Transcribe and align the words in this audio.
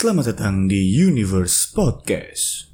Selamat 0.00 0.32
datang 0.32 0.64
di 0.64 0.96
Universe 0.96 1.76
Podcast. 1.76 2.72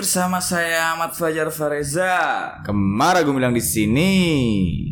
Bersama 0.00 0.40
saya 0.40 0.96
Ahmad 0.96 1.12
Fajar 1.12 1.52
Fareza. 1.52 2.08
Kemara 2.64 3.20
gue 3.20 3.36
bilang 3.36 3.52
di 3.52 3.60
sini. 3.60 4.12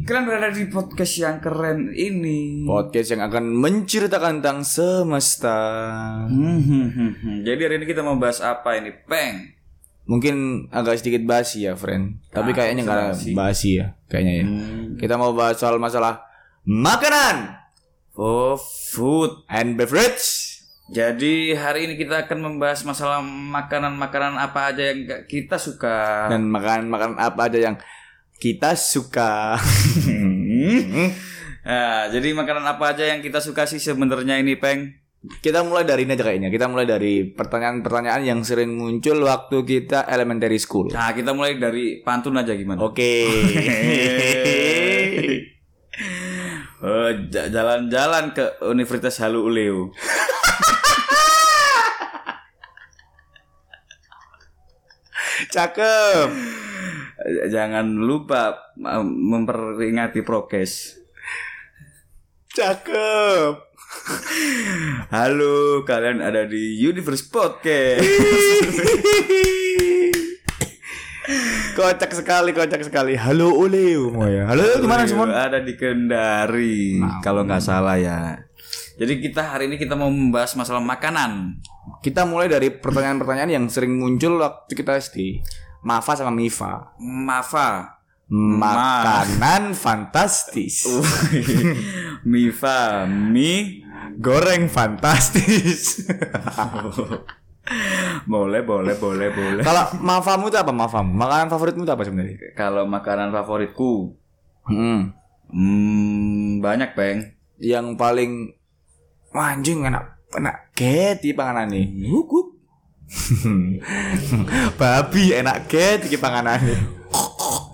Kalian 0.05 0.28
berada 0.28 0.52
di 0.52 0.69
podcast 0.69 1.16
yang 1.16 1.41
keren 1.41 1.96
ini. 1.96 2.69
Podcast 2.69 3.16
yang 3.16 3.24
akan 3.24 3.56
menceritakan 3.56 4.45
tentang 4.45 4.69
semesta. 4.69 5.56
Hmm, 6.28 6.60
hmm, 6.60 6.88
hmm. 7.24 7.36
Jadi 7.41 7.56
hari 7.56 7.74
ini 7.80 7.88
kita 7.88 8.05
mau 8.05 8.20
bahas 8.20 8.45
apa 8.45 8.77
ini, 8.77 8.92
Peng? 9.09 9.48
Mungkin 10.05 10.69
agak 10.69 11.00
sedikit 11.00 11.25
basi 11.25 11.64
ya, 11.64 11.72
friend. 11.72 12.20
Tapi 12.28 12.52
Ah, 12.52 12.56
kayaknya 12.61 12.83
nggak 12.84 13.00
basi. 13.09 13.30
basi 13.33 13.69
ya, 13.80 13.97
kayaknya 14.12 14.34
ya. 14.36 14.45
Hmm. 14.45 14.84
Kita 15.00 15.16
mau 15.16 15.33
bahas 15.33 15.56
soal 15.56 15.80
masalah 15.80 16.20
makanan 16.69 17.56
Oh, 18.12 18.61
food. 18.92 19.41
and 19.48 19.80
beverage. 19.80 20.48
Jadi 20.88 21.52
hari 21.52 21.84
ini 21.84 22.01
kita 22.01 22.24
akan 22.24 22.38
membahas 22.41 22.80
masalah 22.80 23.20
makanan-makanan 23.20 24.41
apa 24.41 24.73
aja 24.73 24.88
yang 24.88 25.05
kita 25.28 25.61
suka. 25.61 26.33
dan 26.33 26.48
makanan-makanan 26.48 27.20
apa 27.20 27.41
aja 27.45 27.59
yang 27.61 27.77
kita 28.41 28.73
suka. 28.73 29.61
Nah, 31.69 32.09
jadi 32.09 32.33
makanan 32.33 32.64
apa 32.64 32.97
aja 32.97 33.05
yang 33.05 33.20
kita 33.20 33.44
suka 33.44 33.69
sih 33.69 33.77
sebenarnya 33.77 34.41
ini, 34.41 34.56
Peng? 34.56 34.97
kita 35.42 35.66
mulai 35.66 35.83
dari 35.83 36.06
ini 36.06 36.14
aja 36.14 36.25
kayaknya. 36.25 36.48
Kita 36.48 36.70
mulai 36.70 36.86
dari 36.86 37.27
pertanyaan-pertanyaan 37.27 38.22
yang 38.25 38.41
sering 38.41 38.72
muncul 38.72 39.19
waktu 39.27 39.66
kita 39.66 40.09
elementary 40.09 40.56
school. 40.56 40.89
Nah, 40.89 41.12
kita 41.12 41.36
mulai 41.36 41.61
dari 41.61 42.00
pantun 42.00 42.39
aja 42.39 42.56
gimana? 42.56 42.81
Oke. 42.81 43.12
Oh, 46.78 47.11
ja- 47.27 47.50
jalan-jalan 47.50 48.31
ke 48.31 48.62
Universitas 48.62 49.19
Halu 49.19 49.50
Uleu. 49.50 49.91
Cakep. 55.48 56.28
Jangan 57.48 57.96
lupa 57.96 58.72
uh, 58.84 59.00
memperingati 59.04 60.20
prokes. 60.20 61.00
Cakep. 62.52 63.64
Halo, 65.08 65.88
kalian 65.88 66.20
ada 66.20 66.44
di 66.44 66.76
Universe 66.76 67.24
Podcast. 67.32 68.04
kocak 71.78 72.12
sekali, 72.12 72.52
kocak 72.52 72.84
sekali. 72.84 73.16
Halo 73.16 73.56
Uleu 73.56 74.12
ya. 74.28 74.52
Halo 74.52 74.84
gimana 74.84 75.08
semua? 75.08 75.48
Ada 75.48 75.64
di 75.64 75.80
Kendari, 75.80 77.00
kalau 77.24 77.48
nggak 77.48 77.64
salah 77.64 77.96
ya. 77.96 78.36
Jadi 78.98 79.22
kita 79.24 79.56
hari 79.56 79.72
ini 79.72 79.80
kita 79.80 79.96
mau 79.96 80.12
membahas 80.12 80.52
masalah 80.58 80.84
makanan. 80.84 81.62
Kita 81.98 82.28
mulai 82.28 82.50
dari 82.50 82.69
pertanyaan-pertanyaan 82.70 83.50
yang 83.50 83.64
sering 83.70 83.97
muncul 83.97 84.41
waktu 84.41 84.72
kita 84.72 84.98
SD. 84.98 85.42
Mafa 85.84 86.19
sama 86.19 86.33
Mifa. 86.34 86.92
Mafa. 87.00 87.98
Makanan 88.28 89.72
fantastis. 89.72 90.84
Mifa, 92.28 93.09
mi 93.09 93.81
Goreng 94.21 94.69
fantastis. 94.69 96.04
boleh, 98.32 98.60
boleh, 98.66 98.94
boleh, 99.00 99.28
boleh. 99.32 99.62
Kalau 99.65 99.84
mafamu 100.05 100.53
itu 100.53 100.59
apa 100.60 100.72
mafamu? 100.75 101.16
Makanan 101.16 101.49
favoritmu 101.49 101.82
itu 101.88 101.93
apa 101.94 102.05
sebenarnya? 102.05 102.37
Kalau 102.53 102.84
makanan 102.84 103.32
favoritku, 103.32 104.12
Hmm. 104.69 105.16
hmm, 105.49 106.60
banyak, 106.60 106.93
Peng. 106.93 107.32
Yang 107.56 107.97
paling 107.97 108.53
Wah, 109.32 109.56
anjing 109.56 109.84
enak 109.84 110.18
enak 110.37 110.77
get 110.77 111.25
iki 111.25 111.33
panganane. 111.33 111.89
Huk 112.09 112.61
Babi 114.81 115.33
enak 115.33 115.65
get 115.71 116.05
iki 116.05 116.21
panganane. 116.21 116.77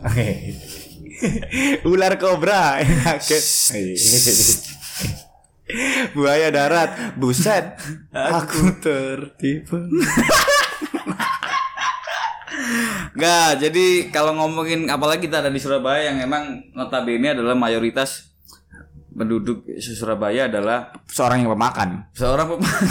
Ular 1.90 2.14
kobra 2.20 2.78
enak 2.78 3.18
get. 3.24 3.42
Buaya 6.12 6.52
darat, 6.52 7.16
buset. 7.16 7.80
Aku 8.12 8.78
tertipu. 8.78 9.80
Nggak, 13.14 13.50
jadi 13.62 13.86
kalau 14.10 14.34
ngomongin 14.34 14.90
apalagi 14.90 15.30
kita 15.30 15.38
ada 15.38 15.50
di 15.50 15.62
Surabaya 15.62 16.10
yang 16.10 16.18
emang 16.18 16.66
notabene 16.74 17.30
adalah 17.30 17.54
mayoritas 17.54 18.33
penduduk 19.14 19.62
Surabaya 19.78 20.50
adalah 20.50 20.90
Seorang 21.06 21.42
yang 21.42 21.50
pemakan. 21.54 21.88
seorang 22.12 22.46
pemakan. 22.50 22.84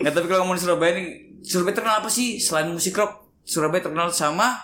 Nggak, 0.00 0.12
tapi 0.12 0.26
kalau 0.26 0.40
ngomongin 0.42 0.60
Surabaya 0.60 0.90
ini, 0.96 1.04
Surabaya 1.40 1.74
terkenal 1.76 1.96
apa 2.00 2.08
sih 2.08 2.36
selain 2.36 2.68
musik 2.68 2.96
rock? 2.96 3.28
Surabaya 3.44 3.84
terkenal 3.84 4.08
sama 4.10 4.56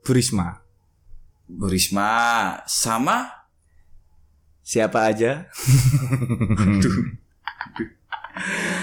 Burisma. 0.00 0.62
Burisma, 1.46 2.10
sama 2.66 3.30
Siapa 4.62 5.06
aja? 5.06 5.46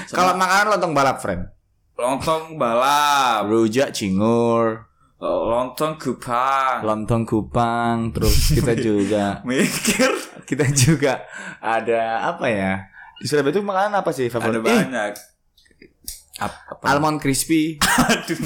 Kalau 0.08 0.34
makanan 0.34 0.72
lontong 0.72 0.94
balap, 0.96 1.20
friend. 1.20 1.52
lontong 1.94 2.56
balap, 2.56 3.46
Rujak 3.46 3.92
cingur, 3.92 4.88
lontong 5.24 5.96
kupang. 5.96 6.84
lontong 6.84 7.24
kupang, 7.24 8.12
terus 8.12 8.52
kita 8.52 8.76
juga 8.88 9.40
Mikir 9.44 10.12
kita 10.44 10.68
juga 10.70 11.24
ada 11.58 12.28
apa 12.28 12.46
ya? 12.48 12.74
Di 13.16 13.26
Surabaya 13.26 13.56
itu 13.56 13.64
makanan 13.64 14.04
apa 14.04 14.12
sih 14.12 14.28
ada 14.28 14.34
favorit? 14.36 14.60
Eh, 14.60 14.64
banyak. 14.64 15.12
Ap- 15.16 15.33
apa? 16.34 16.82
almond 16.90 17.22
crispy. 17.22 17.78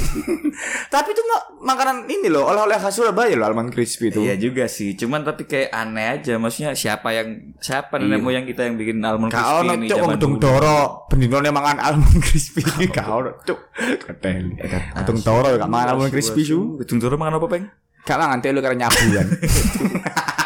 Tapi 0.94 1.10
itu 1.12 1.24
ma- 1.24 1.48
makanan 1.72 2.04
ini 2.12 2.28
loh, 2.28 2.44
oleh-oleh 2.52 2.76
khas 2.76 3.00
Surabaya 3.00 3.32
loh 3.40 3.48
almond 3.48 3.72
crispy 3.72 4.12
itu. 4.12 4.28
Iya 4.28 4.36
juga 4.36 4.68
sih, 4.68 5.00
cuman 5.00 5.24
tapi 5.24 5.48
kayak 5.48 5.72
aneh 5.72 6.20
aja. 6.20 6.36
Maksudnya 6.36 6.76
siapa 6.76 7.16
yang 7.16 7.56
siapa 7.58 7.96
nenek 7.96 8.20
moyang 8.20 8.44
kita 8.44 8.68
yang 8.68 8.76
bikin 8.76 9.00
almond 9.00 9.32
Kau 9.32 9.40
crispy 9.40 9.68
no 9.68 9.74
ini 9.74 9.88
cuk 9.88 9.98
wong 10.04 10.12
dulu? 10.20 10.36
toro, 10.36 10.80
bendinone 11.08 11.48
mangan 11.48 11.78
almond 11.80 12.20
crispy. 12.20 12.62
Kau 12.92 13.24
cuk. 13.24 13.60
Ketel. 14.04 14.60
Gedung 15.04 15.20
toro 15.24 15.48
gak 15.56 15.70
mangan 15.72 15.96
almond 15.96 16.12
crispy 16.12 16.44
su. 16.44 16.76
Gedung 16.84 17.00
Toro 17.00 17.16
makan 17.16 17.40
apa, 17.40 17.48
Peng? 17.48 17.66
Gak 18.04 18.20
mangan 18.20 18.40
telu 18.44 18.60
karena 18.60 18.88
nyabuan. 18.88 19.28
Mau 19.28 20.36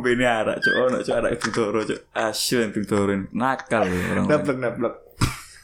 bene 0.00 0.24
arak, 0.24 0.56
cuk. 0.62 0.72
Ono 0.72 0.96
cuk 1.02 1.12
arak 1.12 1.30
Gedung 1.36 1.52
Toro, 1.52 1.80
cuk. 1.84 1.98
Asyik 2.14 2.72
Gedung 2.72 2.86
Toro. 2.88 3.12
Nakal 3.34 3.90
ya 3.90 4.16
orang. 4.16 4.24
Nablek 4.30 4.56
nablek. 4.56 4.94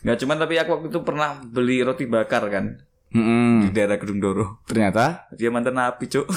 Enggak 0.04 0.16
cuman 0.22 0.36
tapi 0.38 0.54
aku 0.58 0.70
waktu 0.78 0.88
itu 0.92 1.00
pernah 1.02 1.30
beli 1.42 1.82
roti 1.82 2.06
bakar 2.06 2.46
kan 2.52 2.78
di 3.08 3.16
Mm-mm. 3.18 3.72
daerah 3.72 3.96
Gedung 3.96 4.20
Toro. 4.20 4.60
Ternyata 4.68 5.32
Dia 5.32 5.48
mantan 5.48 5.80
napi, 5.80 6.04
cuk. 6.06 6.28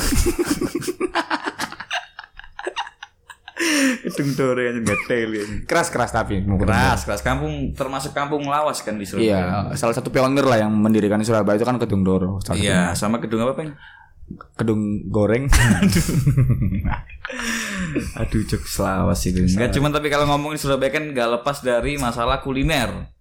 Gedung 4.01 4.33
Toro 4.33 4.57
yang 4.57 4.81
enggak 4.81 4.97
ya. 5.05 5.45
keras-keras 5.69 6.09
tapi 6.09 6.41
Keras, 6.41 7.05
keras 7.05 7.21
kampung 7.21 7.77
termasuk 7.77 8.11
kampung 8.11 8.49
lawas 8.49 8.81
kan 8.81 8.97
di 8.97 9.05
Surabaya. 9.05 9.69
Iya, 9.69 9.77
salah 9.77 9.93
satu 9.93 10.09
pionir 10.09 10.43
lah 10.43 10.65
yang 10.65 10.73
mendirikan 10.73 11.21
di 11.21 11.27
Surabaya 11.27 11.59
itu 11.59 11.67
kan 11.67 11.77
Kedung 11.77 12.01
Doro. 12.01 12.41
Iya, 12.57 12.97
sama 12.97 13.21
gedung 13.21 13.45
apa, 13.45 13.53
Peng? 13.53 13.77
Kedung 14.57 15.05
goreng. 15.11 15.45
Aduh 18.17 18.41
cuk 18.47 18.63
selawas 18.67 19.21
sih 19.23 19.31
Enggak 19.35 19.75
cuman 19.75 19.91
tapi 19.91 20.07
kalau 20.07 20.25
ngomongin 20.29 20.59
Surabaya 20.59 20.91
kan 20.91 21.11
gak 21.11 21.29
lepas 21.41 21.63
dari 21.63 21.95
masalah 21.99 22.39
kuliner 22.39 23.11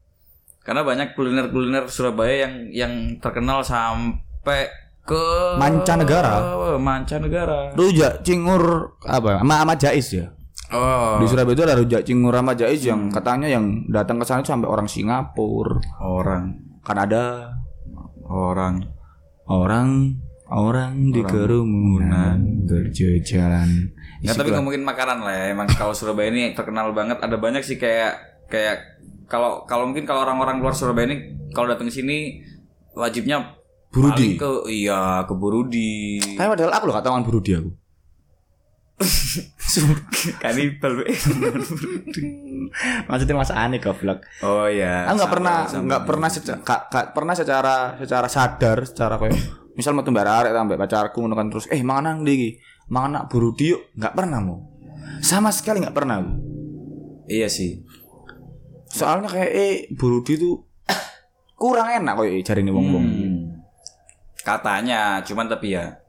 Karena 0.60 0.84
banyak 0.84 1.16
kuliner-kuliner 1.16 1.88
Surabaya 1.88 2.46
yang 2.46 2.54
yang 2.70 2.92
terkenal 3.18 3.64
sampai 3.64 4.68
ke 5.10 5.24
Mancanegara. 5.58 6.34
Mancanegara. 6.78 7.74
Rujak 7.74 8.22
cingur 8.22 8.94
apa? 9.02 9.42
Sama 9.42 9.54
sama 9.64 9.74
jais 9.74 10.08
ya. 10.14 10.26
Oh, 10.70 11.18
Di 11.18 11.26
Surabaya 11.26 11.54
itu 11.58 11.64
ada 11.66 11.74
rujak 11.74 12.02
cingur 12.06 12.30
sama 12.30 12.54
jais 12.54 12.78
yang 12.86 13.10
katanya 13.10 13.50
yang 13.50 13.90
datang 13.90 14.22
ke 14.22 14.24
sana 14.28 14.46
itu 14.46 14.54
sampai 14.54 14.70
orang 14.70 14.86
Singapura, 14.86 15.82
orang 15.98 16.78
Kanada, 16.86 17.58
orang 18.22 18.86
orang 19.50 20.14
orang 20.46 21.10
di 21.10 21.26
kerumunan 21.26 22.70
berjajaran. 22.70 23.98
Nggak 24.20 24.36
tapi 24.36 24.50
ngomongin 24.52 24.84
makanan 24.84 25.18
lah 25.24 25.34
ya. 25.34 25.44
Emang 25.56 25.68
kalau 25.72 25.96
Surabaya 25.96 26.28
ini 26.28 26.52
terkenal 26.52 26.92
banget. 26.92 27.18
Ada 27.24 27.36
banyak 27.40 27.64
sih 27.64 27.80
kayak 27.80 28.44
kayak 28.52 29.00
kalau 29.30 29.64
kalau 29.64 29.88
mungkin 29.88 30.04
kalau 30.04 30.26
orang-orang 30.28 30.60
luar 30.60 30.76
Surabaya 30.76 31.08
ini 31.08 31.16
kalau 31.56 31.72
datang 31.72 31.88
ke 31.88 31.94
sini 31.94 32.44
wajibnya 32.92 33.56
Burudi. 33.90 34.36
ke 34.36 34.68
iya 34.68 35.24
ke 35.24 35.34
Burudi. 35.34 36.20
Tapi 36.36 36.48
padahal 36.52 36.72
aku 36.74 36.84
loh 36.86 36.94
gak 36.94 37.06
tahu 37.06 37.14
Burudi 37.24 37.52
aku. 37.56 37.70
Kanibal. 40.44 41.08
Maksudnya 43.08 43.34
masa 43.34 43.56
aneh 43.56 43.80
goblok. 43.80 44.20
oh 44.44 44.68
iya. 44.68 45.08
Aku 45.08 45.16
nggak 45.16 45.32
pernah 45.32 45.56
nggak 45.64 46.02
pernah 46.04 46.28
secara 46.28 46.58
gak, 46.60 46.80
gak 46.92 47.06
pernah 47.16 47.34
secara 47.34 47.74
secara 47.96 48.28
sadar 48.28 48.78
secara 48.84 49.14
kayak 49.16 49.60
misal 49.74 49.96
mau 49.96 50.04
mbak 50.04 50.26
arek 50.28 50.52
sampai 50.52 50.76
pacarku 50.76 51.18
ngono 51.24 51.34
kan 51.38 51.48
terus 51.48 51.64
eh 51.72 51.80
mangan 51.80 52.20
nang 52.20 52.26
ndi 52.26 52.58
nak 52.90 53.30
burudi 53.30 53.72
yuk. 53.72 53.94
Nggak 53.94 54.14
pernah 54.18 54.38
mau. 54.42 54.58
Sama 55.22 55.54
sekali 55.54 55.80
nggak 55.80 55.96
pernah. 55.96 56.18
aku. 56.18 56.32
Iya 57.30 57.46
sih. 57.46 57.86
Soalnya 58.90 59.30
kayak 59.30 59.50
eh 59.54 59.74
burudi 59.94 60.34
tuh 60.34 60.66
kurang 61.60 61.86
enak 61.86 62.18
kayak 62.18 62.42
jari 62.42 62.66
nih 62.66 62.74
wong-wong. 62.74 63.06
Hmm. 63.06 63.38
Katanya, 64.40 65.20
cuman 65.22 65.46
tapi 65.46 65.76
ya 65.76 66.00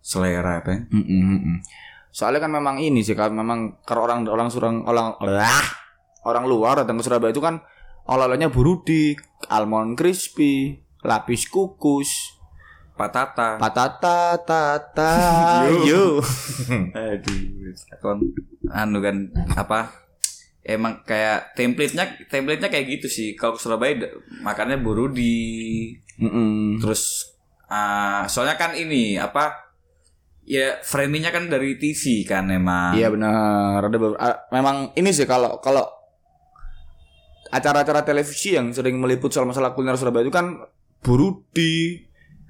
selera 0.00 0.64
apa? 0.64 0.88
Mm, 0.88 0.96
mm, 0.96 1.04
mm, 1.06 1.40
mm. 1.44 1.58
Soalnya 2.08 2.48
kan 2.48 2.52
memang 2.54 2.80
ini 2.80 3.04
sih 3.04 3.12
kan 3.12 3.34
memang 3.34 3.84
kalau 3.84 4.08
orang 4.08 4.24
orang 4.24 4.48
surang 4.48 4.88
orang 4.88 5.20
lah 5.20 5.60
orang 6.24 6.48
luar 6.48 6.80
datang 6.80 6.96
ke 6.96 7.04
Surabaya 7.04 7.30
itu 7.30 7.44
kan 7.44 7.60
oleh-olehnya 8.06 8.48
burudi, 8.48 9.18
almond 9.50 9.98
crispy, 9.98 10.78
lapis 11.02 11.50
kukus, 11.50 12.35
Patata. 12.96 13.60
patata 13.60 14.40
tata 14.40 15.12
yo. 15.88 16.16
Aduh, 16.96 17.76
kon 18.00 18.24
anu 18.72 19.04
kan 19.04 19.28
apa? 19.52 19.92
Emang 20.64 21.04
kayak 21.04 21.52
template-nya 21.52 22.26
template-nya 22.26 22.72
kayak 22.72 22.88
gitu 22.96 23.06
sih. 23.12 23.28
Kalau 23.36 23.54
ke 23.54 23.60
Surabaya 23.60 24.00
makannya 24.40 24.80
burudi. 24.80 25.92
Mm-mm. 26.16 26.80
Terus 26.80 27.36
ah, 27.68 28.24
soalnya 28.26 28.56
kan 28.56 28.72
ini 28.72 29.20
apa? 29.20 29.68
Ya 30.48 30.80
framingnya 30.80 31.36
kan 31.36 31.52
dari 31.52 31.76
TV 31.76 32.24
kan 32.24 32.48
emang. 32.48 32.96
Iya 32.96 33.12
benar. 33.12 33.92
Ada 33.92 33.98
ah, 34.16 34.36
memang 34.50 34.96
ini 34.96 35.12
sih 35.12 35.28
kalau 35.28 35.60
kalau 35.60 35.84
acara-acara 37.52 38.02
televisi 38.02 38.56
yang 38.56 38.72
sering 38.72 38.98
meliput 38.98 39.30
soal 39.30 39.46
masalah 39.46 39.76
kuliner 39.76 40.00
Surabaya 40.00 40.26
itu 40.26 40.34
kan 40.34 40.66
burudi, 41.04 42.02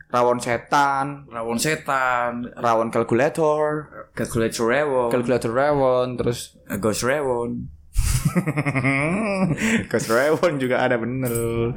rawon 0.07 0.39
setan, 0.39 1.27
Rawon 1.27 1.59
setan, 1.59 2.47
rawon 2.55 2.89
kalkulator, 2.95 3.91
calculator 4.15 4.65
rawon, 4.65 5.11
kalkulator 5.11 5.53
rawon, 5.53 6.15
terus 6.15 6.55
ghost 6.79 7.03
rawon, 7.03 7.69
Ghost 9.91 10.09
rawon 10.11 10.53
juga 10.61 10.85
ada 10.85 10.97
bener. 11.01 11.75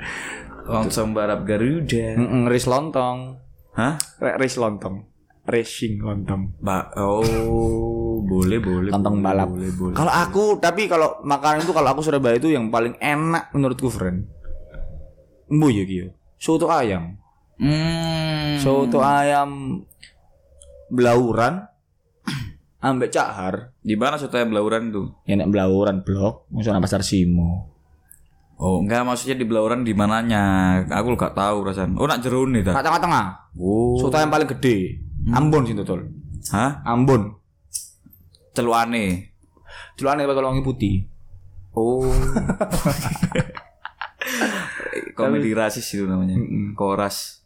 lontong 0.69 1.17
barab 1.17 1.49
Garuda. 1.49 2.13
Mm-mm, 2.13 2.45
ris 2.45 2.69
lontong, 2.69 3.41
Hah? 3.73 3.97
Ris 4.37 4.53
lontong, 4.59 5.09
racing 5.49 5.97
lontong. 6.03 6.53
Ba 6.61 6.93
oh, 7.01 8.21
boleh 8.21 8.61
boleh. 8.61 8.91
Lontong 8.93 9.17
boleh, 9.17 9.25
balap. 9.25 9.49
Boleh, 9.49 9.71
boleh. 9.73 9.95
Kalau 9.97 10.13
aku, 10.13 10.43
tapi 10.61 10.85
kalau 10.85 11.17
makanan 11.25 11.65
itu 11.65 11.73
kalau 11.73 11.89
aku 11.89 12.05
Surabaya 12.05 12.37
itu 12.37 12.53
yang 12.53 12.69
paling 12.69 12.93
enak 13.01 13.49
menurutku, 13.55 13.89
friend. 13.89 14.29
Mbu 15.49 15.67
ya 15.73 15.83
gitu. 15.89 16.09
Soto 16.37 16.69
ayam. 16.69 17.17
Hmm. 17.59 18.55
Soto 18.63 19.03
ayam 19.03 19.83
belauran 20.87 21.67
ambek 22.87 23.11
cahar. 23.11 23.75
Di 23.83 23.99
mana 23.99 24.15
soto 24.15 24.39
ayam 24.39 24.55
Belauran 24.55 24.95
tuh? 24.95 25.19
Ya 25.27 25.35
nek 25.35 25.51
belauran 25.51 26.07
blok, 26.07 26.47
musuh 26.49 26.71
pasar 26.79 27.03
Simo. 27.03 27.79
Oh, 28.59 28.83
enggak 28.83 29.07
maksudnya 29.07 29.39
di 29.39 29.47
Belauran 29.47 29.87
di 29.87 29.95
mananya? 29.95 30.43
Aku 30.91 31.15
gak 31.15 31.31
tahu 31.31 31.63
rasanya. 31.63 31.95
Oh, 31.95 32.03
nak 32.03 32.19
jerun 32.19 32.51
nih, 32.51 32.59
ta. 32.59 32.83
tengah-tengah. 32.83 33.55
Oh. 33.55 33.95
Soto 33.95 34.19
ayam 34.19 34.27
paling 34.27 34.51
gede. 34.51 34.99
Ambon 35.31 35.63
sih 35.63 35.71
total. 35.71 36.11
Hah? 36.51 36.83
Ambon. 36.83 37.39
Celuane. 38.51 39.31
Celana 39.95 40.27
pakai 40.27 40.43
wangi 40.43 40.59
putih. 40.59 41.07
Oh. 41.71 42.03
Komedi 45.15 45.55
rasis 45.55 45.87
itu 45.95 46.03
namanya. 46.03 46.35
Koras. 46.75 47.38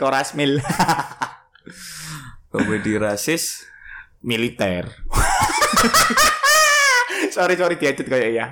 Koras 0.00 0.34
mil. 0.36 0.60
Komedi 2.50 2.98
rasis. 2.98 3.66
militer. 4.20 4.84
sorry 7.34 7.56
sorry 7.56 7.80
diedit 7.80 8.04
kayak 8.04 8.30
ya. 8.36 8.46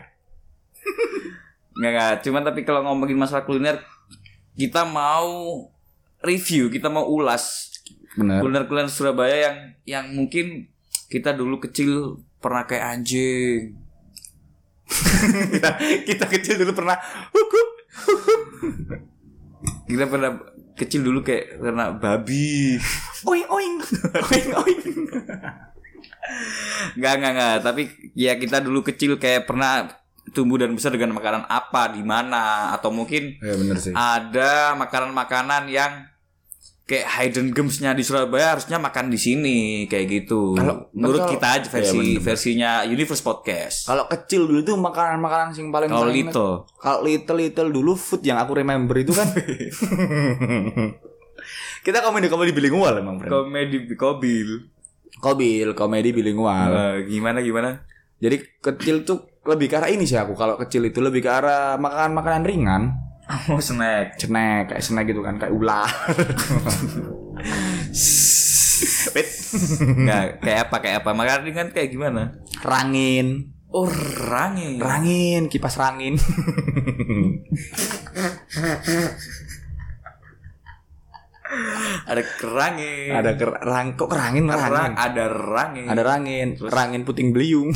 Enggak, 1.77 1.91
enggak. 1.93 2.15
Cuman 2.25 2.43
tapi 2.43 2.61
kalau 2.65 2.81
ngomongin 2.89 3.21
masalah 3.21 3.45
kuliner, 3.45 3.85
kita 4.57 4.89
mau 4.89 5.69
review, 6.25 6.73
kita 6.73 6.89
mau 6.91 7.07
ulas 7.07 7.71
kuliner-kuliner 8.19 8.91
Surabaya 8.91 9.37
yang 9.47 9.57
yang 9.87 10.05
mungkin 10.11 10.67
kita 11.07 11.37
dulu 11.37 11.63
kecil 11.63 12.19
pernah 12.43 12.67
kayak 12.67 12.99
anjing. 12.99 13.79
kita, 15.53 15.71
kita 16.09 16.25
kecil 16.27 16.55
dulu 16.65 16.73
pernah 16.73 16.97
hukum. 17.31 17.67
Kita 19.87 20.05
pernah 20.07 20.39
kecil 20.75 21.03
dulu 21.03 21.23
kayak 21.23 21.59
karena 21.59 21.91
babi. 21.91 22.79
Oing 23.27 23.47
oing. 23.51 23.75
Oing 24.31 24.49
oing. 24.55 24.83
Enggak, 26.99 27.13
enggak, 27.19 27.33
enggak. 27.35 27.57
Tapi 27.65 27.83
ya 28.15 28.37
kita 28.37 28.61
dulu 28.61 28.85
kecil 28.85 29.17
kayak 29.17 29.49
pernah 29.49 29.89
tumbuh 30.37 30.61
dan 30.61 30.77
besar 30.77 30.93
dengan 30.93 31.17
makanan 31.17 31.49
apa, 31.49 31.89
di 31.91 32.05
mana, 32.05 32.77
atau 32.77 32.93
mungkin 32.93 33.41
Ya 33.41 33.57
benar 33.57 33.81
sih. 33.81 33.97
ada 33.97 34.77
makanan-makanan 34.77 35.73
yang 35.73 36.05
kayak 36.89 37.05
hidden 37.05 37.53
gemsnya 37.53 37.93
di 37.93 38.01
Surabaya 38.01 38.57
harusnya 38.57 38.81
makan 38.81 39.13
di 39.13 39.21
sini 39.21 39.59
kayak 39.85 40.07
gitu. 40.09 40.57
Kalau- 40.57 40.89
Menurut 40.91 41.21
kalau- 41.23 41.33
kita 41.37 41.47
aja 41.53 41.69
versi 41.69 41.93
Iya, 41.95 42.17
bener. 42.17 42.25
versinya 42.25 42.71
Universe 42.83 43.21
Podcast. 43.21 43.77
Kalau 43.85 44.09
kecil 44.09 44.49
dulu 44.49 44.65
itu 44.65 44.73
makanan-makanan 44.73 45.53
yang 45.53 45.69
paling 45.69 45.93
Kalau 45.93 46.09
Lito, 46.09 46.49
Kalau 46.81 47.05
little 47.05 47.37
little 47.37 47.69
dulu 47.69 47.93
food 47.93 48.25
yang 48.25 48.41
aku 48.41 48.57
remember 48.57 48.97
itu 48.97 49.13
kan. 49.13 49.29
kita 51.87 52.01
komedi 52.01 52.27
komedi 52.27 52.51
bilingual 52.51 52.97
emang, 52.97 53.21
friend. 53.21 53.31
komedi 53.31 53.77
Kobil. 53.93 54.51
Kobil 55.19 55.69
komedi 55.75 56.11
bilingual. 56.11 56.71
Eh, 56.73 56.97
gimana 57.07 57.45
gimana? 57.45 57.85
Jadi 58.17 58.43
kecil 58.59 59.05
tuh 59.05 59.29
lebih 59.45 59.69
ke 59.69 59.77
arah 59.77 59.91
ini 59.91 60.05
sih 60.05 60.17
aku. 60.17 60.35
Kalau 60.35 60.57
kecil 60.57 60.85
itu 60.85 60.99
lebih 60.99 61.21
ke 61.21 61.31
arah 61.31 61.77
makanan 61.77 62.13
makanan 62.15 62.43
ringan. 62.45 62.83
Oh 63.53 63.61
snack. 63.61 64.17
Snack 64.17 64.73
kayak 64.73 64.81
snack 64.81 65.05
gitu 65.05 65.21
kan 65.21 65.37
kayak 65.37 65.53
ular. 65.53 65.85
Wait. 69.13 69.29
Nggak, 69.85 70.25
kayak 70.41 70.59
apa 70.69 70.77
kayak 70.81 70.97
apa? 71.05 71.11
Makanan 71.13 71.43
ringan 71.45 71.69
kayak 71.71 71.93
gimana? 71.93 72.41
Rangin. 72.65 73.53
Oh 73.69 73.85
rangi. 74.25 74.81
Rangin, 74.81 75.53
kipas 75.53 75.77
rangin. 75.77 76.17
Ada 82.09 82.23
kerangi. 82.25 83.09
ada 83.09 83.33
ker 83.37 83.51
rang 83.65 83.97
kok 83.97 84.09
kerangin 84.13 84.45
Rang, 84.49 84.69
rangin. 84.69 84.97
ada 84.97 85.25
rangi. 85.29 85.85
Ada 85.85 86.03
rangin, 86.05 86.49
rangin 86.61 87.03
puting 87.05 87.33
beliung. 87.33 87.73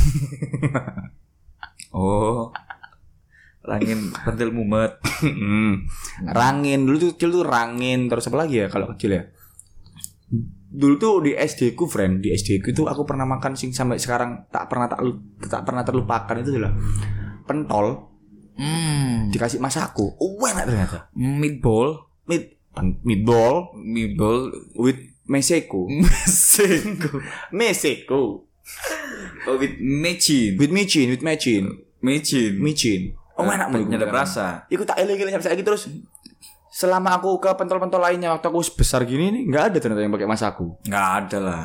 Oh. 1.92 2.48
Rangin 3.62 4.10
pentil 4.12 4.50
mumet. 4.50 4.98
Hmm. 5.22 5.86
rangin 6.26 6.82
dulu 6.82 6.96
tuh 6.98 7.10
kecil 7.14 7.30
tuh 7.30 7.44
rangin 7.46 8.10
terus 8.10 8.26
apa 8.26 8.42
lagi 8.42 8.58
ya 8.58 8.66
kalau 8.66 8.90
kecil 8.90 9.14
ya? 9.14 9.22
Dulu 10.66 10.94
tuh 10.96 11.20
di 11.20 11.32
SD 11.32 11.76
ku 11.76 11.84
friend, 11.84 12.18
di 12.18 12.32
SD 12.32 12.58
ku 12.58 12.72
itu 12.72 12.82
aku 12.84 13.04
pernah 13.04 13.22
makan 13.22 13.54
sing 13.54 13.70
sampai 13.70 14.00
sekarang 14.00 14.48
tak 14.48 14.66
pernah 14.66 14.88
tak 14.88 14.98
lu- 14.98 15.20
tak 15.38 15.62
pernah 15.62 15.82
terlupakan 15.82 16.34
itu 16.34 16.56
adalah 16.56 16.74
pentol 17.42 18.08
Hmm. 18.52 19.30
dikasih 19.30 19.56
masaku. 19.58 20.12
Oh, 20.12 20.42
enak 20.42 20.66
ternyata. 20.66 21.08
Meatball. 21.14 22.04
Meat 22.26 22.44
pen- 22.68 23.00
meatball 23.00 23.72
Meatball. 23.74 24.52
with 24.74 24.98
meseko. 25.24 25.88
Mexico. 25.88 27.16
Meseko. 27.56 28.22
Oh, 29.44 29.56
with 29.56 29.78
mecin. 29.78 30.54
With 30.54 30.68
micin, 30.68 31.10
with 31.10 31.22
micin. 31.22 31.64
Mecin. 32.00 32.58
Micin. 32.58 33.16
Oh, 33.36 33.48
enak 33.48 33.68
menurutku. 33.72 33.96
Ada 33.96 34.08
rasa. 34.12 34.46
Iku 34.68 34.84
tak 34.84 35.00
eling-eling 35.00 35.32
sampai 35.40 35.56
saiki 35.56 35.64
terus 35.64 35.88
selama 36.72 37.20
aku 37.20 37.36
ke 37.36 37.52
pentol-pentol 37.52 38.00
lainnya 38.00 38.32
waktu 38.32 38.48
aku 38.48 38.64
sebesar 38.64 39.04
gini 39.04 39.28
nih 39.28 39.42
nggak 39.52 39.64
ada 39.72 39.76
ternyata 39.80 40.00
yang 40.04 40.12
pakai 40.12 40.28
masaku. 40.28 40.76
Nggak 40.84 41.06
ada 41.24 41.38
lah. 41.40 41.64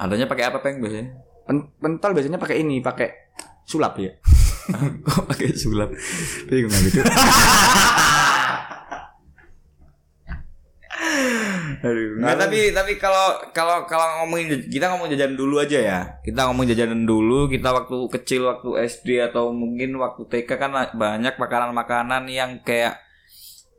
Adanya 0.00 0.24
pakai 0.28 0.44
apa 0.48 0.64
peng 0.64 0.80
biasanya? 0.80 1.16
Pen- 1.44 1.72
pentol 1.76 2.12
biasanya 2.16 2.40
pakai 2.40 2.64
ini, 2.64 2.80
pakai 2.80 3.08
sulap 3.68 3.96
ya. 4.00 4.12
Kok 5.06 5.28
pakai 5.28 5.52
sulap? 5.56 5.92
Bingung 6.48 6.72
gitu. 6.88 7.00
Aduh, 11.80 12.20
nggak, 12.20 12.36
tapi 12.36 12.58
tapi 12.76 12.92
kalau 13.00 13.40
kalau 13.56 13.88
kalau 13.88 14.22
ngomongin 14.22 14.68
kita 14.68 14.92
ngomong 14.92 15.08
jajan 15.08 15.32
dulu 15.32 15.62
aja 15.64 15.78
ya. 15.80 16.00
Kita 16.20 16.44
ngomong 16.50 16.68
jajanan 16.68 17.08
dulu. 17.08 17.48
Kita 17.48 17.72
waktu 17.72 17.96
kecil 18.12 18.44
waktu 18.44 18.84
SD 18.84 19.32
atau 19.32 19.50
mungkin 19.54 19.96
waktu 19.96 20.28
TK 20.28 20.50
kan 20.60 20.76
banyak 20.92 21.34
makanan-makanan 21.40 22.28
yang 22.28 22.60
kayak 22.60 23.00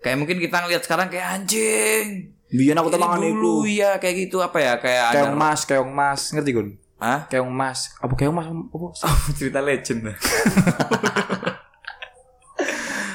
kayak 0.02 0.18
mungkin 0.18 0.42
kita 0.42 0.66
ngeliat 0.66 0.82
sekarang 0.82 1.14
kayak 1.14 1.28
anjing. 1.42 2.34
Biyen 2.52 2.76
aku 2.76 2.92
temangan 2.92 3.22
dulu 3.22 3.64
iku. 3.64 3.80
ya 3.80 3.96
kayak 4.02 4.16
gitu 4.28 4.44
apa 4.44 4.60
ya 4.60 4.74
kayak 4.76 5.16
Keong 5.16 5.32
ada 5.32 5.40
mas, 5.40 5.62
keong 5.64 5.92
mas, 5.94 6.22
ngerti 6.36 6.52
Gun? 6.52 6.70
Hah? 7.00 7.24
Keong 7.32 7.48
mas. 7.48 7.96
Apa 8.04 8.14
keong 8.18 8.36
mas? 8.36 8.50
Apa? 8.50 8.88
cerita 9.40 9.64
legend. 9.64 10.12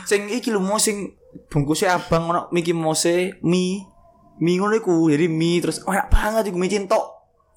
Sing 0.06 0.30
iki 0.30 0.54
lho 0.54 0.62
mau 0.62 0.78
sing 0.78 1.18
bungkusnya 1.50 1.98
abang 1.98 2.30
ono 2.30 2.46
Mickey 2.54 2.70
Mouse 2.70 3.34
mie. 3.42 3.95
Mie 4.36 4.60
ngono 4.60 4.76
iku, 4.76 5.08
jadi 5.08 5.32
mie 5.32 5.64
terus 5.64 5.80
oh, 5.84 5.92
enak 5.96 6.12
banget 6.12 6.52
iku 6.52 6.56
mie 6.60 6.68
cintok. 6.68 7.04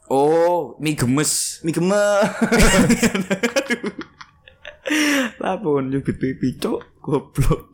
Oh, 0.09 0.79
mie 0.79 0.95
gemes. 0.95 1.59
Mie 1.61 1.75
geme. 1.75 1.99
Lapon 5.37 5.93
nyubit 5.93 6.17
pipi 6.17 6.57
cok 6.57 6.79
goblok. 7.03 7.69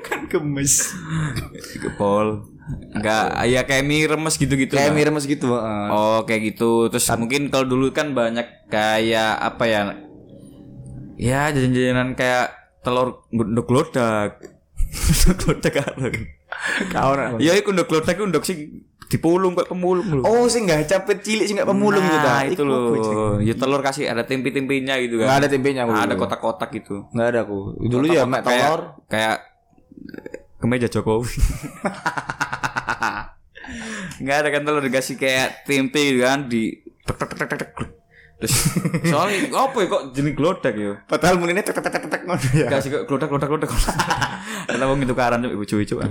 kan 0.00 0.24
gemes. 0.32 0.96
Kepol. 1.76 2.48
Enggak, 2.96 3.36
ya 3.44 3.68
kayak 3.68 3.84
mie 3.84 4.08
remes 4.08 4.40
gitu-gitu. 4.40 4.72
Kayak 4.72 4.90
lah. 4.92 4.96
mie 4.96 5.06
remes 5.12 5.28
gitu. 5.28 5.52
Oh 5.92 6.24
kayak 6.24 6.56
gitu 6.56 6.88
Terus 6.88 7.04
mungkin 7.20 7.52
kalau 7.52 7.68
dulu 7.68 7.92
kan 7.92 8.16
banyak 8.16 8.70
kayak 8.72 9.36
apa 9.36 9.64
ya 9.68 9.80
Ya 11.20 11.52
jajan-jajanan 11.52 12.16
kayak 12.16 12.80
telur 12.80 13.28
unduk 13.28 13.68
lodak 13.68 14.40
Unduk 15.28 15.60
lodak 15.60 15.76
Kawan. 16.90 17.38
Ya 17.38 17.52
iku 17.54 17.70
unduk 17.70 17.88
lodak 17.88 18.16
iku 18.16 18.24
unduk 18.24 18.44
sing 18.44 18.84
dipulung 19.04 19.52
kayak 19.54 19.68
pemulung 19.68 20.06
lho 20.10 20.22
Oh, 20.24 20.48
sing 20.48 20.64
enggak 20.66 20.88
capek 20.88 21.20
cilik 21.22 21.46
sing 21.46 21.54
enggak 21.60 21.70
pemulung 21.70 22.02
gitu. 22.02 22.24
Nah, 22.24 22.42
itu 22.48 22.62
loh 22.64 23.36
Ya 23.38 23.54
telur 23.54 23.84
kasih 23.84 24.08
ada 24.10 24.24
tempe-tempenya 24.24 24.96
gitu 25.04 25.20
Enggak 25.20 25.28
kan 25.28 25.40
ada 25.44 25.48
tempenya 25.52 25.82
aku. 25.86 25.92
Ada 25.92 26.14
kotak-kotak 26.16 26.70
gitu 26.72 27.04
Enggak 27.12 27.26
ada 27.30 27.38
aku. 27.44 27.58
Dulu 27.78 28.04
ya 28.08 28.24
mek 28.24 28.42
telur. 28.42 28.80
Kayak 29.06 29.44
kemeja 30.58 30.88
Jokowi 30.88 31.28
Enggak 34.20 34.36
ada 34.44 34.48
kan 34.52 34.62
telur 34.64 34.82
dikasih 34.82 35.16
kayak 35.16 35.64
tempe 35.64 36.00
gitu 36.00 36.24
kan 36.24 36.46
di 36.48 36.72
tek 37.04 37.16
tek 37.18 37.28
tek 37.36 37.48
tek 37.48 37.58
tek. 37.60 37.70
Terus 37.76 37.90
soalnya 39.04 39.48
apa 39.52 39.76
ya 39.76 39.86
kok 39.86 40.02
jenis 40.12 40.34
glodak 40.34 40.74
ya? 40.74 40.92
Padahal 41.04 41.36
munine 41.36 41.60
tek 41.60 41.72
tek 41.72 41.86
tek 41.86 42.04
tek 42.06 42.22
ngono 42.22 42.40
ya. 42.52 42.68
Kasih 42.68 42.88
kok 42.90 43.02
glodak 43.06 43.28
glodak 43.28 43.48
glodak. 43.48 43.70
Karena 44.68 44.84
wong 44.86 45.00
itu 45.00 45.14
karan 45.14 45.44
ibu 45.44 45.64
cuy 45.64 45.84
cuy. 45.84 46.04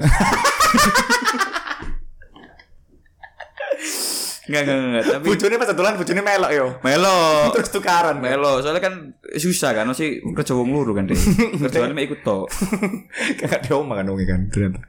Enggak 4.44 4.62
enggak 4.68 4.78
enggak 4.78 5.04
tapi 5.08 5.24
Bojone 5.24 5.56
pas 5.56 5.72
dolan 5.72 5.96
bojone 5.96 6.20
melok 6.20 6.52
yo. 6.52 6.66
melo 6.84 7.48
Terus 7.56 7.72
tukaran. 7.72 8.20
melo 8.20 8.60
soalnya 8.60 8.84
kan 8.84 8.94
susah 9.40 9.72
kan 9.72 9.88
masih 9.88 10.20
kerja 10.36 10.52
wong 10.52 10.68
luru 10.70 10.92
kan 10.92 11.08
deh 11.08 11.16
kerjaan 11.64 11.96
mek 11.96 12.12
ikut 12.12 12.22
tok 12.28 12.52
Kakak 13.40 13.64
dia 13.64 13.74
omah 13.80 14.04
kan 14.04 14.06
wong 14.12 14.20
kan 14.28 14.42
ternyata. 14.52 14.84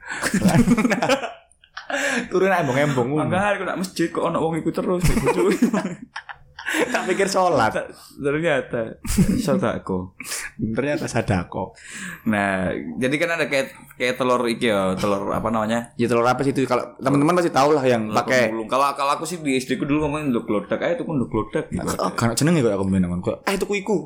Turun 2.27 2.51
embong-embong. 2.51 3.07
makanya 3.15 3.55
aku 3.55 3.63
nak 3.63 3.79
masjid 3.79 4.07
kok 4.11 4.27
ono 4.27 4.43
wong 4.43 4.59
ikut 4.59 4.73
terus 4.75 5.03
cuy 5.07 5.55
Tak 6.93 7.05
pikir 7.05 7.25
sholat. 7.25 7.69
ternyata 8.17 8.97
sodako 9.37 10.17
Ternyata 10.57 11.05
sadako. 11.05 11.77
nah 12.25 12.67
jadi 12.95 13.15
kan 13.15 13.29
ada 13.33 13.45
kayak 13.45 13.69
kayak 13.95 14.15
telur 14.15 14.41
iki 14.43 14.65
ya 14.65 14.97
telur 14.97 15.29
apa 15.29 15.45
namanya 15.47 15.93
Ya 15.93 16.05
telur 16.05 16.23
apa 16.23 16.41
sih 16.41 16.49
itu 16.49 16.65
kalau 16.65 16.97
teman-teman 16.97 17.37
pasti 17.37 17.49
tahu 17.49 17.69
lah 17.71 17.83
yang 17.83 18.09
pakai 18.09 18.49
kalau 18.65 18.89
kalau 18.91 19.11
aku 19.13 19.23
sih 19.23 19.37
di 19.37 19.55
SD 19.55 19.77
ku 19.77 19.85
dulu 19.85 20.03
ngomongin 20.03 20.33
nduk 20.33 20.47
lodak 20.47 20.79
aja 20.79 20.95
itu 20.95 21.03
kan 21.03 21.15
nduk 21.15 21.31
lodak 21.31 21.65
gitu 21.69 21.85
Oh, 21.95 22.11
kan 22.11 22.33
jenenge 22.33 22.59
kok 22.59 22.73
aku 22.73 22.85
menang 22.85 23.21
kok. 23.21 23.45
Eh 23.45 23.53
itu 23.53 23.65
iku. 23.71 23.97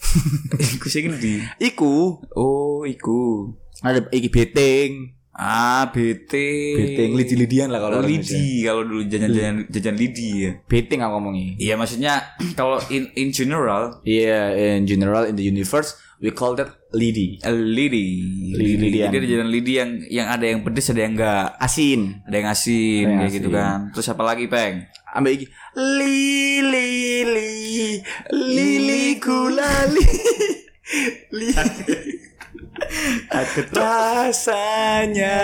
iku 0.74 0.86
sih 0.86 1.06
di 1.06 1.38
Iku 1.60 2.18
oh 2.34 2.82
iku 2.82 3.52
ada 3.80 4.02
iki 4.10 4.26
beting. 4.26 5.19
Ah 5.40 5.88
BT 5.88 6.32
Beting 6.76 7.10
lidi-lidian 7.16 7.72
lah 7.72 7.80
kalau 7.80 8.04
lidi 8.04 8.60
kalau 8.60 8.84
dulu 8.84 9.00
jajan 9.04 9.64
jajan 9.66 9.96
lidi 9.96 10.44
ya 10.44 10.50
Beting 10.68 11.00
aku 11.00 11.16
ngomongi. 11.16 11.56
iya 11.56 11.74
maksudnya 11.74 12.20
kalau 12.60 12.76
in 12.88 13.08
in 13.16 13.28
general 13.30 13.98
Yeah, 14.04 14.52
in 14.76 14.84
general 14.84 15.24
in 15.24 15.34
the 15.34 15.42
universe 15.42 15.96
we 16.20 16.28
call 16.28 16.52
that 16.54 16.68
lidi. 16.92 17.40
a 17.40 17.48
lidi 17.48 18.20
Lidi-lidian. 18.52 19.08
jadi 19.08 19.16
ada 19.16 19.26
jajan 19.26 19.48
lidi 19.48 19.72
yang 19.74 19.90
yang 20.06 20.26
ada 20.28 20.44
yang 20.44 20.60
pedes 20.60 20.92
ada 20.92 21.00
yang 21.00 21.16
enggak 21.16 21.56
Asin. 21.56 22.20
ada 22.28 22.34
yang 22.36 22.46
asin 22.46 23.00
Ada 23.00 23.08
yang 23.08 23.18
kayak 23.24 23.32
gitu 23.34 23.48
asin. 23.48 23.56
kan 23.56 23.78
terus 23.96 24.06
apa 24.06 24.22
lagi 24.22 24.44
peng 24.44 24.84
Ambil 25.10 25.34
iki. 25.34 25.46
Lili 25.74 27.26
li 27.26 27.98
lili 28.30 29.18
Lili. 32.70 33.76
Rasanya 33.76 35.38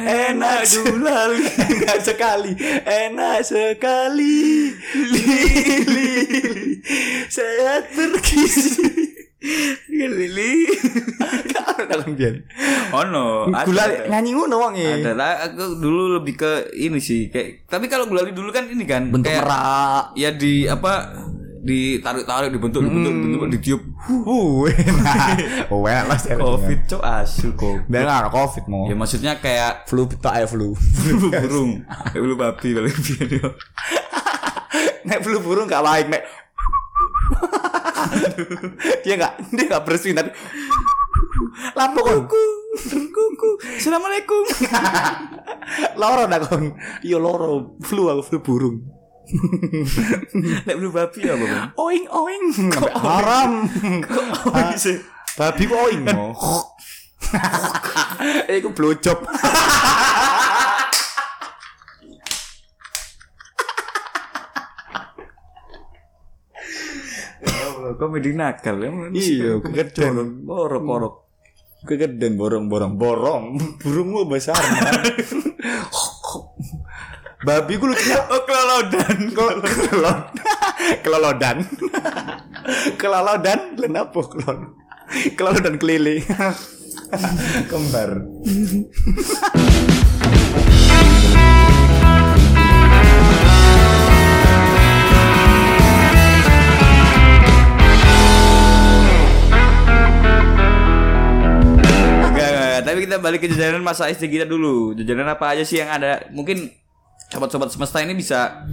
enak 0.00 0.60
gulali 0.66 1.46
enak 1.46 1.98
sekali. 2.00 2.52
Enak 2.84 3.38
sekali. 3.44 4.72
Lili. 4.96 6.12
Sehat 7.28 7.92
bergizi. 7.92 8.88
Lili. 9.88 10.68
Kan 11.52 11.88
dalam 11.88 12.12
biar. 12.16 12.34
Oh 12.90 13.04
no 13.06 13.46
gulali 13.48 14.10
nyanyi 14.10 14.30
ngono 14.34 14.56
wong 14.58 14.74
e. 14.76 15.00
ada 15.00 15.12
lah 15.14 15.32
aku 15.46 15.78
dulu 15.78 16.18
lebih 16.20 16.34
ke 16.36 16.52
ini 16.74 16.98
sih 16.98 17.30
kayak 17.30 17.70
tapi 17.70 17.86
kalau 17.86 18.10
gulali 18.10 18.34
dulu 18.34 18.50
kan 18.50 18.66
ini 18.66 18.82
kan 18.82 19.08
bentuk 19.08 19.30
kayak 19.30 19.46
merak. 19.46 20.04
ya 20.18 20.30
di 20.34 20.66
apa 20.66 21.14
ditarik-tarik 21.60 22.48
dibentuk 22.56 22.80
dibentuk 22.80 23.12
dibentuk 23.12 23.48
ditiup. 23.52 23.82
Uh 24.08 24.64
enak 24.72 26.08
lah 26.08 26.18
covid 26.40 26.80
cok 26.88 27.02
asu 27.04 27.52
kok 27.52 27.84
ada 27.92 28.32
covid 28.32 28.64
mau. 28.64 28.88
Ya 28.88 28.96
maksudnya 28.96 29.36
kayak 29.36 29.84
flu 29.84 30.08
tak 30.08 30.40
ya 30.40 30.46
flu. 30.48 30.72
Bulu 30.72 31.28
burung. 31.28 31.84
Bulu 32.16 32.34
babi 32.40 32.68
paling 32.72 32.96
biar 33.06 33.52
nek 35.04 35.20
flu 35.20 35.38
burung 35.44 35.68
gak 35.68 35.84
baik 35.84 36.06
nek. 36.08 36.24
Dia 39.04 39.14
gak 39.20 39.34
dia 39.52 39.64
gak 39.68 39.84
bersih 39.86 40.16
tapi 40.16 40.32
lampu 41.76 42.00
kon 42.00 42.24
kuku 42.24 43.50
assalamualaikum. 43.76 44.44
Loro 46.00 46.24
dah 46.24 46.40
kon 46.40 46.72
iya 47.04 47.20
loro. 47.20 47.76
Flu 47.84 48.08
aku 48.08 48.22
flu 48.24 48.38
burung 48.40 48.99
nek 50.66 50.74
bulu 50.76 50.90
babi 50.90 51.20
apa 51.26 51.44
bang 51.44 51.70
oing 51.78 52.06
oing. 52.10 52.44
Haram. 52.98 53.52
Oh 54.46 54.72
sih? 54.76 54.98
babi 55.38 55.64
kok 55.70 55.78
oing 55.78 56.02
eh 58.50 58.56
iku 58.58 58.74
blowjob. 58.74 59.18
Komedi 68.00 68.32
nakal 68.32 68.80
ya? 68.80 68.88
Iya, 69.12 69.60
kegedean. 69.60 70.40
borok 70.48 70.82
borok 70.82 71.14
kegedean 71.84 72.36
borong 72.36 72.68
borong 72.68 72.94
borong. 72.96 73.44
Burungmu 73.80 74.28
besar. 74.28 74.60
babi 77.40 77.80
gue 77.80 77.88
lucunya 77.88 78.20
oh 78.32 78.42
kelolodan. 78.44 79.16
Kelolodan 79.36 79.72
kelolodan. 81.00 81.56
Kelolodan? 83.00 83.58
Dan 83.80 83.92
apa 83.96 84.20
kelolodan 84.20 84.70
kelolodan 85.34 85.74
keliling. 85.80 86.20
Kembar. 87.70 88.10
Enggak, 102.20 102.48
enggak, 102.52 102.52
enggak. 102.52 102.80
tapi 102.84 102.98
kita 103.08 103.16
balik 103.16 103.40
ke 103.40 103.48
jajanan 103.48 103.80
masa 103.80 104.12
SD 104.12 104.28
kita 104.28 104.44
dulu. 104.44 104.92
Jajanan 104.92 105.32
apa 105.32 105.56
aja 105.56 105.64
sih 105.64 105.80
yang 105.80 105.88
ada? 105.88 106.28
Mungkin 106.30 106.79
sobat-sobat 107.30 107.70
semesta 107.70 108.02
ini 108.02 108.12
bisa 108.12 108.66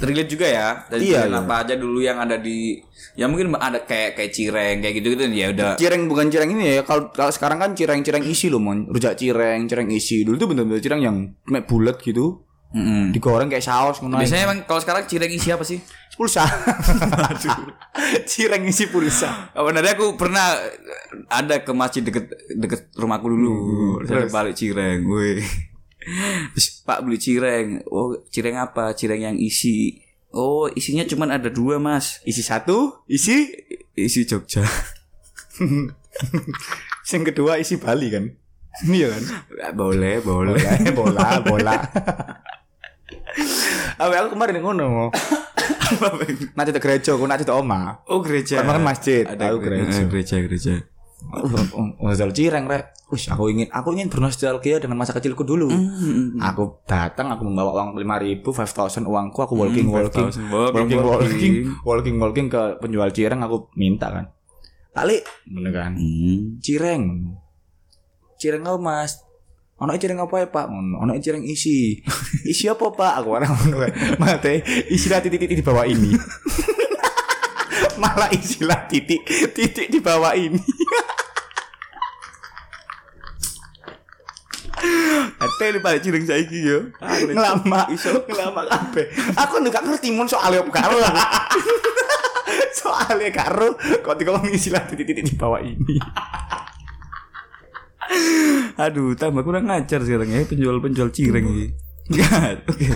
terlihat 0.00 0.26
juga 0.26 0.46
ya. 0.46 0.68
Dari 0.86 1.08
Iya, 1.08 1.26
iya. 1.26 1.38
apa 1.40 1.62
aja 1.62 1.74
dulu 1.74 2.02
yang 2.02 2.18
ada 2.18 2.36
di 2.36 2.76
ya 3.14 3.26
mungkin 3.26 3.52
ada 3.54 3.82
kayak 3.82 4.16
kayak 4.16 4.32
cireng 4.32 4.76
kayak 4.80 4.94
gitu-gitu 4.98 5.24
ya 5.30 5.50
udah. 5.50 5.74
cireng 5.76 6.06
bukan 6.06 6.30
cireng 6.30 6.50
ini 6.52 6.78
ya 6.78 6.82
kalau 6.82 7.10
kalau 7.10 7.28
sekarang 7.28 7.58
kan 7.58 7.70
cireng 7.74 8.00
cireng 8.00 8.22
isi 8.22 8.48
loh 8.48 8.62
mon 8.62 8.86
rujak 8.86 9.18
cireng 9.18 9.66
cireng 9.66 9.90
isi 9.90 10.22
dulu 10.22 10.36
tuh 10.38 10.48
bener-bener 10.48 10.80
cireng 10.80 11.02
yang 11.02 11.16
kayak 11.42 11.66
bulat 11.66 11.98
gitu 12.00 12.46
Mm-mm. 12.70 13.10
digoreng 13.10 13.50
kayak 13.50 13.66
saus. 13.66 13.98
Biasanya 13.98 14.46
emang 14.46 14.58
kalau 14.62 14.78
sekarang 14.78 15.02
cireng 15.04 15.30
isi 15.30 15.50
apa 15.50 15.66
sih? 15.66 15.82
pulsa 16.14 16.44
cireng 18.30 18.62
isi 18.68 18.86
pulsa 18.92 19.50
Oh, 19.56 19.64
benar 19.64 19.82
aku 19.88 20.14
pernah 20.14 20.52
ada 21.26 21.64
ke 21.64 21.72
masjid 21.72 22.04
deket 22.04 22.28
deket 22.54 22.92
rumahku 22.94 23.26
dulu. 23.26 23.52
Ada 24.04 24.28
balik 24.28 24.54
cireng, 24.54 25.06
woi. 25.08 25.40
Terus, 26.56 26.82
Pak 26.82 27.02
beli 27.02 27.18
cireng. 27.20 27.84
Oh, 27.88 28.16
cireng 28.28 28.58
apa? 28.58 28.92
Cireng 28.94 29.22
yang 29.32 29.36
isi. 29.38 30.00
Oh, 30.30 30.70
isinya 30.70 31.02
cuman 31.02 31.34
ada 31.34 31.50
dua, 31.50 31.82
Mas. 31.82 32.22
Isi 32.22 32.42
satu, 32.42 33.02
isi 33.10 33.50
Isi 33.98 34.24
Jogja. 34.24 34.62
yang 37.10 37.24
kedua 37.26 37.58
isi 37.60 37.76
Bali 37.76 38.08
kan. 38.08 38.24
Iya 38.86 39.12
kan? 39.12 39.22
boleh, 39.74 40.22
boleh. 40.22 40.56
bola, 40.94 41.42
bola. 41.42 41.74
Aku 43.98 44.12
aku 44.14 44.28
kemarin 44.32 44.62
ngono. 44.62 45.10
Nanti 46.54 46.70
ke 46.70 46.80
gereja, 46.80 47.18
aku 47.18 47.26
nanti 47.26 47.42
ke 47.42 47.52
oma. 47.52 48.00
Oh, 48.06 48.22
gereja. 48.22 48.62
Makan 48.62 48.86
masjid, 48.86 49.26
Ada 49.26 49.50
tahu 49.50 49.56
gereja. 49.60 49.84
gereja. 49.90 50.02
gereja, 50.06 50.36
gereja. 50.40 50.74
Nostalgia 52.00 52.48
cireng 52.50 52.64
rek. 52.66 52.96
Wih, 53.10 53.24
aku 53.26 53.42
ingin 53.50 53.68
aku 53.74 53.88
ingin 53.92 54.06
bernostalgia 54.06 54.78
dengan 54.78 55.02
masa 55.02 55.10
kecilku 55.10 55.42
dulu. 55.42 55.66
Hmm. 55.66 56.38
Aku 56.38 56.78
datang, 56.86 57.28
aku 57.34 57.42
membawa 57.42 57.74
uang 57.82 57.98
lima 57.98 58.22
ribu, 58.22 58.54
five 58.54 58.70
thousand 58.70 59.04
uangku, 59.10 59.42
aku 59.42 59.58
walking, 59.58 59.90
Hmm, 59.90 59.98
walking, 59.98 60.28
5.000, 60.30 60.46
walking, 60.46 60.70
walking, 60.72 61.00
walking, 61.02 61.54
walking, 61.82 62.16
walking 62.22 62.46
ke 62.46 62.62
penjual 62.78 63.10
cireng, 63.10 63.42
aku 63.42 63.66
minta 63.74 64.14
kan. 64.14 64.30
Kali, 64.94 65.18
bener 65.46 65.72
kan? 65.74 65.92
Hmm. 65.98 66.62
Cireng, 66.62 67.02
cireng 68.38 68.62
apa 68.64 68.78
mas? 68.78 69.20
Ono 69.80 69.96
cireng 69.96 70.20
apa 70.20 70.44
ya 70.44 70.46
pak? 70.52 70.66
Ono 70.68 71.12
cireng 71.24 71.40
isi. 71.44 71.96
Isi 72.44 72.68
apa 72.68 72.92
pak? 72.92 73.24
Aku 73.24 73.32
orang. 73.32 73.48
Mate 74.20 74.60
isilah 74.92 75.24
titik-titik 75.24 75.60
di 75.60 75.64
bawah 75.64 75.88
ini. 75.88 76.12
Malah 78.00 78.28
isilah 78.32 78.88
titik 78.88 79.24
titik 79.56 79.88
di 79.88 80.00
bawah 80.04 80.36
ini. 80.36 80.60
Ini 85.62 85.78
balik 85.78 86.00
cireng 86.00 86.24
saiki 86.24 86.58
yo. 86.62 86.78
ngelama 87.02 87.84
iso 87.90 88.10
ngelama 88.24 88.64
kabeh 88.64 89.04
aku 89.34 89.60
nek 89.60 89.70
gak 89.70 89.84
ngerti 89.84 90.08
mun 90.10 90.24
soalnya 90.24 90.60
apa 90.60 90.72
karo 90.72 90.96
soalnya 92.80 93.28
karo 93.30 93.68
kok 93.76 94.14
dikongkong 94.14 94.48
istilah 94.48 94.80
titik-titik 94.84 95.24
di 95.24 95.34
bawah 95.34 95.60
ini 95.60 96.00
Aduh, 98.74 99.14
tambah 99.14 99.44
kurang 99.44 99.68
ngajar 99.68 100.00
sekarang 100.00 100.26
ya 100.26 100.42
penjual-penjual 100.42 101.12
cireng 101.12 101.46
ini. 101.46 101.66
Enggak, 102.10 102.64
oke. 102.70 102.86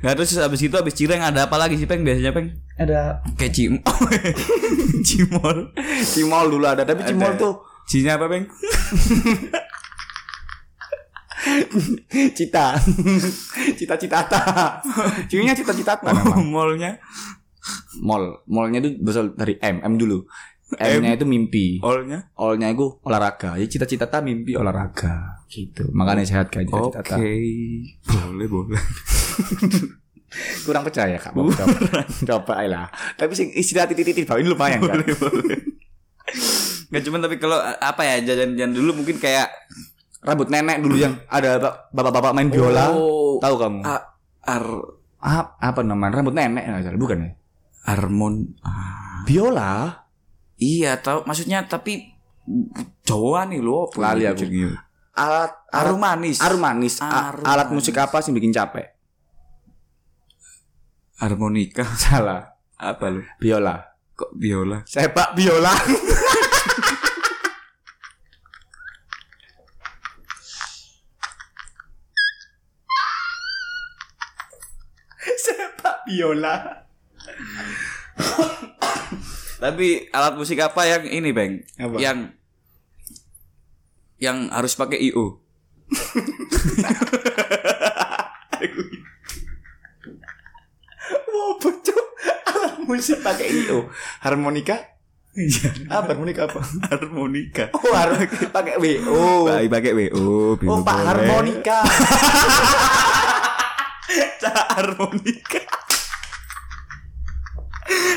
Nggak 0.00 0.14
terus 0.16 0.40
habis 0.40 0.60
itu 0.62 0.72
habis 0.72 0.94
cireng 0.94 1.20
ada 1.20 1.44
apa 1.44 1.56
lagi 1.58 1.76
sih 1.76 1.84
peng 1.84 2.00
biasanya 2.00 2.32
peng? 2.32 2.48
ada 2.74 3.20
Kayak 3.36 3.52
cim, 3.52 3.72
cimol. 5.06 5.68
cimol 6.00 6.46
dulu 6.48 6.64
ada 6.64 6.82
tapi 6.82 7.04
cimol 7.04 7.28
Ada. 7.28 7.36
tuh 7.36 7.54
Cinya 7.84 8.16
apa 8.16 8.26
peng? 8.26 8.48
Cita. 12.36 12.78
Cita-cita 13.76 14.20
ciminya 15.30 15.54
cita-cita 15.56 15.98
nama 16.00 16.40
Molnya 16.40 16.98
mall. 18.00 18.44
Mallnya 18.48 18.84
itu 18.84 19.00
berasal 19.00 19.32
dari 19.36 19.56
M 19.60 19.80
M 19.84 19.94
dulu. 19.96 20.24
M-nya 20.74 21.14
itu 21.14 21.26
mimpi. 21.28 21.78
Olnya? 21.84 22.34
All-nya 22.34 22.74
itu 22.74 22.98
olahraga. 23.06 23.54
Ya 23.60 23.66
cita-cita 23.68 24.10
ta 24.10 24.24
mimpi 24.24 24.58
olahraga. 24.58 25.44
Gitu. 25.46 25.86
Makanya 25.94 26.26
sehat 26.26 26.50
kan 26.50 26.66
Oke, 26.66 26.90
cita-cita 26.90 27.16
boleh 28.10 28.48
boleh. 28.48 28.82
kurang 30.66 30.82
percaya 30.82 31.14
kak. 31.14 31.30
Mau 31.36 31.46
coba. 31.46 32.02
Coba 32.26 32.54
lah. 32.66 32.86
Tapi 33.14 33.32
sing 33.38 33.48
istilah 33.54 33.86
titik-titik 33.86 34.26
bawah 34.26 34.42
ini 34.42 34.50
lumayan 34.50 34.82
kan 34.82 34.98
boleh 34.98 35.14
boleh. 35.14 35.58
Nggak 36.90 37.02
cuma 37.06 37.16
tapi 37.22 37.36
kalau 37.38 37.58
apa 37.62 38.02
ya 38.02 38.14
jajan-jajan 38.34 38.72
dulu 38.74 38.98
mungkin 38.98 39.22
kayak 39.22 39.46
rambut 40.24 40.48
nenek 40.48 40.80
dulu 40.80 40.96
yang 40.96 41.14
ada 41.26 41.60
ba- 41.60 41.76
bapak-bapak 41.92 42.32
main 42.32 42.48
biola 42.48 42.88
Oh. 42.90 43.36
tahu 43.38 43.54
kamu 43.56 43.80
a- 43.82 44.06
ar 44.42 44.64
Ah, 45.20 45.56
apa 45.58 45.80
namanya 45.80 46.18
rambut 46.18 46.32
nenek 46.32 46.64
nggak 46.64 46.82
salah 46.82 46.98
bukan 46.98 47.18
ya 47.18 47.30
harmon 47.86 48.52
ah. 48.60 49.20
biola 49.22 50.00
Iya, 50.54 50.96
tahu 50.96 51.24
maksudnya 51.24 51.62
tapi 51.62 52.14
Jawa 53.02 53.44
nih 53.44 53.58
lo 53.58 53.88
Lali 53.92 54.22
aku. 54.22 54.44
alat 55.14 55.50
Arum 55.70 55.96
arum 55.96 55.98
manis. 55.98 56.38
arum 56.38 56.60
manis 56.60 56.94
A- 56.98 57.32
Arum 57.32 57.40
alat 57.42 57.66
manis. 57.66 57.76
musik 57.82 57.96
apa 57.96 58.20
sih 58.20 58.30
bikin 58.30 58.50
capek 58.50 58.92
Harmonika. 61.16 61.84
salah 61.96 62.52
Apa 62.74 63.08
lo? 63.08 63.20
biola 63.38 63.80
Kok 64.12 64.30
biola? 64.32 64.84
sepak 64.84 65.32
biola 65.32 65.72
sepak 75.36 76.03
biola 76.14 76.54
Tapi 79.58 80.12
alat 80.12 80.36
musik 80.36 80.60
apa 80.60 80.84
yang 80.86 81.08
ini, 81.08 81.32
Bang? 81.32 81.64
Apa? 81.80 81.96
Yang 81.96 82.18
yang 84.20 84.52
harus 84.52 84.76
pakai 84.76 85.00
IO. 85.10 85.40
Wow, 91.34 91.58
bocok 91.60 92.06
alat 92.48 92.74
musik 92.86 93.18
pakai 93.20 93.50
io. 93.50 93.90
Harmonika? 94.24 94.94
Iya. 95.34 95.90
Apa 95.90 96.14
harmonika 96.14 96.46
apa? 96.46 96.62
Harmonika. 96.88 97.74
Oh, 97.74 97.92
harus 97.92 98.30
pakai 98.54 98.78
WO. 98.78 99.50
Baik 99.50 99.68
pakai 99.68 99.92
WO. 99.92 100.56
Oh, 100.62 100.78
Pak 100.80 100.98
harmonika. 101.02 101.82
Cak 104.40 104.66
harmonika. 104.78 105.60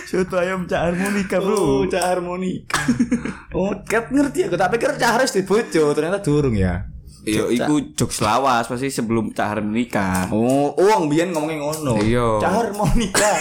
Soto 0.08 0.40
ayam 0.40 0.64
cak 0.64 0.80
harmonika, 0.80 1.38
Oh, 1.38 1.84
Bro. 1.84 1.92
cak 1.92 2.04
harmonika. 2.04 2.80
Oh, 3.52 3.76
kat 3.84 4.08
ngerti 4.08 4.48
aku. 4.48 4.56
Tak 4.56 4.72
pikir 4.72 4.96
cak 4.96 5.12
harus 5.20 5.32
dibojo, 5.36 5.92
ternyata 5.92 6.24
durung 6.24 6.56
ya. 6.56 6.88
Yo, 7.28 7.52
iku 7.52 7.92
jokes 7.92 8.24
lawas 8.24 8.72
pasti 8.72 8.88
sebelum 8.88 9.36
cak 9.36 9.48
harmonika. 9.52 10.32
Oh, 10.32 10.72
uang 10.80 11.12
biyen 11.12 11.36
ngomongin 11.36 11.60
ngono. 11.60 12.00
Iya. 12.00 12.40
Cak 12.40 12.52
harmonika. 12.56 13.32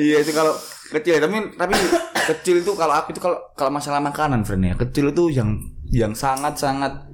iya 0.00 0.16
itu 0.24 0.32
kalau 0.32 0.54
kecil 0.88 1.20
tapi 1.20 1.36
tapi 1.56 1.74
kecil 2.32 2.56
itu 2.64 2.72
kalau 2.72 2.94
aku 2.96 3.12
itu 3.12 3.20
kalau 3.20 3.36
kalau 3.52 3.68
masalah 3.68 4.00
makanan 4.00 4.44
friend 4.44 4.64
ya 4.64 4.74
kecil 4.76 5.12
itu 5.12 5.28
yang 5.28 5.60
yang 5.92 6.12
sangat 6.16 6.56
sangat 6.56 7.04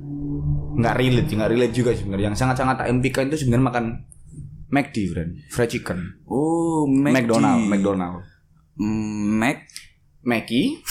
nggak 0.79 0.95
relate 0.95 1.27
nggak 1.27 1.51
relate 1.51 1.75
juga 1.75 1.91
sebenarnya 1.95 2.31
yang 2.31 2.39
sangat 2.39 2.57
sangat 2.63 2.79
tak 2.79 2.89
impikan 2.91 3.27
itu 3.27 3.43
sebenarnya 3.43 3.67
makan 3.67 3.85
McD 4.69 4.97
friend 5.09 5.31
fried 5.49 5.69
chicken 5.69 6.21
Oh, 6.25 6.85
McD. 6.85 7.15
McDonald 7.15 7.63
McDonald 7.67 8.23
Mm, 8.79 9.43
Mac. 9.43 9.67
Mackie 10.23 10.79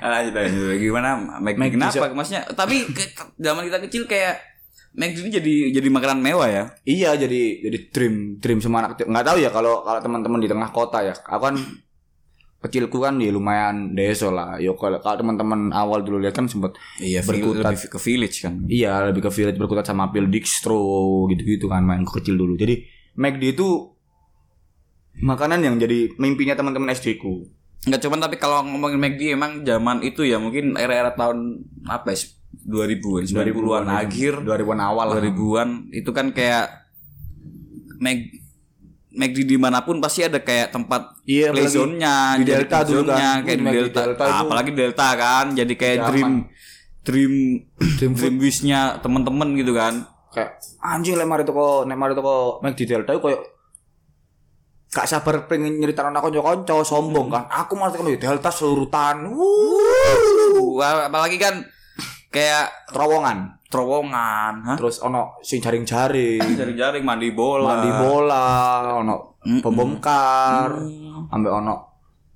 Lanjut, 0.00 0.32
lanjut. 0.32 0.78
Gimana? 0.78 1.08
Mac, 1.42 1.54
McD 1.58 1.74
kenapa? 1.74 2.14
Maksudnya, 2.14 2.42
tapi 2.54 2.86
ke, 2.88 3.04
zaman 3.36 3.66
kita 3.66 3.78
kecil 3.84 4.02
kayak 4.06 4.38
McD 4.96 5.18
ini 5.20 5.30
jadi 5.30 5.54
jadi 5.76 5.88
makanan 5.92 6.24
mewah 6.24 6.48
ya. 6.48 6.64
Iya 6.82 7.20
jadi 7.20 7.42
jadi 7.68 7.78
dream 7.92 8.14
dream 8.40 8.58
semua 8.64 8.80
anak. 8.80 9.02
Nggak 9.02 9.26
tahu 9.26 9.38
ya 9.42 9.50
kalau 9.52 9.84
kalau 9.84 10.00
teman-teman 10.00 10.40
di 10.40 10.48
tengah 10.48 10.72
kota 10.72 11.04
ya. 11.04 11.12
Aku 11.12 11.42
kan 11.42 11.56
kecilku 12.66 12.98
kan 12.98 13.16
ya 13.16 13.30
lumayan 13.30 13.94
deso 13.94 14.28
lah. 14.28 14.58
Yo 14.58 14.74
kalau 14.74 14.98
kalau 14.98 15.22
teman-teman 15.22 15.70
awal 15.70 16.02
dulu 16.02 16.18
lihat 16.18 16.34
kan 16.34 16.50
sempat 16.50 16.74
Iya, 16.98 17.22
berkutat. 17.22 17.70
lebih 17.72 17.88
ke 17.88 17.98
village 18.02 18.42
kan. 18.42 18.66
Iya 18.66 19.06
lebih 19.06 19.22
ke 19.24 19.30
village 19.30 19.56
berkutat 19.56 19.86
sama 19.86 20.10
pil 20.10 20.26
distro 20.26 20.82
gitu-gitu 21.30 21.70
kan 21.70 21.86
main 21.86 22.02
ke 22.02 22.18
kecil 22.18 22.34
dulu. 22.34 22.58
Jadi 22.58 22.82
McD 23.14 23.54
itu 23.54 23.68
makanan 25.16 25.64
yang 25.64 25.76
jadi 25.78 26.12
mimpinya 26.18 26.52
teman-teman 26.52 26.92
SD 26.92 27.16
ku. 27.16 27.46
Enggak 27.86 28.02
cuman 28.02 28.18
tapi 28.18 28.36
kalau 28.36 28.66
ngomongin 28.66 28.98
McD 28.98 29.32
emang 29.32 29.62
zaman 29.62 30.02
itu 30.02 30.26
ya 30.26 30.36
mungkin 30.36 30.74
era-era 30.74 31.14
tahun 31.14 31.62
apa 31.86 32.12
ya? 32.12 32.18
2000-an, 32.56 33.28
90-an 33.30 33.84
akhir, 33.86 34.42
2000-an 34.42 34.80
awal 34.80 35.06
lah. 35.12 35.22
2000-an 35.22 35.92
itu 35.92 36.10
kan 36.10 36.32
kayak 36.32 36.88
Mac 38.00 38.18
McD 39.16 39.38
di 39.46 39.56
mana 39.56 39.80
pun 39.80 39.96
pasti 39.96 40.20
ada 40.20 40.38
kayak 40.38 40.70
tempat 40.70 41.16
Iya, 41.24 41.48
play 41.50 41.64
zone-nya, 41.66 42.36
di 42.36 42.44
jadi 42.44 42.62
Delta 42.62 42.78
dulu 42.82 43.00
zone-nya, 43.02 43.30
kan. 43.32 43.38
kayak 43.42 43.56
di 43.56 43.66
Delta, 43.66 44.00
Delta 44.04 44.24
itu- 44.24 44.40
apalagi 44.44 44.70
Delta 44.70 45.08
kan, 45.12 45.46
jadi 45.52 45.72
kayak 45.74 45.96
Zaman. 45.98 46.10
dream 46.12 46.30
dream 47.02 47.34
Dream 47.96 48.12
dream 48.12 48.34
wish-nya 48.36 48.80
temen-temen 48.98 49.48
gitu 49.54 49.72
kan. 49.72 50.04
kayak 50.28 50.60
anjing 50.78 51.16
lek 51.16 51.24
mari 51.24 51.42
toko 51.42 51.82
nek 51.82 51.96
mari 51.96 52.12
toko 52.12 52.60
McD 52.60 52.80
Delta 52.84 53.10
itu 53.10 53.20
koyo 53.20 53.40
gak 54.86 55.04
sabar 55.04 55.44
pengen 55.44 55.76
nyeritain 55.76 56.08
aku 56.10 56.28
kanca-kanca 56.28 56.80
sombong 56.82 57.28
kan. 57.28 57.44
Aku 57.48 57.72
mau 57.72 57.88
teko 57.88 58.04
Delta 58.10 58.48
selurutan 58.48 59.28
wuh. 59.28 60.76
Uh, 60.76 61.04
apalagi 61.04 61.36
kan 61.36 61.64
kayak 62.36 62.92
terowongan 62.92 63.56
terowongan, 63.66 64.52
hah? 64.62 64.76
terus 64.76 65.00
ono 65.00 65.40
sing 65.40 65.58
jaring-jaring 65.58 66.38
Jaring-jaring 66.54 67.02
mandi 67.02 67.32
bola. 67.32 67.74
mandi 67.74 67.90
bola 67.90 68.46
ono 68.94 69.40
Mm-mm. 69.40 69.58
pembongkar 69.58 70.70
Hmm. 70.76 71.26
ambek 71.28 71.52
ono 71.56 71.74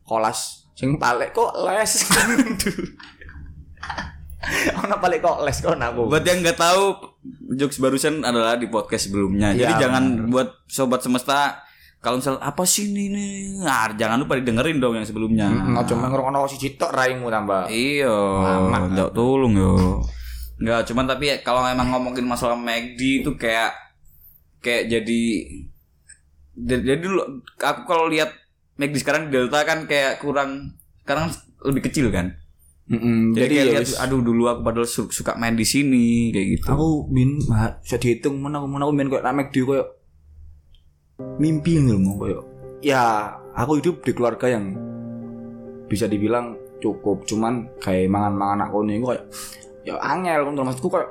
kolas 0.02 0.66
sing 0.72 0.96
palek 0.96 1.30
kok 1.30 1.52
les 1.62 1.92
Ono 4.74 4.96
paling 4.96 5.20
kok 5.20 5.44
les 5.44 5.58
kon 5.60 5.76
aku. 5.78 6.08
Buat 6.08 6.24
yang 6.24 6.40
nggak 6.40 6.56
tahu, 6.56 6.96
jokes 7.52 7.76
barusan 7.76 8.24
adalah 8.24 8.56
di 8.56 8.66
podcast 8.66 9.06
sebelumnya. 9.06 9.52
Jadi 9.52 9.68
Iya, 9.68 9.80
jangan 9.84 10.04
buat 10.26 10.64
sobat 10.64 11.04
semesta 11.04 11.60
kalau 12.00 12.16
misal 12.16 12.40
apa 12.40 12.64
sih 12.64 12.88
ini 12.88 13.12
nih, 13.12 13.30
nah, 13.60 13.92
jangan 13.92 14.24
lupa 14.24 14.40
didengerin 14.40 14.80
dong 14.80 14.96
yang 14.96 15.04
sebelumnya. 15.04 15.52
Enggak 15.52 15.84
cuma 15.92 16.08
ngrungokno 16.08 16.48
siji 16.48 16.80
tok 16.80 16.96
raimu 16.96 17.28
tambah. 17.28 17.68
Iya, 17.68 18.16
nggak 18.96 19.12
tolong 19.12 19.52
yo. 19.52 20.00
Nggak, 20.60 20.88
cuman 20.88 21.04
tapi 21.04 21.24
ya, 21.28 21.36
kalau 21.44 21.60
emang 21.64 21.92
ngomongin 21.92 22.24
masalah 22.24 22.56
McD 22.56 23.20
itu 23.20 23.36
kayak 23.36 23.76
kayak 24.60 24.88
jadi 24.88 25.22
jadi 26.56 27.00
dulu 27.00 27.44
aku 27.56 27.80
kalau 27.84 28.08
lihat 28.08 28.32
McD 28.76 28.96
sekarang 29.00 29.28
di 29.28 29.36
Delta 29.36 29.60
kan 29.64 29.84
kayak 29.84 30.20
kurang 30.20 30.76
sekarang 31.04 31.28
lebih 31.68 31.84
kecil 31.88 32.08
kan. 32.08 32.36
Mm-mm, 32.90 33.38
Jadi, 33.38 33.40
Jadi 33.40 33.54
kayak 33.54 33.66
ya 33.68 33.72
lihat, 33.78 34.02
aduh 34.02 34.20
dulu 34.24 34.42
aku 34.50 34.60
padahal 34.66 34.88
su- 34.88 35.12
suka 35.14 35.38
main 35.38 35.54
di 35.54 35.62
sini 35.62 36.34
kayak 36.34 36.46
gitu. 36.58 36.66
aku 36.74 36.88
ma- 37.46 37.78
bisa 37.78 37.96
dihitung 38.02 38.42
mana 38.42 38.58
aku 38.58 38.66
mana 38.66 38.82
aku 38.88 38.92
main 38.96 39.06
kayak 39.06 39.24
ramek 39.24 39.48
di 39.54 39.62
kayak 39.62 39.86
mimpi 41.40 41.80
nih 41.80 41.96
mau 41.96 42.16
kayak 42.20 42.42
ya 42.84 43.36
aku 43.56 43.80
hidup 43.80 44.04
di 44.04 44.12
keluarga 44.12 44.46
yang 44.48 44.76
bisa 45.90 46.06
dibilang 46.06 46.56
cukup. 46.80 47.24
Cuman 47.28 47.68
kayak 47.80 48.08
mangan 48.08 48.34
mangan 48.34 48.60
aku 48.68 48.78
nih 48.86 49.00
kayak 49.00 49.24
ya 49.84 49.94
angel 50.00 50.40
kan 50.48 50.54
maksudku 50.68 50.88
kayak 50.92 51.10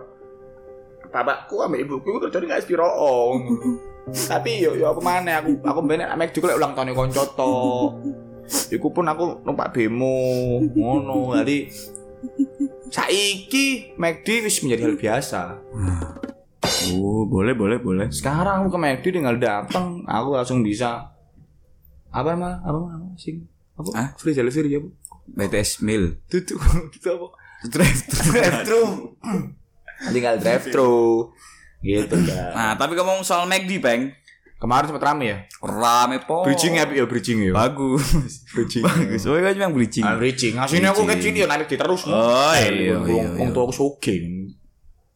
bapakku 1.09 1.65
sama 1.65 1.75
ibuku 1.81 2.21
kerja 2.21 2.37
nggak 2.37 2.61
istirahat 2.61 3.41
tapi 4.29 4.61
yo 4.61 4.73
yo 4.77 4.93
aku 4.93 5.01
mana 5.01 5.41
aku 5.41 5.57
aku 5.61 5.79
bener 5.85 6.09
ramek 6.09 6.33
juga 6.33 6.57
ulang 6.57 6.73
tahun 6.73 6.93
konco 6.97 7.23
to. 7.37 7.53
Iku 8.49 8.89
pun 8.89 9.05
aku 9.05 9.45
numpak 9.45 9.77
bemo 9.77 10.57
ngono 10.73 11.37
jadi 11.37 11.69
saiki 12.89 13.93
McD 13.93 14.27
wis 14.41 14.57
menjadi 14.65 14.89
hal 14.89 14.95
biasa 14.97 15.41
Oh, 16.95 17.25
boleh 17.25 17.51
boleh 17.53 17.77
boleh. 17.77 18.07
sekarang 18.09 18.63
aku 18.63 18.75
ke 18.75 18.79
McD 18.79 19.05
tinggal 19.11 19.35
datang 19.35 19.99
aku 20.05 20.33
langsung 20.33 20.63
bisa. 20.63 21.11
Apa 22.09 22.33
nama? 22.33 22.57
Apa 22.63 22.77
nama? 22.79 23.07
Sing 23.15 23.43
apa? 23.75 23.89
Hah? 23.93 24.07
free 24.15 24.31
delivery 24.31 24.75
apa? 24.75 24.89
BTS 25.29 25.83
meal. 25.83 26.17
itu 26.25 26.55
itu 26.89 27.07
apa? 27.07 27.27
Drive 27.67 28.01
thru 28.63 28.83
tinggal 30.09 30.39
drive 30.39 30.65
thru 30.71 31.29
gitu 31.79 32.15
kan 32.23 32.47
Nah, 32.55 32.71
tapi 32.75 32.95
ngomong 32.95 33.19
soal 33.21 33.43
McD, 33.45 33.79
Peng. 33.79 34.15
kemarin 34.57 34.91
sempat 34.91 35.03
rame 35.05 35.23
ya? 35.23 35.37
Rame 35.59 36.19
po. 36.19 36.43
bridging 36.43 36.75
ya 36.75 36.83
ya 36.83 37.07
bridging 37.07 37.39
ya 37.39 37.55
Bagus. 37.55 38.43
bridging 38.51 38.83
Bagus. 38.83 39.23
Oh, 39.23 39.35
kan 39.35 39.55
cuma 39.55 39.71
bridging. 39.71 40.03
Ah, 40.03 40.19
bridging. 40.19 40.55
Aslinya 40.55 40.91
aku 40.91 41.07
kecil 41.07 41.31
ya 41.31 41.47
naik 41.47 41.67
terus 41.67 42.03
Oh, 42.03 42.51
iya, 42.55 42.67
iya, 42.67 42.95
wong 42.99 43.39
iya. 43.39 43.55
tua 43.55 43.63
aku 43.63 43.71
soge 43.71 44.15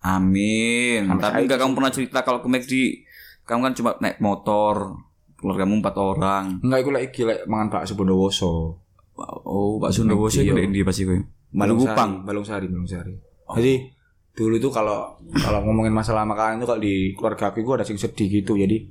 Amin. 0.03 1.07
Sampai 1.07 1.23
Tapi 1.23 1.39
enggak 1.47 1.59
kamu 1.63 1.73
pernah 1.79 1.91
cerita 1.91 2.19
kalau 2.27 2.43
ke 2.43 2.47
McD 2.51 2.73
kamu 3.43 3.59
kan 3.59 3.73
cuma 3.75 3.91
naik 3.99 4.19
motor, 4.23 4.99
keluargamu 5.39 5.79
empat 5.79 5.95
orang. 5.95 6.43
enggak 6.63 6.79
iku 6.83 6.91
lagi 6.91 7.21
lek 7.23 7.47
mangan 7.47 7.67
bakso 7.71 7.95
Bondowoso 7.95 8.83
Oh, 9.13 9.77
Pak 9.77 9.93
Sundowoso 9.93 10.41
McD, 10.41 10.57
itu 10.57 10.73
di 10.73 10.81
pasti 10.81 11.05
kowe. 11.05 11.19
Balung 11.53 11.77
Kupang. 11.77 12.25
Balung 12.25 12.41
Sari, 12.41 12.65
Balung 12.65 12.89
Sari. 12.89 13.13
Jadi 13.53 13.73
dulu 14.33 14.57
itu 14.57 14.69
kalau 14.73 15.13
kalau 15.37 15.61
ngomongin 15.61 15.93
masalah 15.93 16.25
makanan 16.25 16.57
itu 16.57 16.65
kalau 16.65 16.81
di 16.81 17.13
keluarga 17.13 17.53
aku 17.53 17.61
itu 17.61 17.69
ada 17.77 17.85
sing 17.85 18.01
sedih 18.01 18.41
gitu. 18.41 18.57
Jadi 18.57 18.89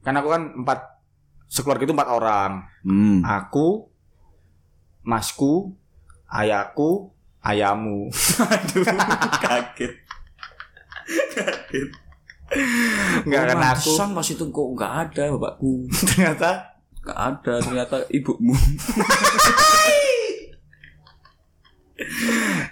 kan 0.00 0.16
aku 0.16 0.32
kan 0.32 0.42
empat 0.64 0.80
sekeluarga 1.44 1.84
itu 1.84 1.92
empat 1.92 2.08
orang. 2.08 2.52
Hmm. 2.88 3.20
Aku, 3.20 3.92
masku, 5.04 5.76
ayahku, 6.32 7.12
ayamu. 7.44 8.08
Aduh, 8.56 8.84
kaget. 9.44 9.92
Kaget. 11.06 11.88
Enggak 13.24 13.42
kan 13.50 13.58
aku 13.58 13.90
Pantesan 13.96 14.10
pas 14.12 14.28
itu 14.28 14.44
kok 14.52 14.68
enggak 14.76 14.92
ada 15.08 15.22
bapakku. 15.36 15.72
ternyata 16.08 16.50
Enggak 17.04 17.20
ada, 17.20 17.54
ternyata 17.60 17.96
ibumu. 18.08 18.56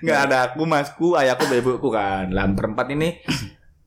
Nggak 0.01 0.19
ada 0.25 0.37
aku, 0.49 0.65
masku, 0.65 1.09
ayahku, 1.21 1.45
dan 1.53 1.61
ibuku 1.61 1.89
kan. 1.93 2.33
Lah 2.33 2.49
berempat 2.49 2.89
ini 2.97 3.21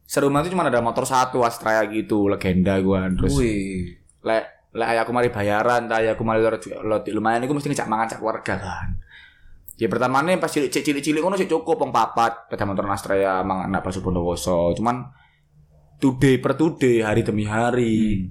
serumah 0.06 0.46
itu 0.46 0.54
cuma 0.54 0.70
ada 0.70 0.86
motor 0.86 1.02
satu 1.02 1.42
Astraya 1.42 1.82
gitu, 1.90 2.30
legenda 2.30 2.78
gua. 2.78 3.10
Terus 3.10 3.34
lek 4.22 4.46
lek 4.70 4.88
ayahku 4.94 5.12
mari 5.18 5.34
bayaran, 5.34 5.90
tak 5.90 6.06
ayahku 6.06 6.22
mari 6.22 6.46
lumayan 7.10 7.42
iku 7.42 7.58
mesti 7.58 7.74
ngejak 7.74 7.90
mangan 7.90 8.14
cak 8.14 8.20
keluarga 8.22 8.54
kan. 8.62 8.88
Ya 9.76 9.92
pertama 9.92 10.24
nih 10.24 10.40
pas 10.40 10.48
cilik 10.48 10.72
cilik 10.72 11.04
cilik 11.04 11.20
ngono 11.20 11.36
sih 11.36 11.52
cukup 11.52 11.84
wong 11.84 11.92
papat 11.92 12.48
pada 12.48 12.64
motor 12.64 12.88
Astraya 12.88 13.44
mangan 13.44 13.68
anak 13.68 13.84
bakso 13.84 14.00
Bondowoso. 14.00 14.72
Cuman 14.72 15.04
today 16.00 16.40
per 16.40 16.56
today 16.56 17.04
hari 17.04 17.28
demi 17.28 17.44
hari. 17.44 18.24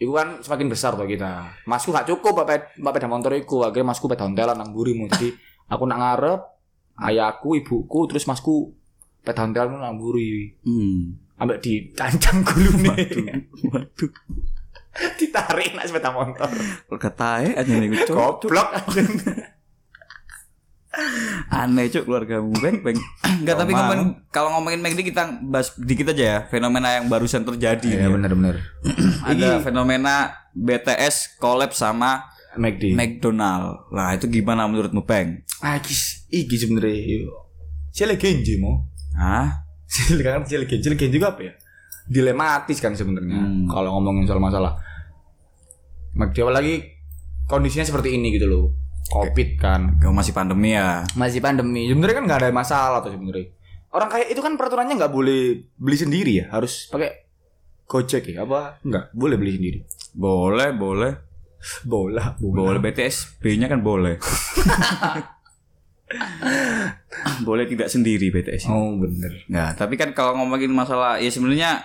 Iku 0.00 0.16
kan 0.16 0.40
semakin 0.40 0.72
besar 0.72 0.96
tuh 0.96 1.04
kita. 1.04 1.60
Masku 1.68 1.92
gak 1.92 2.08
cukup 2.08 2.32
bapak 2.32 2.80
bapak 2.80 2.96
pada 2.96 3.08
motor 3.12 3.36
iku. 3.36 3.68
Akhirnya 3.68 3.92
masku 3.92 4.08
pada 4.08 4.24
hontelan 4.24 4.56
nang 4.56 4.72
burimu. 4.72 5.04
Jadi 5.12 5.36
aku 5.72 5.84
nak 5.84 6.00
ngarep 6.00 6.40
ayahku, 7.04 7.60
ibuku, 7.60 8.00
terus 8.08 8.24
masku 8.24 8.72
pada 9.20 9.44
hontelan 9.44 9.76
nang 9.76 10.00
buri. 10.00 10.56
Hmm. 10.64 11.20
Ambek 11.36 11.60
dicancang 11.60 12.40
gulune. 12.40 12.96
Waduh. 13.68 14.12
Ditarik 15.20 15.76
nak 15.76 15.92
sepeda 15.92 16.08
motor. 16.08 16.48
Keluarga 16.88 17.10
tae 17.12 17.52
aja 17.52 17.68
nih. 17.68 18.00
Goblok. 18.08 18.68
Aneh 21.50 21.86
cok 21.86 22.02
keluargamu 22.02 22.50
beng 22.58 22.82
beng. 22.82 22.98
Enggak 23.22 23.62
tapi 23.62 23.70
ngomongin 23.78 24.26
kalau 24.34 24.58
ngomongin 24.58 24.82
McD 24.82 25.06
kita 25.06 25.38
bahas 25.46 25.70
dikit 25.78 26.10
aja 26.10 26.24
ya 26.24 26.38
fenomena 26.50 26.98
yang 26.98 27.06
barusan 27.06 27.46
terjadi. 27.46 27.86
nih 27.86 28.06
ya. 28.06 28.10
bener-bener. 28.10 28.58
Ada 29.30 29.62
fenomena 29.62 30.34
BTS 30.50 31.38
collab 31.38 31.70
sama 31.78 32.26
McD. 32.58 32.98
McDonald. 32.98 33.86
Nah 33.94 34.18
itu 34.18 34.26
gimana 34.26 34.66
menurutmu 34.66 35.06
Peng? 35.06 35.46
Ah, 35.62 35.78
iki 35.78 35.94
iki 36.34 36.58
sebenarnya. 36.58 37.30
Cilik 37.94 38.18
genji 38.18 38.58
mo. 38.58 38.90
Hah? 39.14 39.62
Cilik 39.90 40.26
kan 40.26 40.42
cilik 40.42 40.66
genji, 40.66 40.82
cilik 40.90 40.98
genji 40.98 41.16
juga 41.22 41.38
apa 41.38 41.40
ya? 41.46 41.52
Dilematis 42.10 42.82
kan 42.82 42.98
sebenarnya. 42.98 43.38
Hmm. 43.38 43.70
Kalau 43.70 43.94
ngomongin 43.94 44.26
soal 44.26 44.42
masalah 44.42 44.74
McD 46.18 46.42
apalagi 46.42 46.82
kondisinya 47.46 47.86
seperti 47.86 48.18
ini 48.18 48.34
gitu 48.34 48.50
loh. 48.50 48.74
Covid 49.10 49.58
kan. 49.58 49.98
Masih 50.00 50.30
pandemi 50.30 50.78
ya? 50.78 51.02
Masih 51.18 51.42
pandemi. 51.42 51.90
Sebenarnya 51.90 52.16
kan 52.22 52.24
nggak 52.30 52.40
ada 52.46 52.50
masalah 52.54 52.98
tuh 53.02 53.12
sebenarnya. 53.12 53.50
Orang 53.90 54.06
kayak 54.06 54.30
itu 54.30 54.38
kan 54.38 54.54
peraturannya 54.54 54.94
nggak 54.94 55.10
boleh 55.10 55.66
beli 55.74 55.98
sendiri 55.98 56.38
ya, 56.38 56.46
harus 56.54 56.86
pakai 56.86 57.26
Gojek 57.90 58.30
ya 58.30 58.46
apa? 58.46 58.78
Enggak, 58.86 59.10
boleh 59.10 59.34
beli 59.34 59.58
sendiri. 59.58 59.78
Boleh, 60.14 60.70
boleh. 60.70 61.12
Bola, 61.84 62.40
Boleh 62.40 62.80
BTS 62.80 63.36
B-nya 63.42 63.68
kan 63.68 63.84
boleh. 63.84 64.16
boleh 67.46 67.64
tidak 67.68 67.92
sendiri 67.92 68.32
BTS. 68.32 68.64
Oh, 68.72 68.96
bener. 68.96 69.44
Nah, 69.52 69.76
tapi 69.76 70.00
kan 70.00 70.16
kalau 70.16 70.40
ngomongin 70.40 70.72
masalah 70.72 71.20
ya 71.20 71.28
sebenarnya 71.28 71.84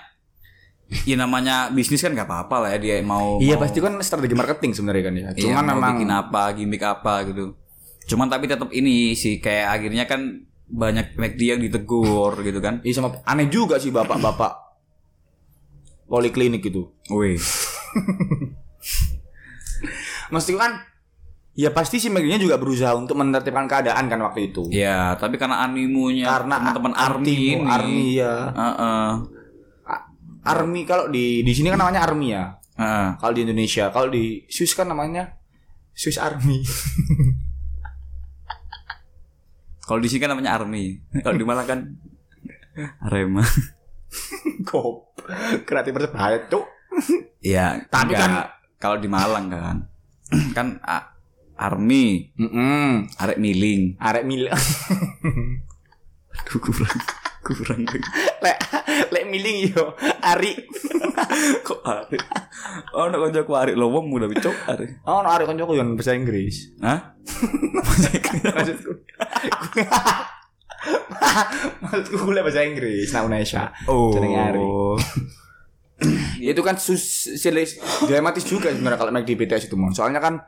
ya 0.86 1.16
namanya 1.16 1.70
bisnis 1.70 1.98
kan 1.98 2.12
nggak 2.12 2.26
apa-apa 2.26 2.56
lah 2.60 2.70
ya 2.72 2.80
dia 2.80 2.96
mau 3.02 3.38
Iya 3.38 3.56
mau- 3.56 3.62
pasti 3.62 3.80
kan 3.80 3.98
strategi 4.00 4.34
marketing 4.34 4.72
sebenarnya 4.72 5.04
kan 5.04 5.14
ya. 5.14 5.28
Iya, 5.28 5.42
Cuman 5.44 5.64
mau 5.64 5.70
memang 5.76 5.94
bikin 5.96 6.12
apa, 6.12 6.42
gimmick 6.52 6.84
apa 6.84 7.14
gitu. 7.26 7.58
Cuman 8.06 8.28
tapi 8.28 8.46
tetap 8.46 8.70
ini 8.70 9.14
sih 9.14 9.38
kayak 9.38 9.68
akhirnya 9.72 10.06
kan 10.06 10.22
banyak 10.66 11.14
McD 11.14 11.42
yang 11.48 11.60
ditegur 11.60 12.38
gitu 12.48 12.60
kan. 12.60 12.80
Iya 12.80 12.94
sama 12.96 13.18
aneh 13.24 13.48
juga 13.48 13.76
sih 13.76 13.90
bapak-bapak 13.90 14.54
poliklinik 16.06 16.62
gitu. 16.64 16.94
Wih. 17.10 17.42
Maksudnya 20.28 20.60
kan 20.60 20.72
ya 21.54 21.72
pasti 21.72 21.98
si 21.98 22.08
McD-nya 22.08 22.38
juga 22.38 22.58
berusaha 22.58 22.94
untuk 22.94 23.16
menertibkan 23.16 23.66
keadaan 23.66 24.06
kan 24.06 24.20
waktu 24.22 24.52
itu. 24.52 24.68
Ya, 24.70 25.16
tapi 25.16 25.38
karena 25.38 25.62
animonya 25.62 26.28
Karena 26.28 26.60
teman-teman 26.60 26.94
army 26.94 27.34
ini. 27.56 27.64
army 27.64 28.06
ya. 28.16 28.34
Heeh. 28.52 29.10
A- 29.16 29.18
Army 30.46 30.86
kalau 30.86 31.10
di 31.10 31.42
di 31.42 31.52
sini 31.52 31.74
kan 31.74 31.82
namanya 31.82 32.06
army 32.06 32.28
ya. 32.32 32.54
Heeh. 32.78 33.08
Kalau 33.18 33.34
di 33.34 33.42
Indonesia, 33.44 33.90
kalau 33.90 34.08
di 34.14 34.46
Swiss 34.46 34.78
kan 34.78 34.86
namanya 34.86 35.42
Swiss 35.96 36.20
Army. 36.20 36.60
Kalau 39.86 40.02
di 40.02 40.10
sini 40.10 40.26
kan 40.26 40.34
namanya 40.34 40.58
army. 40.58 40.98
Kalau 41.22 41.38
di 41.38 41.46
Malang 41.46 41.70
kan 41.70 41.80
Arema. 43.06 43.46
Kop. 44.70 45.14
Kreatif 45.62 45.94
berbahaya 45.94 46.42
tuh. 46.50 46.66
Iya, 47.46 47.86
Tapi 47.94 48.18
enggak. 48.18 48.50
kalau 48.82 48.98
di 48.98 49.06
Malang 49.06 49.46
kan 49.54 49.78
kan 50.58 50.68
army, 51.54 52.34
Mm 52.34 53.14
arek 53.22 53.38
miling. 53.38 53.94
Arek 54.02 54.26
mil. 54.26 54.50
Aduh, 56.36 56.60
kurang 57.46 57.86
kurang 57.86 58.10
lek 58.42 58.58
lek 59.14 59.24
miling 59.30 59.70
yo 59.70 59.94
Ari. 60.26 60.58
kok 61.68 61.80
arek. 61.86 62.22
Oh, 62.98 63.06
nek 63.08 63.22
kancaku 63.22 63.54
arek 63.54 63.76
lho 63.78 63.88
wong 63.88 64.10
udah 64.10 64.26
bicok 64.26 64.56
arek. 64.66 65.06
Oh, 65.06 65.22
no, 65.22 65.30
Ari 65.30 65.46
koncoku 65.46 65.78
yang 65.78 65.94
bahasa 65.94 66.18
Inggris. 66.18 66.74
Hah? 66.82 67.14
Maksudku. 67.78 68.36
Maksudku 71.86 72.16
kuliah 72.26 72.44
bahasa 72.46 72.66
Inggris, 72.66 73.10
nah 73.14 73.26
Indonesia. 73.26 73.70
Oh. 73.86 74.10
Jenenge 74.14 74.40
Ari. 74.42 74.66
Ya, 76.42 76.52
itu 76.58 76.62
kan 76.66 76.76
sus 76.82 77.30
silis- 77.38 77.80
dilematis 78.06 78.44
juga 78.44 78.74
sebenarnya 78.74 79.00
kalau 79.00 79.12
McD 79.14 79.38
BTS 79.38 79.70
itu 79.72 79.76
mon. 79.78 79.94
Soalnya 79.94 80.20
kan 80.20 80.42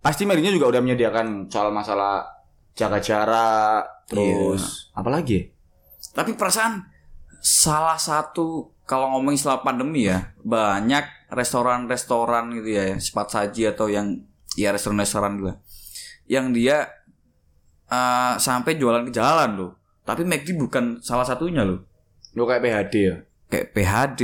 pasti 0.00 0.24
McD-nya 0.24 0.54
juga 0.54 0.72
udah 0.72 0.80
menyediakan 0.82 1.52
soal 1.52 1.70
masalah 1.70 2.24
jaga 2.78 3.02
jarak, 3.02 4.06
terus 4.06 4.94
apalagi 4.94 5.34
ya? 5.34 5.42
Tapi 6.12 6.34
perasaan 6.34 6.84
salah 7.38 7.96
satu 7.96 8.72
kalau 8.82 9.14
ngomongin 9.14 9.38
setelah 9.38 9.60
pandemi 9.62 10.08
ya 10.08 10.32
banyak 10.40 11.04
restoran-restoran 11.28 12.50
gitu 12.56 12.68
ya 12.72 12.96
cepat 12.96 13.26
saji 13.28 13.68
atau 13.68 13.86
yang 13.86 14.24
ya 14.56 14.72
restoran-restoran 14.72 15.36
gitu 15.36 15.46
lah, 15.52 15.58
yang 16.24 16.50
dia 16.50 16.88
eh, 17.86 18.34
sampai 18.40 18.80
jualan 18.80 19.04
ke 19.06 19.12
jalan 19.12 19.50
loh. 19.54 19.70
Tapi 20.02 20.24
McD 20.24 20.56
bukan 20.56 21.04
salah 21.04 21.28
satunya 21.28 21.62
loh. 21.62 21.84
Lo 22.32 22.48
kayak 22.48 22.64
PHD 22.64 22.94
ya? 22.96 23.16
Kayak 23.48 23.66
PHD, 23.76 24.22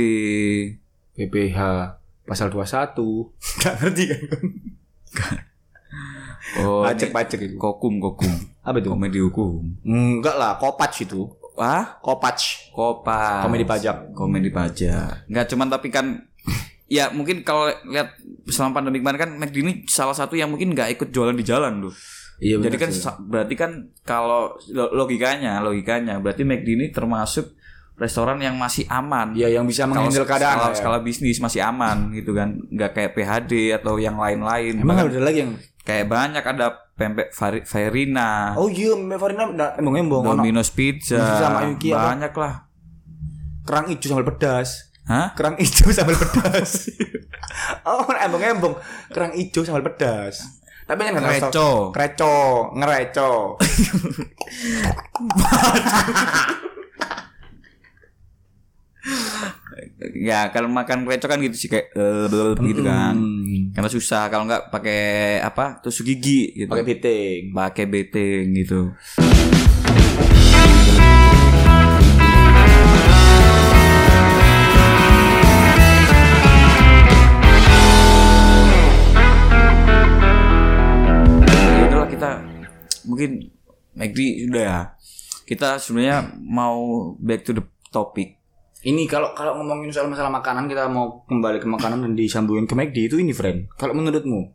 PPH 1.13 1.59
pasal 2.25 2.49
21. 2.49 2.97
Gak 3.61 3.73
ngerti 3.79 4.03
kan? 4.09 4.21
oh, 6.65 6.83
Pajak-pajak 6.83 7.39
itu. 7.39 7.55
kokum 7.57 8.01
kokum, 8.01 8.33
Apa 8.61 8.81
itu? 8.81 8.89
komedi 8.89 9.19
hukum. 9.21 9.61
Enggak 9.85 10.35
lah, 10.35 10.57
Kopac 10.57 10.91
itu. 10.97 11.29
Wah, 11.55 11.97
Kopac. 11.97 12.39
kopas. 12.69 13.41
Komedi 13.41 13.63
pajak. 13.63 14.11
komedi 14.11 14.49
pajak 14.49 15.25
nggak 15.25 15.45
cuman 15.47 15.67
tapi 15.69 15.87
kan 15.87 16.05
ya 16.85 17.09
mungkin 17.09 17.41
kalau 17.41 17.65
lihat 17.83 18.13
selama 18.45 18.77
pandemi 18.77 18.99
kemarin 18.99 19.17
kan 19.17 19.31
McD 19.33 19.55
ini 19.57 19.73
salah 19.85 20.11
satu 20.11 20.33
yang 20.33 20.47
mungkin 20.47 20.69
nggak 20.69 20.93
ikut 20.93 21.09
jualan 21.09 21.31
di 21.31 21.41
jalan 21.41 21.81
loh 21.81 21.95
Iya 22.35 22.59
jadi 22.59 22.75
kan 22.77 22.91
sa- 22.91 23.15
berarti 23.17 23.55
kan 23.55 23.71
kalau 24.01 24.53
lo- 24.67 24.91
logikanya 24.93 25.59
logikanya 25.59 26.19
berarti 26.19 26.43
McD 26.43 26.67
ini 26.69 26.85
termasuk 26.89 27.55
restoran 27.95 28.37
yang 28.37 28.53
masih 28.53 28.83
aman 28.85 29.31
Iya 29.31 29.55
yang 29.55 29.63
bisa 29.63 29.83
kalau 29.83 30.03
menghandle 30.03 30.27
keadaan. 30.27 30.51
skala, 30.51 30.61
lah 30.61 30.69
ya. 30.69 30.77
skala 30.77 30.97
bisnis 30.99 31.39
masih 31.39 31.63
aman 31.63 32.11
gitu 32.11 32.35
kan 32.35 32.59
nggak 32.67 32.91
kayak 32.91 33.11
PHD 33.13 33.51
atau 33.73 33.95
yang 33.95 34.15
lain-lain 34.15 34.75
Emang 34.75 34.99
Bahkan 34.99 35.09
ada 35.09 35.23
lagi 35.23 35.39
yang 35.41 35.55
kayak 35.81 36.05
banyak 36.05 36.43
ada 36.43 36.84
pempek 36.95 37.35
Fari- 37.35 37.67
Verina 37.67 38.55
Oh 38.55 38.71
iya, 38.71 38.95
Mbak 38.95 39.19
Farina 39.19 39.43
embong-embong 39.75 40.23
Domino's 40.23 40.71
Pizza 40.71 41.19
Sama 41.19 41.67
Yuki 41.67 41.91
apa? 41.91 42.15
banyak 42.15 42.33
lah 42.33 42.65
kerang 43.65 43.89
hijau 43.89 44.13
sambal 44.13 44.29
pedas. 44.29 44.93
Hah? 45.09 45.33
Kerang 45.33 45.57
hijau 45.57 45.89
sambal 45.89 46.13
pedas. 46.13 46.85
oh, 47.89 48.05
embong-embong. 48.13 48.77
Kerang 49.09 49.33
hijau 49.33 49.65
sambal 49.65 49.81
pedas. 49.81 50.61
Tapi 50.85 51.01
Kreco. 51.09 51.49
tahu. 51.49 51.89
Kreco, 51.89 52.33
ngereco. 52.77 53.57
ya 60.15 60.49
kalau 60.49 60.71
makan 60.71 61.03
krecok 61.03 61.29
kan 61.35 61.39
gitu 61.43 61.55
sih 61.55 61.69
kayak 61.71 61.91
eh, 61.95 62.55
gitu 62.55 62.81
kan. 62.83 63.15
Karena 63.75 63.89
susah 63.91 64.31
kalau 64.31 64.47
nggak 64.47 64.71
pakai 64.71 65.01
apa 65.43 65.83
tusuk 65.83 66.07
gigi 66.07 66.55
gitu. 66.55 66.71
Pakai 66.71 66.87
piting. 66.87 67.41
pakai 67.51 67.85
beteng 67.87 68.45
gitu. 68.55 68.95
Ya 81.75 81.83
udahlah 81.91 82.09
kita 82.09 82.31
mungkin 83.03 83.51
McD 83.95 84.19
sudah. 84.47 84.63
Ya 84.63 84.79
kita 85.45 85.77
sebenarnya 85.77 86.33
mau 86.41 87.13
back 87.21 87.45
to 87.45 87.53
the 87.53 87.63
topic 87.93 88.34
Ini 88.85 89.09
kalau 89.09 89.33
kalau 89.33 89.57
ngomongin 89.57 89.89
soal 89.89 90.05
masalah 90.05 90.29
makanan 90.29 90.69
kita 90.69 90.85
mau 90.85 91.25
kembali 91.25 91.57
ke 91.57 91.65
makanan 91.65 92.05
dan 92.05 92.13
disambungin 92.13 92.69
ke 92.69 92.77
McD 92.77 93.09
itu 93.09 93.17
ini 93.17 93.33
friend. 93.33 93.65
Kalau 93.81 93.97
menurutmu 93.97 94.53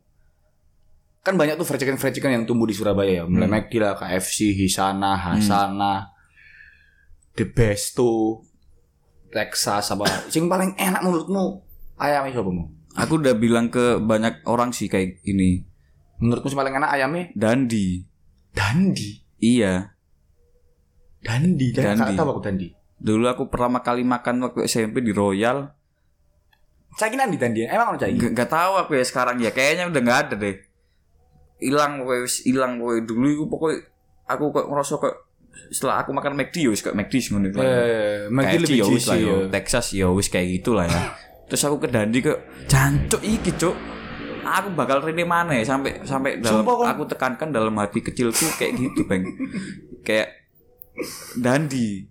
kan 1.21 1.35
banyak 1.35 1.59
tuh 1.59 1.67
fried 1.67 1.83
chicken 1.83 1.99
fried 1.99 2.15
chicken 2.15 2.31
yang 2.31 2.43
tumbuh 2.47 2.63
di 2.63 2.71
Surabaya 2.71 3.21
ya. 3.21 3.23
Mulai 3.27 3.51
McD 3.51 3.83
lah, 3.83 3.99
KFC, 3.99 4.55
Hisana, 4.55 5.19
Hasana, 5.19 6.15
The 7.35 7.43
Besto, 7.43 8.47
Texas 9.35 9.91
apa. 9.91 10.07
Sing 10.31 10.47
paling 10.47 10.79
enak 10.79 11.03
menurutmu 11.03 11.59
ayamnya 11.99 12.39
siapa 12.39 12.47
mu? 12.47 12.71
Aku 12.95 13.19
udah 13.19 13.35
bilang 13.35 13.67
ke 13.67 13.99
banyak 13.99 14.47
orang 14.47 14.71
sih 14.71 14.87
kayak 14.87 15.19
ini. 15.27 15.67
Menurutmu 16.23 16.55
paling 16.55 16.79
enak 16.79 16.87
ayamnya 16.95 17.35
Dandi. 17.35 17.99
Dandi. 18.55 19.11
Iya. 19.43 19.91
Dandi. 21.19 21.75
Dandi. 21.75 21.99
Dandi. 21.99 22.15
Tahu 22.15 22.29
aku 22.31 22.43
Dandi. 22.47 22.79
Dulu 23.01 23.25
aku 23.25 23.49
pertama 23.49 23.81
kali 23.81 24.05
makan 24.05 24.45
waktu 24.45 24.69
SMP 24.69 25.01
di 25.01 25.09
Royal. 25.09 25.73
Kira 26.93 27.25
di 27.25 27.39
Dandi. 27.41 27.65
Emang 27.65 27.95
ono 27.95 27.97
cai? 27.97 28.13
Gak, 28.13 28.37
gak 28.37 28.49
tahu 28.51 28.73
aku 28.77 28.93
ya 28.93 29.03
sekarang 29.03 29.41
ya. 29.41 29.49
Kayaknya 29.49 29.89
udah 29.89 30.01
nggak 30.05 30.19
ada 30.27 30.35
deh. 30.37 30.55
Hilang 31.57 32.05
pokoknya 32.05 32.21
wis 32.21 32.35
hilang 32.45 32.77
pokoknya 32.77 33.01
dulu 33.09 33.25
itu 33.29 33.45
pokoknya 33.49 33.77
aku 34.29 34.43
kok 34.53 34.65
ngerasa 34.69 34.93
kok 35.01 35.15
setelah 35.71 35.95
aku 36.03 36.11
makan 36.13 36.33
McD 36.37 36.55
ya 36.67 36.69
wis 36.69 36.81
kayak 36.85 36.97
McD 36.99 37.13
sih 37.17 37.29
ngono. 37.33 37.47
Eh, 37.57 38.27
McD 38.29 38.53
KFC 38.53 38.61
lebih 38.61 38.77
ya 38.77 38.85
wis 38.85 39.05
lah 39.07 39.17
juicy 39.17 39.17
ya. 39.17 39.33
ya. 39.33 39.37
Texas 39.49 39.85
ya 39.97 40.07
wis 40.13 40.27
kayak 40.29 40.47
gitulah 40.61 40.85
ya. 40.85 41.01
Terus 41.49 41.61
aku 41.67 41.75
ke 41.83 41.87
Dandi 41.89 42.19
ke 42.21 42.33
jancuk 42.69 43.21
iki 43.25 43.51
cuk. 43.57 43.75
Aku 44.41 44.73
bakal 44.73 45.05
rene 45.05 45.23
mana 45.23 45.57
ya 45.57 45.63
sampai 45.63 46.01
sampai 46.03 46.41
dalam 46.41 46.65
Sumpah, 46.65 46.91
aku 46.91 47.07
tekankan 47.07 47.53
dalam 47.53 47.71
hati 47.77 48.01
kecilku 48.03 48.51
kayak 48.57 48.73
gitu, 48.73 49.05
Bang. 49.05 49.23
kayak 50.07 50.33
Dandi. 51.39 52.10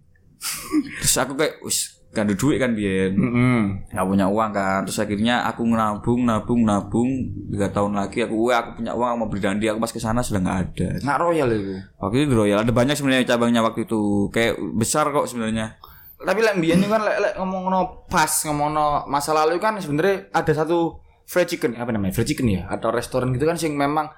Terus 1.00 1.16
aku 1.20 1.36
kayak 1.36 1.60
wis 1.60 2.00
gak 2.10 2.26
ada 2.26 2.34
duit 2.34 2.58
kan 2.58 2.74
biyen. 2.74 3.14
Mm-mm. 3.14 3.86
Gak 3.94 4.02
punya 4.02 4.26
uang 4.26 4.50
kan. 4.50 4.82
Terus 4.82 4.98
akhirnya 4.98 5.46
aku 5.46 5.62
nabung, 5.62 6.26
nabung, 6.26 6.60
nabung. 6.66 7.10
Tiga 7.54 7.70
tahun 7.70 7.94
lagi 7.94 8.26
aku, 8.26 8.50
wah 8.50 8.66
aku 8.66 8.82
punya 8.82 8.92
uang 8.96 9.20
mau 9.20 9.28
beli 9.30 9.42
Dandi. 9.44 9.70
Aku 9.70 9.78
pas 9.78 9.92
ke 9.94 10.02
sana 10.02 10.24
sudah 10.24 10.42
nggak 10.42 10.58
ada. 10.58 10.88
Nak 11.06 11.16
royal 11.22 11.48
itu. 11.54 11.74
Waktu 12.02 12.26
itu 12.26 12.34
Royal 12.34 12.66
ada 12.66 12.72
banyak 12.74 12.98
sebenarnya 12.98 13.30
cabangnya 13.30 13.62
waktu 13.62 13.86
itu. 13.86 14.26
Kayak 14.34 14.58
besar 14.74 15.12
kok 15.14 15.30
sebenarnya. 15.30 15.78
Tapi 16.20 16.40
lek 16.44 16.60
mbiyen 16.60 16.84
kan 16.84 17.00
lek 17.00 17.16
lek 17.16 17.32
ngomongno 17.40 18.04
pas 18.10 18.28
ngomongno 18.44 19.08
masa 19.08 19.32
lalu 19.32 19.56
kan 19.56 19.80
sebenarnya 19.80 20.28
ada 20.36 20.52
satu 20.52 21.00
fried 21.24 21.48
chicken 21.48 21.78
apa 21.78 21.94
namanya? 21.94 22.12
Fried 22.12 22.28
chicken 22.28 22.50
ya 22.50 22.68
atau 22.68 22.92
restoran 22.92 23.32
gitu 23.32 23.48
kan 23.48 23.56
sing 23.56 23.72
memang 23.72 24.10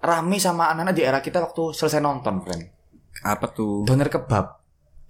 rame 0.00 0.40
sama 0.40 0.72
anak-anak 0.72 0.94
di 0.96 1.02
era 1.04 1.20
kita 1.20 1.44
waktu 1.44 1.76
selesai 1.76 2.00
nonton, 2.00 2.40
friend. 2.40 2.72
Apa 3.20 3.52
tuh? 3.52 3.84
Doner 3.84 4.08
kebab. 4.08 4.59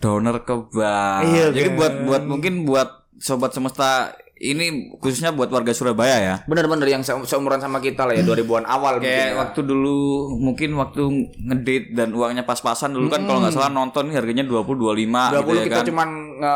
Donor 0.00 0.42
kebab. 0.42 1.22
Iya, 1.22 1.52
Jadi 1.52 1.68
kan? 1.70 1.76
buat 1.76 1.94
buat 2.02 2.22
mungkin 2.24 2.64
buat 2.64 2.88
sobat 3.16 3.52
semesta 3.52 4.10
ini 4.34 4.96
khususnya 4.96 5.36
buat 5.36 5.52
warga 5.52 5.76
Surabaya 5.76 6.16
ya. 6.16 6.34
Bener-bener 6.48 6.88
yang 6.88 7.04
se- 7.04 7.28
seumuran 7.28 7.60
sama 7.60 7.76
kita 7.76 8.08
lah 8.08 8.16
ya 8.16 8.24
2000-an 8.24 8.64
awal 8.64 8.96
Kayak 8.96 9.04
mungkin 9.04 9.20
ya. 9.20 9.36
waktu 9.36 9.60
dulu 9.60 9.98
mungkin 10.40 10.70
waktu 10.80 11.02
ngedate 11.36 11.92
dan 11.92 12.16
uangnya 12.16 12.48
pas-pasan 12.48 12.96
dulu 12.96 13.12
kan 13.12 13.20
kalau 13.20 13.44
nggak 13.44 13.52
salah 13.52 13.68
nonton 13.68 14.08
harganya 14.08 14.40
20 14.40 14.64
25 14.64 14.80
20 14.80 15.44
gitu 15.44 15.52
ya 15.52 15.64
kita 15.68 15.76
kan. 15.76 15.88
cuman 15.92 16.08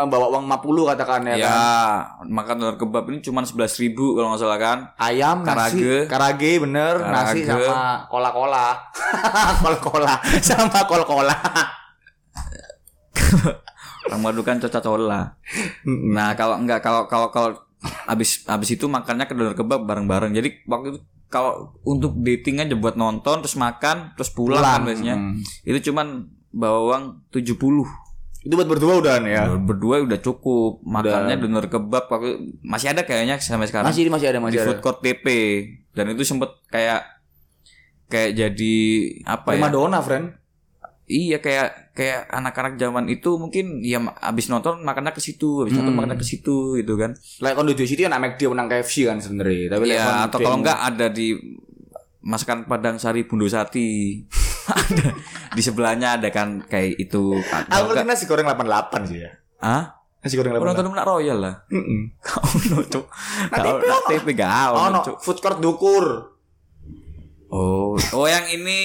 bawa 0.09 0.27
uang 0.33 0.49
50 0.49 0.91
katakan 0.97 1.21
ya, 1.29 1.35
ya, 1.37 1.45
kan. 1.45 2.25
makan 2.25 2.55
donor 2.57 2.77
kebab 2.81 3.05
ini 3.13 3.21
cuma 3.21 3.45
11.000 3.45 3.53
ribu 3.85 4.17
kalau 4.17 4.33
nggak 4.33 4.41
salah 4.41 4.57
kan. 4.57 4.79
Ayam, 4.97 5.45
nasi, 5.45 5.77
Karage. 5.77 5.95
karage 6.09 6.53
bener, 6.57 6.95
nasi 7.05 7.45
Karage. 7.45 7.69
sama 7.69 8.09
cola-cola. 8.09 8.81
Cola-cola 9.61 10.15
sama 10.41 10.81
cola-cola. 13.35 14.11
Ramadukan 14.11 14.57
coca-cola. 14.63 15.21
Nah, 15.87 16.31
kalau 16.37 16.61
enggak 16.61 16.81
kalau 16.85 17.09
kalau 17.09 17.29
kalau 17.33 17.51
habis 18.09 18.45
habis 18.49 18.77
itu 18.77 18.89
makannya 18.89 19.29
ke 19.29 19.35
donor 19.37 19.57
kebab 19.57 19.85
bareng-bareng. 19.85 20.33
Jadi 20.33 20.65
waktu 20.65 20.97
itu 20.97 21.01
kalau 21.29 21.75
untuk 21.83 22.15
dating 22.23 22.63
aja 22.63 22.79
buat 22.79 22.95
nonton 22.95 23.43
terus 23.43 23.59
makan 23.59 24.15
terus 24.15 24.31
pulang, 24.31 24.63
kan 24.63 24.81
Pulang, 24.81 24.83
biasanya. 24.87 25.17
hmm. 25.19 25.41
Itu 25.67 25.91
cuman 25.91 26.31
bawa 26.55 26.79
uang 26.95 27.03
70. 27.35 27.59
Itu 28.45 28.55
buat 28.61 28.69
berdua 28.69 29.01
udah 29.01 29.17
ya. 29.25 29.49
Berdua 29.57 30.05
udah 30.05 30.21
cukup. 30.21 30.85
Makannya 30.85 31.41
donor 31.41 31.67
kebab 31.67 32.07
waktu 32.13 32.61
masih 32.61 32.93
ada 32.93 33.03
kayaknya 33.03 33.41
sampai 33.41 33.67
sekarang. 33.67 33.89
Masih 33.89 34.07
masih 34.13 34.29
ada 34.31 34.39
di 34.39 34.45
masih 34.45 34.59
ada. 34.61 34.67
food 34.69 34.81
court 34.85 35.01
TP 35.01 35.27
dan 35.97 36.13
itu 36.13 36.23
sempet 36.29 36.53
kayak 36.69 37.09
kayak 38.13 38.37
jadi 38.37 38.77
apa 39.25 39.57
ya? 39.57 39.65
Prima 39.65 39.73
dona, 39.73 39.99
friend. 40.05 40.44
Iya 41.05 41.37
kayak 41.37 41.93
kayak 41.93 42.33
anak-anak 42.33 42.75
zaman 42.75 43.05
itu 43.07 43.37
mungkin 43.37 43.85
ya 43.85 44.01
abis 44.19 44.49
nonton 44.49 44.81
makannya 44.81 45.13
ke 45.13 45.21
situ, 45.21 45.61
abis 45.61 45.77
nonton 45.77 45.93
makannya 45.93 46.17
ke 46.17 46.25
situ 46.25 46.81
gitu 46.81 46.97
kan. 46.97 47.13
Like 47.39 47.55
on 47.55 47.69
the 47.69 47.77
City 47.79 48.03
kan 48.03 48.17
McD 48.17 48.49
menang 48.49 48.73
KFC 48.73 49.05
kan 49.05 49.21
sebenarnya. 49.21 49.69
Tapi 49.69 49.85
like 49.85 50.01
Ya 50.01 50.25
atau 50.25 50.41
the- 50.41 50.45
kalau 50.45 50.57
enggak 50.59 50.81
ada 50.81 51.07
di 51.09 51.37
masakan 52.21 52.65
Padang 52.65 52.97
Sari 52.97 53.29
Bundo 53.29 53.45
Sati. 53.45 54.17
ada 54.65 55.13
di 55.53 55.61
sebelahnya 55.61 56.17
ada 56.17 56.33
kan 56.33 56.65
kayak 56.65 56.97
itu. 56.97 57.37
Aku 57.37 57.69
Atau 57.69 57.93
enggak, 57.93 58.09
nasi 58.09 58.25
goreng 58.25 58.49
88 58.49 59.05
sih 59.05 59.21
ya. 59.21 59.31
Hah? 59.61 60.01
Nasi 60.25 60.41
goreng 60.41 60.57
Aku 60.57 60.65
88. 60.65 60.73
nonton 60.73 60.89
Menak 60.89 61.05
Royal 61.05 61.37
lah. 61.37 61.55
Heeh. 61.69 62.01
Kau 62.25 62.41
no 62.73 62.81
cuk. 62.81 63.05
Kau 63.53 63.77
nak 63.77 64.03
TV 64.09 64.27
gak 64.33 64.73
Oh, 64.73 64.89
ono. 64.89 65.01
Food 65.21 65.45
court 65.45 65.61
dukur. 65.61 66.34
Oh, 67.55 67.95
oh 67.95 68.27
yang 68.27 68.51
ini. 68.51 68.83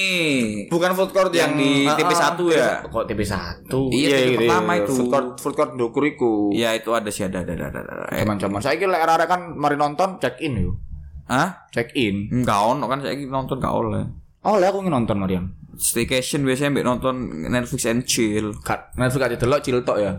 Bukan 0.69 0.93
food 0.93 1.09
court 1.09 1.33
Yang 1.33 1.57
di 1.57 1.71
Ah, 1.89 1.97
TP1 1.97 2.21
ah, 2.21 2.33
ya? 2.53 2.69
Kok 2.85 3.09
TP1? 3.09 3.65
Iya, 3.89 4.17
TP 4.29 4.45
pertama 4.45 4.77
itu. 4.77 4.93
Food 4.93 5.09
court 5.09 5.27
food 5.41 5.55
court 5.57 5.71
Ndukur 5.73 6.05
iku. 6.05 6.53
Ya 6.53 6.77
itu 6.77 6.93
ada 6.93 7.09
sih 7.09 7.25
ada 7.25 7.41
ada 7.41 7.57
ada. 7.57 7.81
ada. 7.81 8.05
Eh, 8.13 8.21
saya 8.61 8.77
kira 8.77 8.93
era 8.93 9.25
kan 9.25 9.57
mari 9.57 9.73
nonton 9.73 10.21
check 10.21 10.37
in 10.37 10.61
yo. 10.61 10.77
Hah? 11.25 11.65
Check 11.73 11.97
in. 11.97 12.29
Enggak 12.29 12.61
ono 12.61 12.85
kan 12.85 13.01
saya 13.01 13.17
nonton 13.17 13.57
gak 13.57 13.73
oleh. 13.73 14.05
Oh, 14.45 14.61
lah 14.61 14.69
aku 14.69 14.85
ingin 14.85 14.93
nonton 14.93 15.17
Mariam. 15.17 15.49
Staycation 15.73 16.45
biasanya 16.45 16.77
mbak 16.77 16.85
nonton 16.85 17.15
Netflix 17.49 17.89
and 17.89 18.05
chill. 18.05 18.53
Kat 18.61 18.93
Netflix 19.01 19.33
aja 19.33 19.37
delok 19.41 19.65
chill 19.65 19.81
tok 19.81 19.97
ya. 19.97 20.13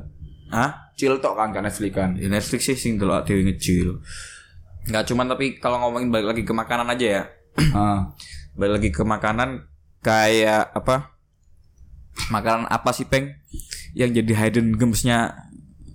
Hah? 0.50 0.90
Chill 0.98 1.22
tok 1.22 1.38
kan 1.38 1.54
kan 1.54 1.62
Netflix 1.62 1.94
kan. 1.94 2.18
Di 2.18 2.26
Netflix 2.26 2.66
sih 2.66 2.74
sing 2.74 2.98
dulu 2.98 3.14
ada 3.14 3.30
nge-chill. 3.30 3.94
Enggak 4.90 5.06
cuman 5.06 5.30
tapi 5.30 5.62
kalau 5.62 5.78
ngomongin 5.86 6.10
balik 6.10 6.34
lagi 6.34 6.42
ke 6.42 6.50
makanan 6.50 6.90
aja 6.90 7.06
ya. 7.06 7.22
Ah. 7.74 8.10
Balik 8.61 8.73
lagi 8.77 8.90
ke 8.92 9.01
makanan 9.01 9.64
kayak 10.05 10.68
apa? 10.77 11.16
Makanan 12.29 12.68
apa 12.68 12.92
sih 12.92 13.09
peng 13.09 13.33
yang 13.96 14.12
jadi 14.12 14.37
hidden 14.37 14.77
gemsnya 14.77 15.49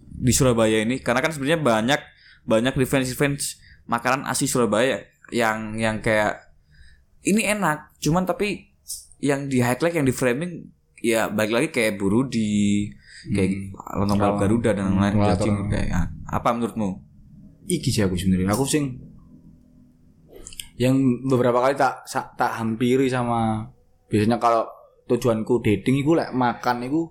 di 0.09 0.33
Surabaya 0.33 0.81
ini? 0.81 0.97
Karena 0.97 1.21
kan 1.21 1.29
sebenarnya 1.29 1.61
banyak 1.61 2.01
banyak 2.49 2.73
defense-defense 2.73 3.61
makanan 3.85 4.25
asli 4.25 4.49
Surabaya 4.49 5.05
yang 5.29 5.77
yang 5.77 6.01
kayak 6.01 6.41
ini 7.21 7.45
enak, 7.45 7.93
cuman 8.01 8.25
tapi 8.25 8.73
yang 9.21 9.45
di 9.45 9.61
highlight 9.61 10.01
yang 10.01 10.05
di 10.09 10.13
framing 10.13 10.73
ya 11.01 11.29
balik 11.29 11.53
lagi 11.53 11.69
kayak 11.69 12.01
burudi, 12.01 12.89
kayak 13.29 13.77
lontong 13.93 14.17
balap 14.17 14.41
Garuda 14.41 14.73
dan 14.73 14.89
lain-lain 14.89 15.37
cacing 15.37 15.53
terang. 15.53 15.69
kayak 15.69 15.89
ah, 15.93 16.07
apa 16.33 16.49
menurutmu? 16.49 16.89
Iki 17.69 17.89
sih 17.93 18.01
aku 18.01 18.17
sebenarnya. 18.17 18.57
Aku 18.57 18.65
sing 18.65 18.97
yang 20.75 21.23
beberapa 21.23 21.63
kali 21.63 21.75
tak 21.79 22.03
tak 22.35 22.51
hampiri 22.59 23.07
sama 23.07 23.71
biasanya 24.11 24.37
kalau 24.37 24.67
tujuanku 25.07 25.63
dating 25.63 26.03
iku 26.03 26.17
lek 26.17 26.35
makan 26.35 26.83
iku 26.87 27.07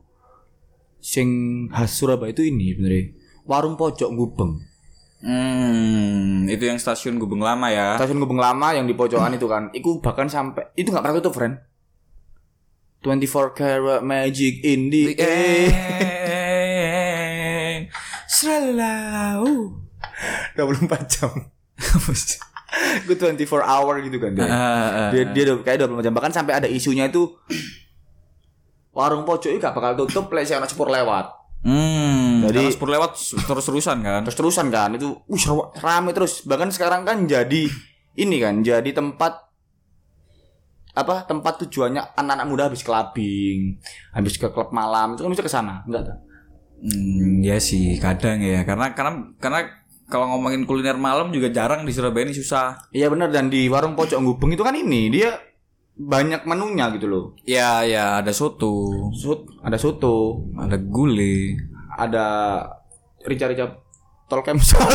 sing 1.00 1.29
khas 1.68 1.92
Surabaya 1.96 2.33
itu 2.33 2.44
ini 2.44 2.72
sebenarnya 2.77 3.05
warung 3.44 3.77
pojok 3.77 4.11
Gubeng. 4.16 4.57
Hmm, 5.24 6.44
itu 6.48 6.64
yang 6.68 6.77
stasiun 6.77 7.16
Gubeng 7.16 7.40
Lama 7.40 7.72
ya. 7.72 7.96
Stasiun 7.96 8.20
Gubeng 8.20 8.40
lama 8.40 8.77
yang 8.77 8.85
di 8.85 8.92
pojokan 8.92 9.33
itu 9.38 9.48
kan, 9.48 9.72
iku 9.72 10.00
bahkan 10.00 10.29
sampai 10.29 10.68
itu 10.77 10.92
nggak 10.92 11.05
pernah 11.05 11.16
tutup, 11.20 11.33
friend. 11.37 11.57
24 13.05 13.53
karat 13.53 14.00
magic 14.00 14.64
in 14.64 14.88
the 14.88 15.12
air. 15.20 15.68
Selalu. 18.24 19.77
24 20.57 21.12
jam. 21.12 21.33
Gue 23.07 23.17
24 23.17 23.41
hour 23.63 23.95
gitu 24.03 24.17
kan 24.19 24.31
dia. 24.35 24.47
Ah, 24.47 25.11
dia 25.11 25.29
dia 25.31 25.43
udah 25.51 25.63
kayak 25.63 25.87
24 25.87 26.05
jam 26.07 26.13
bahkan 26.15 26.33
sampai 26.33 26.59
ada 26.59 26.69
isunya 26.69 27.09
itu 27.09 27.31
warung 28.95 29.27
pojok 29.27 29.51
itu 29.51 29.59
gak 29.59 29.75
bakal 29.75 30.07
tutup 30.07 30.31
lek 30.31 30.47
si 30.47 30.55
anak 30.55 30.71
sepur 30.71 30.87
lewat. 30.87 31.45
Hmm, 31.65 32.45
Jadi- 32.45 32.77
spur 32.77 32.93
lewat 32.93 33.17
terus-terusan 33.17 34.05
kan. 34.05 34.21
Terus 34.29 34.37
terusan 34.37 34.69
kan 34.69 34.93
itu 34.93 35.17
uh 35.17 35.45
rame 35.81 36.13
terus. 36.13 36.45
Bahkan 36.45 36.69
sekarang 36.71 37.09
kan 37.09 37.25
jadi 37.25 37.67
ini 38.15 38.37
kan 38.39 38.61
jadi 38.61 38.91
tempat 38.93 39.43
apa 40.95 41.27
tempat 41.27 41.67
tujuannya 41.67 42.15
anak-anak 42.15 42.47
muda 42.47 42.63
habis 42.71 42.87
clubbing, 42.87 43.83
habis 44.15 44.39
ke 44.39 44.47
klub 44.55 44.71
malam 44.71 45.19
itu 45.19 45.27
kan 45.27 45.31
bisa 45.35 45.43
ke 45.43 45.51
sana, 45.51 45.83
enggak? 45.91 46.23
Hmm, 46.85 47.43
ya 47.43 47.59
sih 47.59 47.99
kadang 47.99 48.39
ya 48.39 48.63
karena 48.63 48.95
karena 48.95 49.35
karena 49.43 49.61
kalau 50.05 50.29
ngomongin 50.37 50.69
kuliner 50.69 51.01
malam 51.01 51.33
juga 51.33 51.49
jarang 51.49 51.88
di 51.88 51.93
Surabaya 51.93 52.29
ini 52.29 52.37
susah. 52.37 52.90
Iya 52.93 53.09
benar 53.09 53.33
dan 53.33 53.49
di 53.49 53.69
warung 53.73 53.97
pojok 53.97 54.21
Gubeng 54.21 54.53
itu 54.53 54.61
kan 54.61 54.77
ini 54.77 55.09
dia 55.09 55.40
banyak 55.95 56.43
menunya 56.45 56.90
gitu 56.99 57.07
loh. 57.07 57.25
Ya 57.47 57.87
ya 57.87 58.19
ada 58.21 58.33
soto, 58.35 59.11
Sut, 59.14 59.47
ada 59.62 59.79
soto, 59.79 60.45
ada 60.59 60.77
gulai. 60.77 61.57
ada 61.95 62.27
rica-rica 63.23 63.79
tol 64.27 64.43
kemsol. 64.43 64.83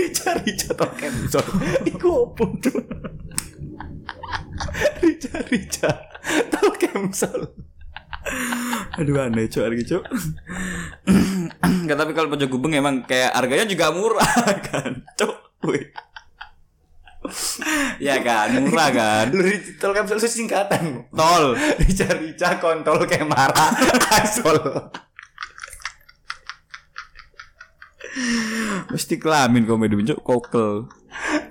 rica-rica 0.00 0.72
tol 0.72 0.88
kemsol. 0.96 1.44
Iku 1.84 2.08
opo 2.24 2.48
tuh? 2.64 2.80
rica-rica 5.04 6.08
tol 6.48 6.72
kemsol. 6.80 7.69
Aduh 9.00 9.16
aneh 9.16 9.48
cok 9.48 9.64
harga 9.64 9.82
cok. 9.96 10.04
Enggak 11.64 11.96
tapi 11.96 12.12
kalau 12.12 12.28
pojok 12.28 12.50
gubeng 12.52 12.76
emang 12.76 13.02
kayak 13.08 13.32
harganya 13.32 13.64
juga 13.64 13.94
murah 13.94 14.34
kan, 14.68 15.04
cok. 15.16 15.34
Wih. 15.68 15.86
ya 18.00 18.16
kan, 18.24 18.48
murah 18.64 18.88
kan. 18.92 19.26
Lu 19.32 19.44
rica 19.44 19.76
tol 19.76 19.92
kemsol 19.92 20.20
itu 20.20 20.28
singkatan. 20.28 21.08
Tol. 21.12 21.56
Rica-rica 21.80 22.56
kontol 22.60 23.04
kemara 23.04 23.76
asol. 24.24 24.56
Mesti 28.90 29.14
kelamin 29.20 29.68
komedi 29.68 29.94
cok, 30.12 30.20
kokel. 30.24 30.72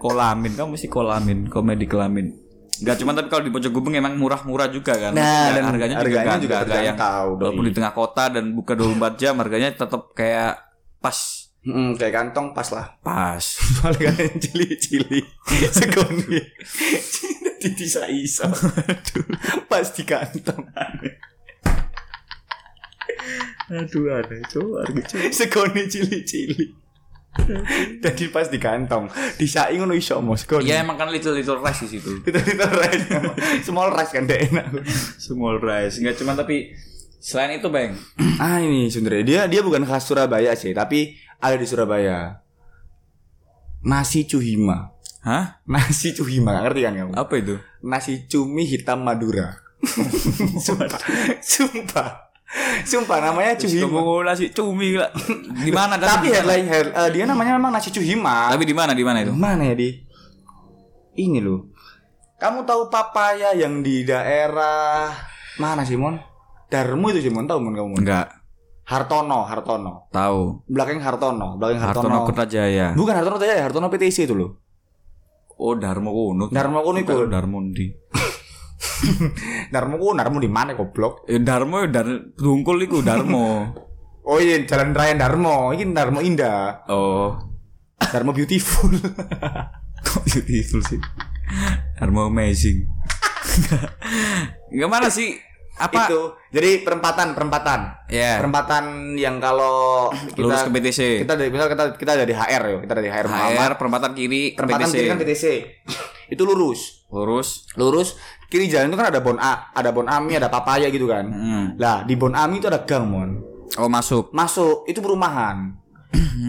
Kolamin, 0.01 0.55
kamu 0.55 0.75
mesti 0.75 0.87
kolamin, 0.87 1.51
komedi 1.51 1.85
kelamin. 1.85 2.48
Enggak 2.79 2.95
cuma 2.97 3.11
tapi 3.11 3.27
kalau 3.27 3.43
di 3.43 3.51
pojok 3.51 3.71
gubeng 3.71 3.95
emang 3.95 4.15
murah-murah 4.15 4.67
juga 4.67 4.95
kan. 4.95 5.11
Nah, 5.11 5.51
Ya, 5.51 5.59
dan 5.59 5.63
harganya, 5.67 5.95
harganya 5.99 6.39
juga, 6.39 6.39
juga 6.39 6.39
juga, 6.39 6.55
yang 6.55 6.95
terjangkau, 6.95 7.25
doi. 7.29 7.39
walaupun 7.43 7.65
di 7.65 7.73
tengah 7.73 7.93
kota 7.93 8.23
dan 8.29 8.45
buka 8.51 8.73
24 8.73 9.15
jam 9.15 9.33
harganya 9.37 9.69
tetap 9.69 10.01
kayak 10.11 10.53
pas 10.97 11.17
Hmm, 11.59 11.91
kayak 11.91 12.15
kantong 12.15 12.55
pas 12.55 12.71
lah. 12.71 12.87
pas. 13.03 13.43
Soalnya 13.75 14.15
kan 14.15 14.31
cili-cili 14.39 15.19
segoni. 15.75 16.39
Iso. 18.15 18.47
Aduh, 18.47 19.27
pas 19.67 19.83
di 19.91 20.03
kantong. 20.07 20.63
Aduh 23.69 24.03
aneh 24.09 24.39
harga 24.39 24.55
cok. 24.55 24.87
Segoni 25.29 25.83
cili-cili. 25.85 26.73
Jadi 28.03 28.23
pas 28.33 28.49
di 28.49 28.57
kantong. 28.57 29.09
Disai 29.37 29.77
ngono 29.77 29.93
iso 29.93 30.17
mo 30.19 30.33
segoni. 30.33 30.69
Ya 30.69 30.81
emang 30.81 30.97
kan 30.97 31.09
little 31.13 31.35
little 31.37 31.61
rice 31.61 31.85
di 31.85 31.99
situ. 31.99 32.19
Itu 32.27 32.39
itu 32.39 32.65
rice. 32.65 33.05
Small 33.67 33.93
rice 33.93 34.11
kan 34.11 34.25
dek 34.25 34.49
enak. 34.49 34.67
Small 35.21 35.61
rice. 35.61 36.01
Enggak 36.01 36.17
cuma 36.19 36.33
tapi 36.33 36.73
selain 37.21 37.59
itu, 37.59 37.69
Bang. 37.69 37.95
Ah 38.43 38.63
ini 38.63 38.87
sebenarnya 38.87 39.23
dia 39.25 39.41
dia 39.45 39.61
bukan 39.61 39.83
khas 39.85 40.07
Surabaya 40.07 40.55
sih, 40.55 40.73
tapi 40.73 41.15
ada 41.39 41.55
di 41.55 41.67
Surabaya. 41.67 42.41
Nasi 43.85 44.27
cuhima. 44.27 44.91
Hah? 45.23 45.59
Nasi 45.67 46.15
cuhima, 46.15 46.63
ngerti 46.63 46.81
kan 46.83 46.93
kamu? 46.95 47.13
Apa 47.15 47.33
itu? 47.39 47.55
Nasi 47.83 48.27
cumi 48.27 48.63
hitam 48.67 49.03
Madura. 49.03 49.55
Sumpah. 50.59 50.99
Sumpah. 51.39 52.28
Sumpah 52.81 53.21
namanya 53.21 53.53
cuhima. 53.55 53.85
Kamu 54.01 54.25
nasi 54.25 54.49
cumi 54.49 54.97
lah. 54.97 55.13
Di 55.65 55.69
mana 55.69 56.01
Tapi 56.01 56.33
headline 56.33 56.65
head- 56.65 56.93
eh, 56.93 57.09
dia 57.13 57.29
namanya 57.29 57.53
memang 57.55 57.69
nasi 57.69 57.93
cuhima. 57.93 58.49
Tapi 58.49 58.65
di 58.65 58.73
mana? 58.73 58.97
Di 58.97 59.05
mana 59.05 59.21
itu? 59.21 59.31
Mana 59.31 59.69
ya 59.69 59.75
di? 59.77 59.89
Ini 61.13 61.39
loh. 61.39 61.69
Kamu 62.39 62.63
tahu 62.63 62.89
papaya 62.89 63.53
yang 63.53 63.83
di 63.83 64.01
daerah 64.01 65.11
mana 65.59 65.83
Simon? 65.83 66.17
Darmu 66.71 67.11
itu 67.11 67.21
Simon 67.21 67.45
tahu 67.45 67.59
mon 67.59 67.75
kamu? 67.75 67.87
Mon? 67.93 67.99
Enggak. 68.01 68.27
Hartono, 68.89 69.45
Hartono. 69.45 70.09
Tahu. 70.09 70.65
Belakang 70.65 70.97
Hartono, 70.97 71.61
belakang 71.61 71.77
Hartono. 71.77 72.09
Hartono 72.09 72.25
Kertajaya. 72.25 72.97
Bukan 72.97 73.13
Hartono 73.13 73.37
Jaya, 73.37 73.61
Hartono 73.61 73.85
PTC 73.93 74.25
itu 74.25 74.33
loh. 74.33 74.57
Oh, 75.59 75.77
Darmo 75.77 76.09
Kuno. 76.09 76.49
Darmo 76.49 76.81
Kuno 76.81 76.97
itu. 76.97 77.29
Darmo 77.29 77.61
di. 77.69 77.91
Darmo 79.73 79.95
ku, 79.97 80.11
Darmo 80.13 80.37
di 80.37 80.47
mana 80.47 80.73
goblok? 80.73 81.23
Eh, 81.25 81.39
Darmo 81.39 81.79
ya 81.79 81.87
Dar 81.89 82.07
Dungkul 82.35 82.85
iku 82.85 82.99
Darmo. 83.01 83.47
Oh 84.29 84.37
iya, 84.37 84.61
Jalan 84.61 84.93
Raya 84.93 85.17
Darmo. 85.17 85.73
Ini 85.73 85.89
Darmo 85.89 86.21
Indah. 86.21 86.85
oh. 86.85 87.33
Darmo 87.97 88.29
Beautiful. 88.29 88.93
Kok 90.05 90.21
beautiful 90.23 90.85
sih? 90.85 91.01
Darmo 91.97 92.29
amazing. 92.29 92.85
Enggak 94.69 94.89
mana 94.89 95.09
sih? 95.09 95.33
Apa? 95.79 96.05
Itu. 96.05 96.35
Jadi 96.51 96.83
perempatan, 96.83 97.33
perempatan. 97.33 98.05
Ya. 98.05 98.37
Perempatan 98.37 99.15
yang 99.15 99.39
kalau 99.39 100.11
kita 100.11 100.45
Lurus 100.45 100.61
ke 100.67 100.71
BTC. 100.71 100.99
kita 101.25 101.33
dari 101.33 101.49
misal 101.49 101.65
kita 101.65 101.83
kita 101.95 102.13
dari 102.13 102.33
HR 102.35 102.63
ya, 102.67 102.77
kita 102.83 102.93
dari 102.93 103.09
HR 103.09 103.27
Muhammad. 103.27 103.55
HR 103.65 103.73
perempatan 103.79 104.11
kiri 104.13 104.43
Perempatan 104.53 104.85
BTC. 104.85 104.93
kiri 104.93 105.07
kan 105.07 105.17
BTC. 105.17 105.45
Itu 106.29 106.41
lurus. 106.45 107.05
Lurus. 107.09 107.65
Lurus 107.73 108.15
kiri 108.49 108.65
jalan 108.69 108.89
itu 108.89 108.97
kan 108.97 109.09
ada 109.13 109.21
Bon 109.21 109.37
A, 109.37 109.69
ada 109.73 109.89
Bon 109.93 110.05
Ami, 110.05 110.37
ada 110.37 110.49
Papaya 110.49 110.89
gitu 110.89 111.05
kan. 111.05 111.25
Hmm. 111.29 111.65
Lah, 111.77 112.01
di 112.05 112.17
Bon 112.17 112.33
Ami 112.33 112.61
itu 112.61 112.69
ada 112.69 112.81
gang, 112.85 113.05
Mon. 113.05 113.41
Oh, 113.77 113.89
masuk. 113.89 114.33
Masuk, 114.33 114.89
itu 114.89 115.01
perumahan. 115.01 115.77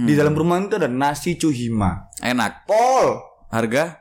di 0.08 0.16
dalam 0.16 0.32
perumahan 0.32 0.64
itu 0.72 0.80
ada 0.80 0.88
nasi 0.88 1.36
cuhima. 1.36 2.08
Enak. 2.24 2.64
Pol, 2.64 3.20
Harga? 3.52 4.00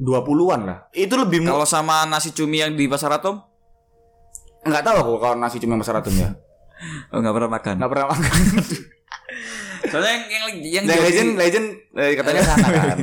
20-an 0.00 0.60
lah. 0.64 0.78
Itu 0.96 1.14
lebih 1.20 1.44
Kalau 1.44 1.68
sama 1.68 2.08
nasi 2.08 2.32
cumi 2.32 2.64
yang 2.64 2.72
di 2.72 2.88
Pasar 2.88 3.12
Atom? 3.20 3.36
Enggak 4.64 4.82
tahu 4.84 4.96
aku 4.96 5.12
kalau 5.20 5.36
nasi 5.36 5.60
cumi 5.60 5.76
Mas 5.76 5.88
Ratun 5.88 6.16
ya. 6.16 6.30
Oh, 7.12 7.20
enggak 7.20 7.36
pernah 7.36 7.50
makan. 7.52 7.74
Enggak 7.76 7.92
pernah 7.92 8.08
makan. 8.08 8.40
Soalnya 9.92 10.14
yang 10.32 10.44
yang, 10.64 10.84
yang 10.88 11.00
legend 11.04 11.30
legend 11.36 11.66
eh, 11.92 12.16
katanya 12.16 12.40
sana 12.48 12.68
kan. 12.72 12.98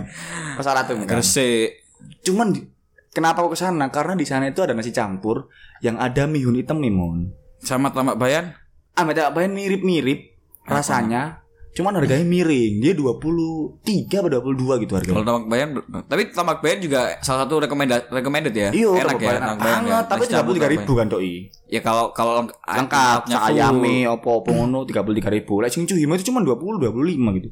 Pasar 0.57 0.73
Ratu 0.81 0.97
kan. 0.97 1.05
Gresik. 1.05 1.86
Cuman 2.21 2.51
di- 2.51 2.65
kenapa 3.09 3.39
aku 3.39 3.53
ke 3.53 3.59
sana? 3.59 3.87
Karena 3.87 4.13
di 4.13 4.23
sana 4.23 4.45
itu 4.45 4.59
ada 4.59 4.71
nasi 4.71 4.89
campur 4.89 5.47
yang 5.79 5.95
ada 5.95 6.25
mihun 6.25 6.55
hitam 6.55 6.77
nih, 6.77 6.89
Mon. 6.89 7.29
sama 7.57 7.89
Tamak 7.89 8.15
Bayan. 8.15 8.53
Ah, 8.93 9.01
beda 9.01 9.29
bahan 9.29 9.49
mirip-mirip 9.49 10.37
rasanya. 10.63 11.41
Cuman 11.73 11.93
harganya 11.93 12.21
miring. 12.21 12.81
Dia 12.81 12.93
23 12.93 13.77
atau 14.19 14.29
22 14.41 14.77
gitu 14.79 14.91
Kalau 14.91 14.97
harganya. 14.97 15.21
Tamak 15.23 15.45
Bayan, 15.45 15.69
tapi 16.03 16.21
Tamak 16.27 16.57
Bayan 16.59 16.79
juga 16.79 17.17
salah 17.19 17.45
satu 17.45 17.57
recommended 17.59 18.09
recommended 18.09 18.49
ya. 18.51 18.69
Iya, 18.71 18.89
enak 18.99 19.17
ya. 19.19 19.37
Tamak 19.37 19.57
Bayan 19.59 19.81
ya. 19.83 19.97
Tapi 20.03 20.21
Nasi 20.23 20.33
campur 20.33 20.53
33 20.53 20.57
Tamak 20.57 20.73
ribu 20.73 20.91
kan 20.93 21.07
doi. 21.07 21.21
Bayan. 21.21 21.69
Ya 21.69 21.79
kalau 21.79 22.05
kalau 22.11 22.31
leng- 22.35 22.53
Lengkap, 22.57 23.21
ayame 23.29 23.95
opo-opo 24.07 24.49
ngono 24.51 24.79
33 24.83 25.29
ribu. 25.31 25.61
Lek 25.61 25.69
sing 25.69 25.85
cuhima 25.85 26.13
itu 26.13 26.25
cuma 26.25 26.41
20 26.41 26.77
25 26.79 27.37
gitu. 27.37 27.49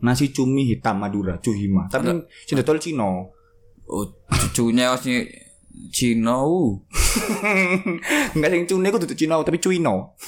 Nasi 0.00 0.28
cumi 0.30 0.64
hitam 0.66 0.96
Madura, 0.96 1.36
cuhima. 1.36 1.84
Tapi 1.86 2.24
sing 2.44 2.56
dodol 2.56 2.76
Cino. 2.78 3.33
Oh, 3.88 4.04
cucunya 4.28 4.90
masih 4.92 5.24
Cino. 5.90 6.38
Enggak 8.34 8.50
sing 8.54 8.66
cune 8.66 8.90
ku 8.90 8.98
duduk 8.98 9.18
Cino 9.18 9.42
tapi 9.42 9.58
cuino. 9.58 10.14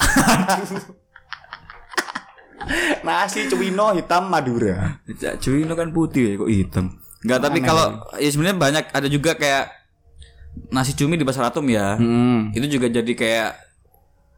Nasi 3.07 3.47
cuino 3.47 3.95
hitam 3.95 4.27
Madura. 4.27 4.99
Cino 5.39 5.75
kan 5.79 5.95
putih 5.95 6.35
ya 6.35 6.43
kok 6.43 6.51
hitam. 6.51 6.87
Enggak, 7.23 7.41
tapi 7.43 7.59
kalau 7.63 8.03
ya 8.19 8.31
sebenarnya 8.31 8.59
banyak 8.59 8.85
ada 8.95 9.09
juga 9.11 9.35
kayak 9.35 9.71
nasi 10.71 10.95
cumi 10.95 11.19
di 11.19 11.27
pasar 11.27 11.51
atom 11.51 11.67
ya. 11.71 11.99
Hmm. 11.99 12.51
Itu 12.55 12.67
juga 12.67 12.91
jadi 12.91 13.13
kayak 13.13 13.51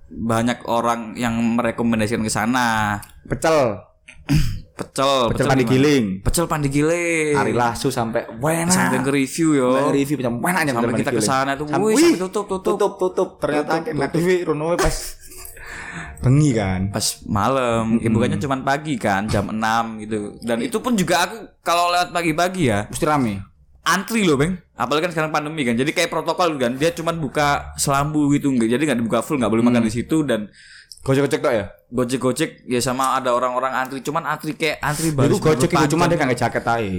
banyak 0.08 0.64
orang 0.64 1.16
yang 1.20 1.36
merekomendasikan 1.56 2.24
ke 2.24 2.32
sana. 2.32 3.00
Pecel, 3.28 3.76
Pecel, 4.78 5.12
pecel 5.28 5.46
pandi 5.46 5.64
gimana? 5.64 5.74
giling. 5.74 6.04
Pecel 6.22 6.46
pandi 6.46 6.68
giling. 6.68 7.34
Hari 7.34 7.52
lasu 7.52 7.90
sampai 7.90 8.30
wena. 8.38 8.70
Sampai 8.70 9.02
ke 9.02 9.10
review 9.10 9.48
yo. 9.52 9.70
Sampai 9.74 9.94
review 9.96 10.16
macam 10.16 10.34
wena 10.38 10.58
aja 10.60 10.70
Sampai 10.70 10.86
pecel 10.86 10.94
kita 10.94 11.02
pandi 11.04 11.18
ke 11.18 11.20
giling. 11.20 11.26
sana 11.34 11.52
tuh, 11.52 11.66
Sampai- 11.66 11.86
wih, 11.90 12.12
tutup, 12.16 12.44
tutup. 12.46 12.62
tutup, 12.72 12.92
tutup. 12.96 13.28
Ternyata 13.38 13.72
Tutup, 13.76 13.90
kena 13.90 14.06
TV 14.08 14.28
Rono 14.44 14.66
pas 14.72 14.96
bengi 16.22 16.50
kan. 16.52 16.80
Pas 16.88 17.06
malam, 17.24 17.98
ya 17.98 18.08
bukannya 18.08 18.38
cuma 18.38 18.56
pagi 18.60 18.94
kan, 18.96 19.26
jam 19.26 19.46
6 19.48 19.58
gitu. 20.00 20.16
Dan 20.40 20.58
itu 20.60 20.78
pun 20.78 20.94
juga 20.94 21.26
aku 21.26 21.36
kalau 21.60 21.90
lewat 21.90 22.10
pagi-pagi 22.10 22.62
ya, 22.64 22.86
Mesti 22.86 23.04
rame. 23.04 23.34
antri 23.80 24.20
loh 24.20 24.36
bang 24.36 24.52
apalagi 24.76 25.08
kan 25.08 25.12
sekarang 25.16 25.32
pandemi 25.32 25.64
kan 25.64 25.72
jadi 25.72 25.88
kayak 25.88 26.12
protokol 26.12 26.54
kan 26.54 26.76
dia 26.76 26.92
cuma 26.92 27.08
buka 27.10 27.72
selambu 27.74 28.28
gitu 28.30 28.52
nggak 28.52 28.68
jadi 28.68 28.82
nggak 28.84 28.98
dibuka 29.00 29.24
full 29.24 29.40
nggak 29.40 29.48
boleh 29.48 29.64
makan 29.64 29.80
di 29.80 29.88
situ 29.90 30.20
dan 30.22 30.52
Gojek-gojek 31.08 31.40
tok 31.40 31.54
ya? 31.54 31.64
gojek 31.88 32.20
gojek 32.20 32.50
ya 32.64 32.78
sama 32.78 33.16
ada 33.16 33.32
orang-orang 33.32 33.72
antri 33.74 33.98
cuman 33.98 34.28
antri 34.28 34.52
kayak 34.52 34.76
antri 34.78 35.08
Itu 35.08 35.40
gojek 35.40 35.72
itu 35.72 35.86
cuma 35.88 36.04
dia 36.04 36.14
panjang. 36.14 36.20
gak 36.20 36.28
nge 36.28 36.38
jaket 36.38 36.64
aja. 36.66 36.92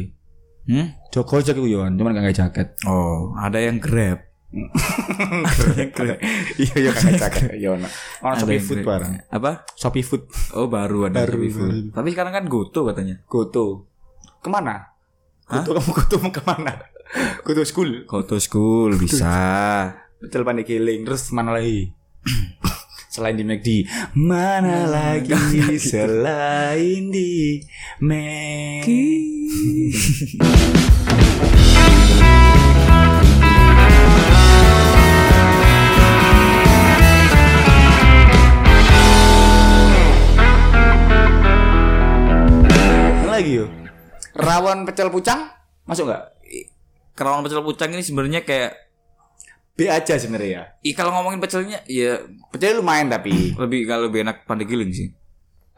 hmm? 0.66 0.88
Jo 1.07 1.22
gojek 1.24 1.53
itu 1.53 1.68
Yon, 1.70 1.91
cuma 1.93 2.10
gak 2.10 2.26
nge 2.26 2.36
jaket. 2.36 2.68
oh 2.84 3.30
ada 3.39 3.57
yang 3.57 3.78
grab 3.78 4.26
Iya 6.57 6.74
iya 6.76 6.89
gak 6.89 7.03
nge 7.05 7.14
jaket. 7.16 7.49
Iya 7.53 7.70
ono. 7.72 7.86
Ono 7.86 8.28
Ada 8.28 8.39
Shopee 8.39 8.57
yang 8.57 8.66
Food 8.66 8.82
barang. 8.82 9.14
apa 9.30 9.51
Shopee 9.72 10.01
Food. 10.01 10.24
oh 10.53 10.66
baru 10.68 11.05
ada 11.05 11.22
Baru, 11.22 11.38
Shopee 11.38 11.53
Food. 11.53 11.70
baru. 11.70 11.93
tapi 11.93 12.07
sekarang 12.10 12.34
kan 12.34 12.45
goto 12.47 12.80
katanya 12.84 13.16
Goto. 13.24 13.66
Ke 14.39 14.49
mana? 14.49 14.76
Goto 15.45 15.70
kamu 15.72 15.91
goto 15.91 16.16
mau 16.18 16.32
ke 16.32 16.41
mana? 16.43 16.74
Goto 17.39 17.62
school. 17.62 18.05
goto 18.05 18.36
school 18.38 18.89
bisa 18.95 19.30
Pecel 20.18 20.41
pandai 20.41 20.66
giling. 20.66 21.05
Terus 21.05 21.30
mana 21.30 21.53
lagi? 21.53 21.93
Selain 23.10 23.34
di 23.34 23.41
McD 23.41 23.89
Mana 24.14 24.86
lagi 24.86 25.34
selain 25.82 27.10
di 27.10 27.57
McD 27.97 28.86
Mana 43.18 43.41
lagi 43.41 43.57
yuk? 43.57 43.74
Rawon 44.38 44.86
pecel 44.86 45.10
pucang 45.10 45.49
Masuk 45.89 46.14
nggak? 46.14 46.24
Kerawang 47.18 47.41
pecel 47.41 47.66
pucang 47.66 47.89
ini 47.89 48.05
sebenarnya 48.05 48.45
kayak 48.45 48.89
B 49.80 49.88
aja 49.88 50.20
sebenarnya 50.20 50.52
ya. 50.52 50.64
Ih, 50.84 50.92
kalau 50.92 51.16
ngomongin 51.16 51.40
pecelnya 51.40 51.80
ya 51.88 52.20
Pecel 52.52 52.84
lumayan 52.84 53.08
tapi. 53.08 53.56
Lebih 53.56 53.88
kalau 53.88 54.12
lebih 54.12 54.28
enak 54.28 54.44
pandai 54.44 54.68
giling 54.68 54.92
sih. 54.92 55.08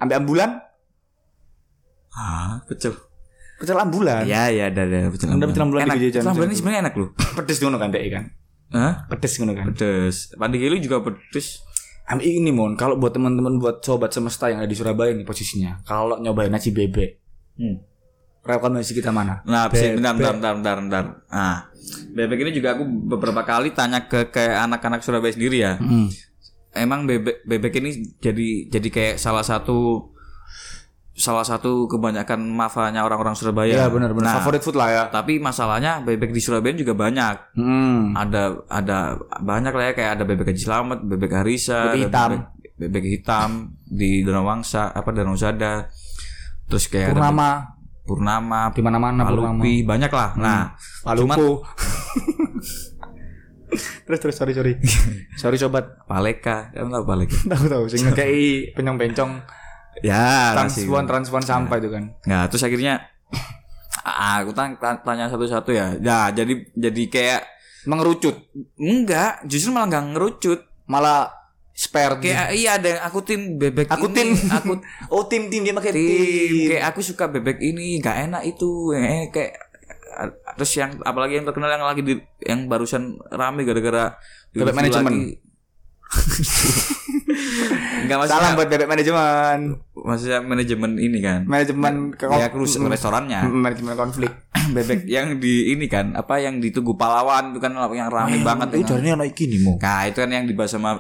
Ambil 0.01 0.25
ambulan? 0.25 0.49
Ah 2.17 2.65
pecel. 2.65 2.97
Pecel 3.61 3.77
ambulan? 3.77 4.25
Ya 4.25 4.49
ya 4.49 4.73
ada 4.73 4.89
ada 4.89 5.13
pecel 5.13 5.29
Ada 5.29 5.45
pecel 5.45 5.63
ambulan 5.69 5.81
enak. 5.85 5.95
pecel 6.01 6.25
ambulan 6.25 6.49
ini 6.49 6.57
sebenarnya 6.57 6.81
enak 6.89 6.93
loh. 6.97 7.09
Pedes 7.37 7.57
ngono 7.61 7.77
kan 7.77 7.93
dek 7.93 8.03
kan? 8.09 8.25
Hah? 8.73 8.93
Pedes 9.05 9.33
ngono 9.37 9.53
kan? 9.53 9.65
Pedes. 9.69 10.33
Pandai 10.33 10.57
giling 10.57 10.81
juga 10.81 11.05
pedes. 11.05 11.61
Ambil 12.09 12.27
ini 12.27 12.49
mon 12.49 12.73
Kalau 12.73 12.97
buat 12.97 13.13
teman-teman 13.13 13.61
Buat 13.61 13.85
sobat 13.85 14.09
semesta 14.11 14.49
yang 14.49 14.59
ada 14.59 14.67
di 14.67 14.73
Surabaya 14.75 15.13
nih 15.13 15.23
posisinya 15.23 15.79
Kalau 15.85 16.17
nyobain 16.17 16.49
nasi 16.49 16.73
bebek 16.73 17.21
hmm. 17.61 17.90
Rekomendasi 18.41 18.97
kita 18.97 19.13
mana? 19.13 19.45
Nah, 19.45 19.69
bisa 19.69 19.93
Bebek. 19.93 19.95
bentar, 20.01 20.13
bentar, 20.17 20.33
bentar, 20.33 20.53
bentar, 20.57 20.75
bentar. 20.81 21.03
Nah, 21.29 21.57
bebek 22.11 22.39
ini 22.41 22.51
juga 22.51 22.73
aku 22.73 22.83
beberapa 22.85 23.41
kali 23.45 23.69
tanya 23.71 24.09
ke 24.09 24.29
kayak 24.29 24.65
anak-anak 24.65 25.05
Surabaya 25.05 25.29
sendiri 25.29 25.61
ya. 25.61 25.77
Hmm. 25.77 26.09
Emang 26.73 27.05
bebek 27.05 27.45
bebek 27.45 27.73
ini 27.77 27.89
jadi 28.17 28.65
jadi 28.71 28.87
kayak 28.89 29.15
salah 29.19 29.45
satu 29.45 30.09
salah 31.11 31.45
satu 31.45 31.85
kebanyakan 31.85 32.41
mafanya 32.49 33.05
orang-orang 33.05 33.37
Surabaya. 33.37 33.85
Iya 33.85 33.87
benar-benar 33.91 34.25
Nah, 34.25 34.35
Favorit 34.41 34.63
food 34.63 34.79
lah 34.79 34.89
ya 34.89 35.03
tapi 35.11 35.37
masalahnya 35.37 36.01
bebek 36.01 36.33
di 36.33 36.41
Surabaya 36.41 36.73
juga 36.73 36.97
banyak. 36.97 37.59
Hmm 37.59 38.15
Ada 38.17 38.57
ada 38.71 38.97
banyak 39.37 39.73
lah 39.75 39.83
ya 39.91 39.93
kayak 39.93 40.11
ada 40.17 40.23
bebek 40.25 40.49
Haji 40.49 40.61
Slamet, 40.63 40.99
bebek 41.05 41.31
Harisa, 41.35 41.91
Bebek 41.91 42.09
hitam. 42.09 42.29
bebek, 42.31 42.43
bebek 42.79 43.05
hitam 43.05 43.49
di 43.85 44.25
Danau 44.25 44.47
Wangsa, 44.47 44.89
apa 44.89 45.13
Danau 45.13 45.37
Sada. 45.37 45.85
Terus 46.65 46.87
kayak 46.87 47.11
ada 47.11 47.15
Purnama 47.19 47.49
Purnama, 48.01 48.73
Di 48.73 48.81
mana-mana 48.81 49.23
Purnama. 49.23 49.61
Palupi, 49.61 49.85
banyak 49.85 50.11
lah. 50.11 50.29
Nah, 50.37 50.61
Palupu 51.05 51.61
Terus 54.03 54.19
terus 54.19 54.35
sorry 54.35 54.51
sorry. 54.51 54.75
Sorry 55.41 55.55
sobat. 55.55 56.03
Paleka, 56.03 56.75
kamu 56.75 56.91
tahu 56.91 57.05
Paleka? 57.07 57.37
Tahu 57.55 57.65
tahu. 57.71 57.83
Sing 57.87 58.03
ngekei 58.03 58.75
penyong-pencong. 58.75 59.39
Ya, 60.03 60.51
Transpuan 60.51 61.07
transpuan 61.07 61.43
sampah 61.43 61.79
itu 61.79 61.87
kan. 61.87 62.11
Nah, 62.27 62.51
terus 62.51 62.67
akhirnya 62.67 62.99
ah, 64.03 64.43
aku 64.43 64.51
tanya, 64.51 65.31
satu-satu 65.31 65.71
ya. 65.71 65.95
Ya, 66.03 66.27
jadi 66.35 66.67
jadi 66.75 67.03
kayak 67.07 67.41
Mengerucut? 67.81 68.37
Enggak, 68.77 69.41
justru 69.49 69.73
malah 69.73 69.89
enggak 69.89 70.05
ngerucut. 70.13 70.59
Malah 70.85 71.33
spare 71.81 72.21
Kayak 72.21 72.47
iya 72.53 72.77
ada 72.77 73.01
aku 73.01 73.19
tim 73.21 73.57
bebek 73.57 73.89
Aku 73.89 74.05
ini, 74.07 74.13
tim. 74.13 74.29
aku 74.47 74.77
Oh 75.15 75.25
tim 75.25 75.49
tim 75.49 75.65
dia 75.65 75.73
pakai 75.73 75.89
tim. 75.89 76.05
tim 76.05 76.69
Kayak 76.69 76.85
aku 76.89 76.99
suka 77.01 77.25
bebek 77.27 77.57
ini, 77.59 77.97
enggak 77.97 78.29
enak 78.29 78.45
itu. 78.45 78.93
Eh, 78.93 79.27
kayak 79.29 79.53
terus 80.53 80.71
yang 80.75 81.01
apalagi 81.01 81.39
yang 81.39 81.47
terkenal 81.47 81.71
yang 81.71 81.81
lagi 81.81 82.03
di 82.03 82.13
yang 82.43 82.67
barusan 82.67 83.01
rame 83.27 83.63
gara-gara 83.63 84.13
Bebek 84.51 84.75
manajemen. 84.75 85.39
Enggak 88.03 88.17
maksudnya 88.19 88.43
Salam 88.43 88.53
buat 88.53 88.67
bebek 88.67 88.85
manajemen 88.85 89.57
maksudnya 89.95 90.39
manajemen 90.43 90.91
ini 90.97 91.19
kan. 91.19 91.47
Manajemen 91.47 92.11
ke 92.11 92.27
Ya, 92.27 92.51
krus 92.51 92.75
restorannya. 92.75 93.47
Manajemen 93.47 93.95
konflik 93.95 94.29
bebek 94.75 95.07
yang 95.07 95.39
di 95.39 95.71
ini 95.71 95.87
kan 95.87 96.13
apa 96.13 96.37
yang 96.37 96.59
di 96.59 96.69
Tugu 96.69 96.93
Pahlawan 96.93 97.55
itu 97.55 97.59
kan 97.59 97.71
yang 97.89 98.11
rame 98.11 98.43
banget 98.43 98.67
Eh 98.71 98.83
kan. 98.83 98.89
jarnya 98.93 99.15
anak 99.15 99.31
iki 99.31 99.47
nih 99.47 99.59
mo 99.63 99.79
nah 99.79 100.05
itu 100.05 100.19
kan 100.19 100.29
yang 100.29 100.45
dibahas 100.45 100.69
sama 100.69 100.99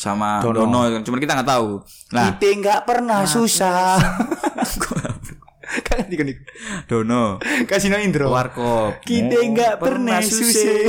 sama 0.00 0.40
Dono. 0.40 0.64
Dono, 0.64 0.80
cuman 1.04 1.20
kita 1.20 1.36
nggak 1.36 1.50
tahu. 1.52 1.84
Nah. 2.16 2.32
Kita 2.32 2.48
nggak 2.56 2.80
pernah 2.88 3.20
susah. 3.28 4.00
Kan 5.86 6.08
tiga 6.08 6.24
nih. 6.24 6.40
Dono. 6.88 7.36
Kasino 7.68 8.00
intro 8.00 8.32
warkop. 8.32 9.04
Kita 9.04 9.36
Oh, 9.36 9.44
nggak 9.52 9.76
pernah 9.76 10.24
susah. 10.24 10.80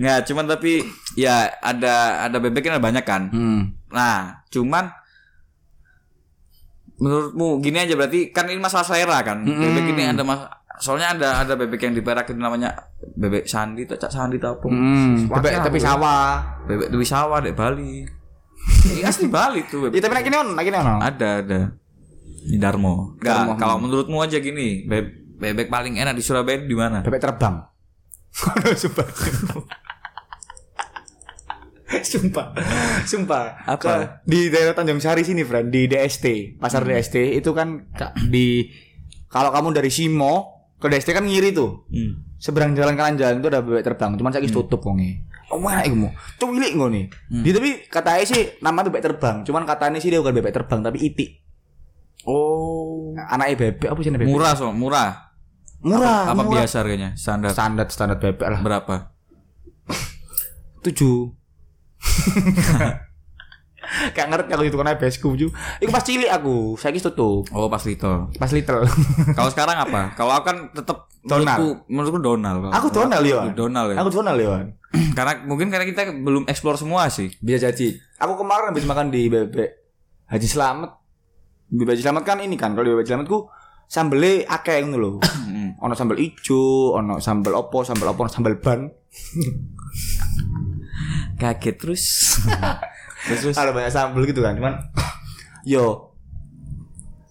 nggak 0.00 0.32
cuman 0.32 0.48
tapi 0.48 0.80
ya 1.12 1.52
ada 1.60 2.24
ada 2.24 2.40
bebeknya 2.40 2.80
banyak 2.80 3.04
kan. 3.04 3.28
Hmm. 3.28 3.76
Nah 3.92 4.40
cuman 4.48 4.88
menurutmu 6.96 7.60
gini 7.60 7.80
aja 7.80 7.96
berarti 7.96 8.32
kan 8.32 8.48
ini 8.48 8.60
masalah 8.62 8.86
selera 8.86 9.20
kan. 9.20 9.44
Bebek 9.44 9.92
ini 9.92 10.08
ada 10.08 10.24
mas 10.24 10.40
soalnya 10.80 11.12
ada 11.12 11.28
ada 11.38 11.54
bebek 11.54 11.80
yang 11.82 11.92
itu 11.92 12.02
namanya 12.34 12.72
bebek 13.12 13.44
sandi 13.44 13.84
tak 13.84 14.00
cak 14.00 14.10
sandi 14.10 14.36
tak 14.36 14.56
apa 14.56 14.66
Hmm, 14.66 15.28
bebek 15.28 15.60
tapi 15.60 15.78
sawah. 15.78 16.64
bebek 16.64 16.88
di 16.88 17.06
sawah 17.06 17.38
di 17.38 17.52
Bali 17.52 17.92
Ini 18.90 19.00
asli 19.02 19.28
Bali 19.28 19.60
tuh 19.64 19.86
bebek. 19.86 19.96
Ya 19.96 20.02
tapi 20.02 20.14
nak 20.14 20.24
gini 20.24 20.36
on, 20.36 20.48
nak 20.52 20.64
gini 20.64 20.76
on. 20.76 20.98
ada 20.98 21.30
ada 21.38 21.60
di 22.42 22.56
Darmo. 22.56 23.16
Enggak, 23.16 23.56
kalau 23.56 23.76
menurutmu 23.78 24.16
aja 24.18 24.36
gini 24.36 24.82
be- 24.82 25.12
bebek 25.36 25.68
paling 25.68 25.94
enak 25.94 26.12
di 26.12 26.20
Surabaya 26.20 26.58
di 26.58 26.72
mana 26.72 27.00
Bebek 27.00 27.20
terbang. 27.20 27.60
Sumpah. 28.80 29.06
sumpah. 32.02 32.46
Sumpah. 33.02 33.66
Apa? 33.66 34.22
Di 34.22 34.46
daerah 34.46 34.72
Tanjung 34.72 35.02
Sari 35.02 35.20
sini, 35.20 35.42
friend, 35.42 35.68
di 35.68 35.84
DST, 35.84 36.56
pasar 36.56 36.80
Hmm. 36.80 36.94
DST 36.94 37.16
itu 37.34 37.50
kan 37.50 37.90
ka- 37.90 38.14
di 38.22 38.70
kalau 39.26 39.50
kamu 39.50 39.74
dari 39.74 39.90
Simo 39.90 40.59
ke 40.80 40.86
DST 40.88 41.12
kan 41.12 41.24
ngiri 41.28 41.52
tuh. 41.52 41.84
Hmm. 41.92 42.24
Seberang 42.40 42.72
jalan 42.72 42.96
kanan 42.96 43.20
jalan 43.20 43.44
itu 43.44 43.48
ada 43.52 43.60
bebek 43.60 43.84
terbang, 43.84 44.16
cuman 44.16 44.30
saya 44.32 44.48
tutup 44.48 44.80
wonge. 44.80 45.28
Oh 45.52 45.60
mana 45.60 45.84
iku 45.84 46.08
mau? 46.08 46.10
Cuwilik 46.40 46.72
ngono 46.72 47.04
Hmm. 47.28 47.44
Di 47.44 47.50
tapi 47.52 47.84
katanya 47.86 48.24
sih 48.24 48.42
nama 48.64 48.80
bebek 48.80 49.02
terbang, 49.04 49.36
cuman 49.44 49.62
katanya 49.68 50.00
sih 50.00 50.08
dia 50.08 50.24
bukan 50.24 50.34
bebek 50.40 50.56
terbang 50.56 50.80
tapi 50.80 50.98
itik. 51.04 51.44
Oh. 52.24 53.12
Anaknya 53.14 53.56
bebek 53.60 53.88
apa 53.92 54.00
sih 54.00 54.10
bebek? 54.10 54.26
Murah 54.26 54.52
so, 54.56 54.72
murah. 54.72 55.36
Murah. 55.84 56.32
Apa 56.32 56.42
murah. 56.42 56.64
biasa 56.64 56.80
harganya? 56.80 57.12
Standar. 57.16 57.52
Standar 57.52 57.86
standar 57.92 58.16
bebek 58.16 58.48
lah. 58.48 58.60
Berapa? 58.64 58.96
tujuh 60.80 61.36
Gak 64.16 64.26
ngerti 64.30 64.50
aku 64.54 64.62
itu 64.66 64.76
karena 64.78 64.94
besku 64.96 65.28
ju. 65.34 65.48
Iku 65.82 65.90
pas 65.90 66.04
cilik 66.04 66.30
aku, 66.30 66.78
saya 66.78 66.94
tutup. 66.96 67.46
Oh, 67.50 67.66
pas 67.66 67.82
little. 67.82 68.30
Pas 68.38 68.50
little. 68.50 68.86
Kalau 69.36 69.50
sekarang 69.50 69.76
apa? 69.76 70.10
Kalau 70.18 70.32
aku 70.34 70.44
kan 70.46 70.56
tetap 70.72 71.10
Donald. 71.20 71.58
menurutku, 71.58 71.68
menurutku 71.90 72.18
Donald. 72.22 72.58
Aku 72.72 72.88
Donald 72.88 73.24
ya. 73.26 73.40
Donald 73.52 73.88
ya. 73.92 73.96
Aku 74.00 74.10
Donald 74.10 74.38
ya. 74.38 74.50
karena 75.16 75.32
mungkin 75.46 75.70
karena 75.70 75.86
kita 75.86 76.10
belum 76.10 76.50
explore 76.50 76.78
semua 76.78 77.06
sih. 77.12 77.30
Bisa 77.38 77.70
jadi. 77.70 77.94
Aku 78.18 78.34
kemarin 78.38 78.74
habis 78.74 78.86
makan 78.86 79.12
di 79.12 79.30
bebek 79.30 79.70
Haji 80.30 80.48
Slamet. 80.48 80.90
Di 81.70 81.82
Haji 81.86 82.02
Slamet 82.02 82.24
kan 82.26 82.42
ini 82.42 82.58
kan, 82.58 82.74
kalau 82.74 82.86
di 82.86 82.92
Haji 82.94 83.10
Slametku 83.10 83.38
sambelnya 83.90 84.46
akeh 84.50 84.82
ngono 84.86 84.98
lho. 84.98 85.12
ono 85.84 85.94
sambal 85.96 86.20
ijo, 86.20 86.92
ono 86.94 87.18
sambal 87.18 87.56
opo, 87.56 87.82
sambal 87.82 88.12
opo, 88.12 88.26
ono 88.26 88.30
sambal 88.32 88.54
ban. 88.60 88.90
Kaget 91.40 91.76
terus. 91.80 92.04
Terus 93.26 93.40
terus. 93.44 93.56
Ada 93.56 93.70
banyak 93.74 93.90
sambal 93.92 94.22
gitu 94.24 94.40
kan. 94.40 94.54
Cuman 94.56 94.74
yo 95.66 96.16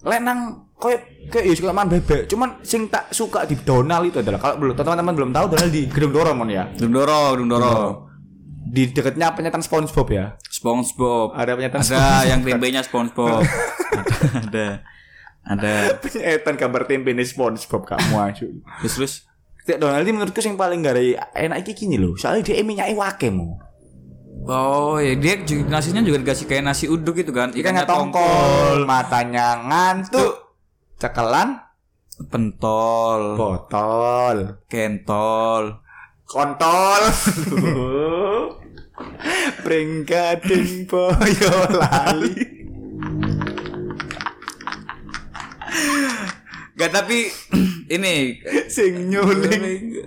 lek 0.00 0.20
nang 0.24 0.70
koyo 0.80 0.96
kayak 1.28 1.44
ya 1.44 1.54
suka 1.54 1.72
makan 1.76 1.88
bebek. 1.92 2.20
Cuman 2.26 2.64
sing 2.64 2.88
tak 2.88 3.12
suka 3.12 3.44
di 3.44 3.54
Donald 3.60 4.08
itu 4.08 4.24
adalah 4.24 4.40
kalau 4.40 4.56
belum 4.56 4.74
teman-teman 4.74 5.14
belum 5.14 5.30
tahu 5.30 5.46
Donald 5.52 5.70
di 5.70 5.84
Gedung 5.86 6.12
Doro 6.16 6.32
mon 6.32 6.48
ya. 6.48 6.72
Dundoro, 6.72 7.36
Dundoro. 7.36 8.08
Di 8.70 8.88
dekatnya 8.88 9.36
penyetan 9.36 9.60
SpongeBob 9.60 10.08
ya. 10.08 10.40
SpongeBob. 10.48 11.36
Ada 11.36 11.52
penyetan 11.54 11.80
Ada 11.84 12.04
yang 12.24 12.40
tempenya 12.40 12.80
SpongeBob. 12.80 13.44
ada. 14.48 14.66
Ada. 15.44 16.00
penyetan 16.00 16.54
gambar 16.56 16.82
tempe 16.88 17.12
nih 17.12 17.28
SpongeBob 17.28 17.84
kamu 17.84 18.16
aja. 18.16 18.46
Terus 18.80 18.94
terus. 18.96 19.14
Donald 19.70 20.02
ini 20.02 20.16
menurutku 20.16 20.42
yang 20.42 20.58
paling 20.58 20.82
gak 20.82 20.98
enak 21.36 21.62
iki 21.62 21.86
gini 21.86 22.00
loh. 22.00 22.16
Soalnya 22.18 22.42
dia 22.42 22.64
minyaknya 22.64 22.96
wake 22.96 23.28
mo. 23.30 23.69
Oh 24.50 24.98
ya 24.98 25.14
dia 25.14 25.38
juga, 25.46 25.78
nasinya 25.78 26.02
juga 26.02 26.26
dikasih 26.26 26.50
kayak 26.50 26.66
nasi 26.66 26.90
uduk 26.90 27.22
gitu 27.22 27.30
kan. 27.30 27.54
Ikannya 27.54 27.86
tongkol, 27.86 28.82
matanya 28.82 29.62
ngantuk, 29.62 30.58
cekelan, 30.98 31.54
pentol, 32.26 33.38
botol, 33.38 34.58
kentol. 34.66 35.78
kontol. 36.26 37.02
Pringgading 39.62 40.90
boyo 40.90 41.54
lali. 41.70 42.66
Gak 46.74 46.90
tapi 46.90 47.30
ini 47.90 48.38
Sing 48.70 49.10
nyuling 49.10 49.98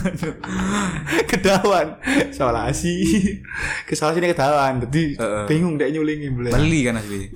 kedawan. 1.30 1.98
Solasi. 2.30 2.94
Kesolasi 3.84 4.22
ini 4.22 4.30
kedawan. 4.30 4.78
Jadi 4.86 5.18
Heeh. 5.18 5.44
bingung 5.50 5.74
dek 5.74 5.90
nyulingi 5.90 6.30
boleh. 6.30 6.54
beli 6.54 6.80
kan 6.86 7.02
asli. 7.02 7.26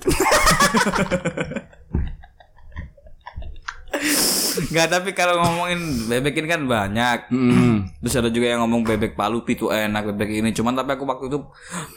Gak 4.71 4.87
tapi 4.87 5.11
kalau 5.11 5.35
ngomongin 5.43 6.07
bebek 6.07 6.39
ini 6.39 6.47
kan 6.47 6.63
banyak. 6.63 7.27
Hmm. 7.27 7.91
Terus 7.99 8.15
ada 8.15 8.31
juga 8.31 8.47
yang 8.47 8.63
ngomong 8.63 8.87
bebek 8.87 9.19
palupi 9.19 9.59
tuh 9.59 9.75
enak 9.75 10.15
bebek 10.15 10.39
ini. 10.39 10.55
Cuman 10.55 10.75
tapi 10.75 10.95
aku 10.95 11.03
waktu 11.03 11.27
itu 11.27 11.39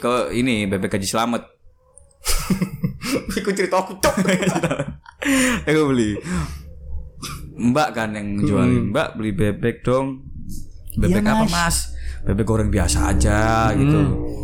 ke 0.03 0.35
ini 0.35 0.67
bebek 0.67 0.99
gaji 0.99 1.07
selamat. 1.07 1.47
Iku 3.39 3.55
cerita 3.57 3.79
aku 3.79 3.95
cok. 4.03 4.15
aku 5.71 5.83
beli. 5.95 6.19
Mbak 7.59 7.89
kan 7.91 8.15
yang 8.15 8.39
jualin. 8.41 8.95
Mbak 8.95 9.09
beli 9.19 9.33
bebek 9.35 9.83
dong. 9.83 10.23
Bebek 10.95 11.23
Iya, 11.23 11.35
apa 11.35 11.45
Mas. 11.45 11.53
mas? 11.53 11.77
Bebek 12.23 12.47
goreng 12.47 12.71
biasa 12.71 13.11
aja 13.11 13.71
gitu. 13.75 14.01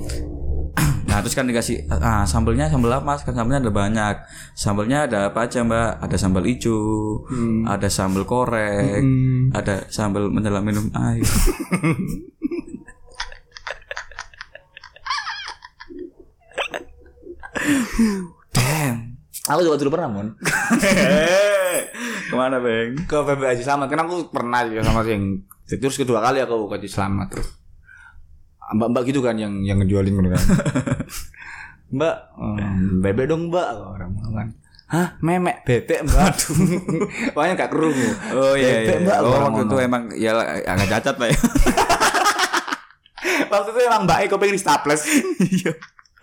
Nah 1.04 1.22
terus 1.22 1.38
kan 1.38 1.46
dikasih 1.46 1.86
ah 2.02 2.26
sambelnya 2.26 2.66
sambel 2.66 2.90
apa 2.90 3.06
mas? 3.06 3.22
Kan 3.22 3.38
sambelnya 3.38 3.62
ada 3.62 3.70
banyak. 3.70 4.16
Sambelnya 4.58 5.06
ada 5.06 5.30
apa 5.30 5.46
aja 5.46 5.62
mbak? 5.62 6.02
Ada 6.02 6.16
sambal 6.18 6.42
hijau, 6.42 7.22
ada 7.70 7.86
sambal 7.86 8.26
korek, 8.26 8.98
ada 9.54 9.86
sambal 9.94 10.26
menjelang 10.26 10.66
minum 10.66 10.90
air. 10.90 11.22
Damn. 18.52 19.13
Aku 19.44 19.60
juga 19.60 19.76
dulu 19.76 19.90
pernah 19.92 20.08
mon. 20.08 20.28
Ke 22.24 22.34
mana 22.34 22.56
bang? 22.56 22.96
ke 23.04 23.12
PB 23.14 23.40
Haji 23.44 23.60
Slamet 23.60 23.86
kan 23.86 24.00
aku 24.00 24.28
pernah 24.28 24.64
juga 24.64 24.80
sama 24.82 25.04
yang 25.04 25.44
terus 25.66 25.94
kedua 25.94 26.18
kali 26.18 26.40
aku 26.40 26.66
ke 26.66 26.76
Haji 26.76 26.88
Slamet 26.88 27.28
terus 27.28 27.52
mbak-mbak 28.64 29.04
gitu 29.04 29.20
kan 29.20 29.36
yang 29.36 29.60
yang 29.60 29.76
ngejualin 29.76 30.14
gitu 30.14 30.30
kan 30.30 30.42
mbak 31.94 32.14
em, 32.34 32.80
bebek 32.98 33.28
dong 33.28 33.52
mbak 33.52 33.68
orang 33.76 34.16
kan 34.16 34.48
hah 34.86 35.08
memek 35.20 35.60
bebek 35.62 36.00
mbak 36.02 36.32
pokoknya 37.36 37.54
gak 37.54 37.70
kerungu 37.70 38.08
Oh 38.32 38.56
iya 38.56 38.64
iya. 38.64 38.78
bebek 38.82 38.98
mbak 39.04 39.18
Oh 39.20 39.36
waktu 39.44 39.62
itu 39.62 39.76
emang 39.78 40.02
ya 40.16 40.30
agak 40.64 40.88
cacat 40.90 41.16
lah 41.20 41.28
ya. 41.28 41.38
waktu 43.46 43.68
itu 43.68 43.80
emang 43.84 44.02
mbak 44.04 44.18
Eko 44.24 44.36
pengen 44.38 44.56
di 44.56 44.62
staples 44.62 45.04
Iya. 45.44 45.72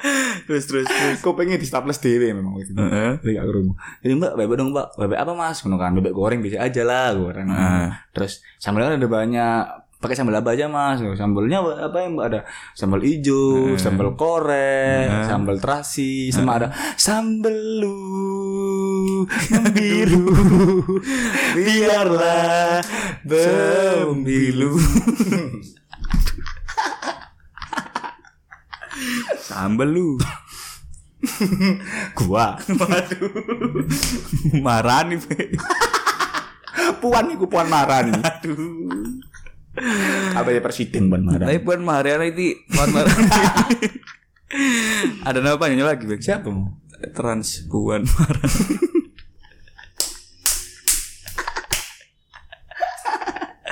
terus 0.50 0.64
terus 0.66 0.86
terus. 0.88 1.18
Kau 1.22 1.34
pengen 1.34 1.58
di 1.58 1.68
staples 1.68 2.02
dewe 2.02 2.34
memang 2.34 2.58
waktu 2.58 2.74
itu. 2.74 2.80
Heeh. 2.80 3.12
Jadi 3.22 3.32
gak 3.38 3.48
kerungu. 3.48 3.74
Jadi 4.02 4.14
mbak 4.18 4.34
bebek 4.38 4.56
dong 4.58 4.70
mbak. 4.74 4.88
Bebek 4.98 5.20
apa 5.22 5.32
mas? 5.38 5.58
Ngono 5.62 5.78
kan. 5.78 5.92
Bebek 5.94 6.14
goreng 6.14 6.40
bisa 6.42 6.58
aja 6.62 6.82
lah 6.86 7.14
goreng. 7.14 7.48
Heeh. 7.48 7.88
Terus 8.12 8.42
sambalnya 8.58 8.98
ada 8.98 9.10
banyak. 9.10 9.64
Pakai 10.02 10.18
sambal 10.18 10.42
apa 10.42 10.58
aja 10.58 10.66
mas? 10.66 10.98
Sambalnya 11.14 11.62
apa 11.62 12.02
yang 12.02 12.18
mbak 12.18 12.26
ada? 12.34 12.42
Sambal 12.74 13.06
hijau, 13.06 13.78
sambal 13.78 14.18
korek, 14.18 15.30
sambal 15.30 15.62
terasi, 15.62 16.34
sama 16.34 16.58
ada 16.58 16.74
sambal 16.98 17.54
lu 17.54 19.30
biru. 19.78 20.26
Biarlah 21.54 22.82
berbilu. 23.22 24.74
Sambel 29.40 29.90
lu. 29.94 30.10
Gua. 32.18 32.58
Marah 34.66 35.06
nih. 35.06 35.18
Be. 35.22 35.54
Puan 36.98 37.34
iku 37.34 37.46
puan 37.46 37.68
marah 37.70 38.06
nih. 38.06 38.18
Apa 40.36 40.50
ya 40.52 40.60
presiden 40.60 41.08
puan 41.08 41.24
marah? 41.24 41.48
Tapi 41.48 41.60
Puan 41.64 41.82
Mariana 41.86 42.28
itu 42.28 42.60
Puan 42.68 42.92
Mariana. 42.92 43.32
Ada 45.28 45.40
nama 45.40 45.56
panjangnya 45.56 45.88
lagi, 45.96 46.04
Bang. 46.04 46.20
Siapa 46.20 46.52
mau? 46.52 46.76
Trans 47.16 47.66
Puan 47.72 48.04
Mariana. 48.04 49.00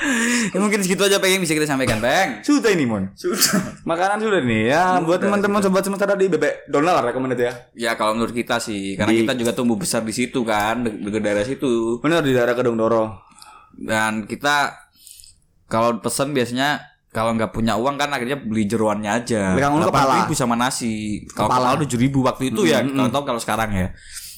ya, 0.54 0.58
mungkin 0.58 0.80
segitu 0.80 1.02
aja 1.02 1.18
pengen 1.18 1.40
bisa 1.40 1.54
kita 1.54 1.66
sampaikan, 1.66 1.98
Bang. 1.98 2.42
Sudah 2.42 2.70
ini 2.70 2.84
mon. 2.84 3.10
Sudah. 3.14 3.80
Makanan 3.84 4.20
sudah 4.20 4.42
nih 4.42 4.62
ya. 4.68 4.98
buat 5.00 5.18
teman-teman 5.18 5.60
sobat 5.60 5.82
sementara 5.82 6.14
di 6.14 6.28
bebek 6.28 6.68
Donald 6.68 6.98
lah 6.98 7.04
recommended 7.08 7.40
ya. 7.40 7.54
Ya 7.74 7.92
kalau 7.94 8.14
menurut 8.14 8.32
kita 8.32 8.58
sih, 8.58 8.94
karena 8.94 9.12
Di- 9.12 9.20
kita 9.24 9.34
juga 9.34 9.52
tumbuh 9.52 9.76
besar 9.76 10.02
di 10.02 10.12
situ 10.12 10.42
kan, 10.42 10.82
de- 10.82 11.00
dekat 11.00 11.22
daerah 11.22 11.46
situ. 11.46 11.98
Bener 12.00 12.20
di 12.22 12.32
daerah 12.32 12.54
Kedung 12.54 12.76
Doro. 12.76 13.22
Dan 13.74 14.26
kita 14.26 14.76
kalau 15.66 16.02
pesen 16.02 16.34
biasanya 16.34 16.82
kalau 17.10 17.34
nggak 17.34 17.50
punya 17.50 17.74
uang 17.74 17.98
kan 17.98 18.10
akhirnya 18.10 18.38
beli 18.38 18.66
jeruannya 18.66 19.10
aja. 19.10 19.58
Kangkung 19.58 19.86
kepala. 19.86 20.26
ribu 20.26 20.34
sama 20.34 20.54
nasi. 20.54 21.26
Kalau 21.34 21.50
Kepala. 21.50 21.78
tujuh 21.82 21.98
ribu 21.98 22.22
waktu 22.22 22.54
itu 22.54 22.70
ya. 22.70 22.86
Kalau 22.86 23.10
tahu 23.10 23.24
kalau 23.26 23.42
sekarang 23.42 23.70
ya. 23.74 23.88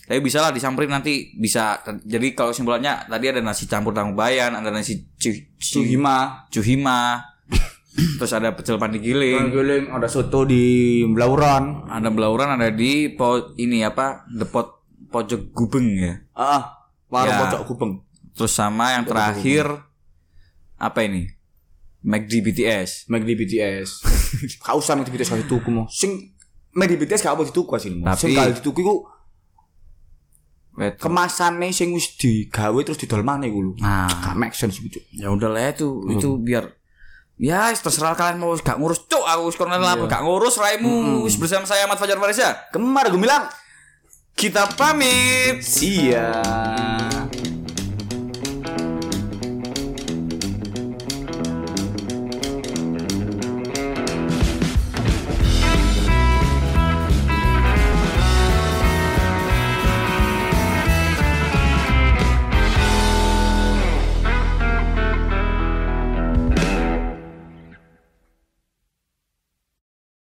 Tapi 0.07 0.19
bisa 0.19 0.43
lah 0.43 0.51
disamperin 0.51 0.91
nanti 0.91 1.31
bisa. 1.35 1.79
Jadi 2.03 2.35
kalau 2.35 2.51
simpulannya 2.51 3.07
tadi 3.07 3.31
ada 3.31 3.39
nasi 3.39 3.63
campur 3.67 3.91
tahu 3.91 4.11
bayan, 4.11 4.51
ada 4.51 4.67
nasi 4.67 5.07
cu, 5.21 5.29
cu, 5.29 5.79
Suhima. 5.79 6.49
cuhima, 6.49 7.21
terus 8.17 8.31
ada 8.31 8.51
pecel 8.51 8.75
pandi 8.75 8.97
giling, 8.97 9.47
Giling 9.47 9.85
ada 9.87 10.07
soto 10.07 10.41
di 10.43 11.05
Blauran. 11.05 11.85
ada 11.85 12.09
belauran, 12.09 12.49
ada 12.51 12.67
di 12.67 13.07
po, 13.07 13.53
ini 13.55 13.81
apa 13.81 14.25
depot 14.27 14.81
pojok 15.07 15.51
gubeng 15.51 15.87
ya. 15.93 16.13
Ah, 16.33 16.73
warung 17.05 17.29
Ya. 17.29 17.41
pojok 17.45 17.61
Gubeng. 17.67 17.93
Terus 18.31 18.49
sama 18.49 18.95
yang 18.95 19.03
terakhir 19.03 19.67
apa 20.75 21.03
ini? 21.03 21.27
McD 22.01 22.41
BTS. 22.41 23.05
Di 23.05 23.35
BTS. 23.35 23.89
Gak 24.57 24.73
usah 24.73 24.97
di 24.97 25.05
BTS 25.05 25.29
kalau 25.29 25.43
dituku 25.43 25.69
mau. 25.69 25.85
Sing 25.85 26.31
di 26.71 26.95
BTS 26.97 27.21
gak 27.21 27.35
apa 27.35 27.43
dituku 27.43 27.69
asli. 27.75 27.99
Tapi- 27.99 28.17
Sing 28.17 28.31
kalau 28.31 28.55
dituku 28.55 28.81
kemasane 30.97 31.69
sing 31.69 31.93
wis 31.93 32.17
digawe 32.17 32.79
terus 32.81 32.97
didol 32.97 33.21
maneh 33.21 33.53
iku 33.53 33.59
lho. 33.61 33.73
Nah. 33.77 34.09
Gak 34.09 34.35
make 34.35 34.55
sense 34.57 34.81
gitu. 34.81 34.97
Ya 35.13 35.29
udah 35.29 35.49
lah 35.53 35.69
itu 35.69 36.09
itu 36.09 36.35
biar 36.41 36.73
ya 37.41 37.73
terserah 37.73 38.13
kalian 38.13 38.37
mau 38.37 38.53
gak 38.53 38.77
ngurus 38.77 39.05
cuk 39.09 39.25
aku 39.25 39.49
wis 39.49 39.57
kono 39.57 39.77
lah 39.77 39.97
gak 40.05 40.21
ngurus 40.21 40.61
raimu 40.61 41.25
wis 41.25 41.37
bersama 41.37 41.65
saya 41.69 41.85
Ahmad 41.85 42.01
Fajar 42.01 42.17
Farisya. 42.17 42.73
Kemar 42.73 43.09
gue 43.13 43.21
bilang 43.21 43.45
Kita 44.31 44.73
pamit. 44.73 45.61
Iya. 45.83 46.31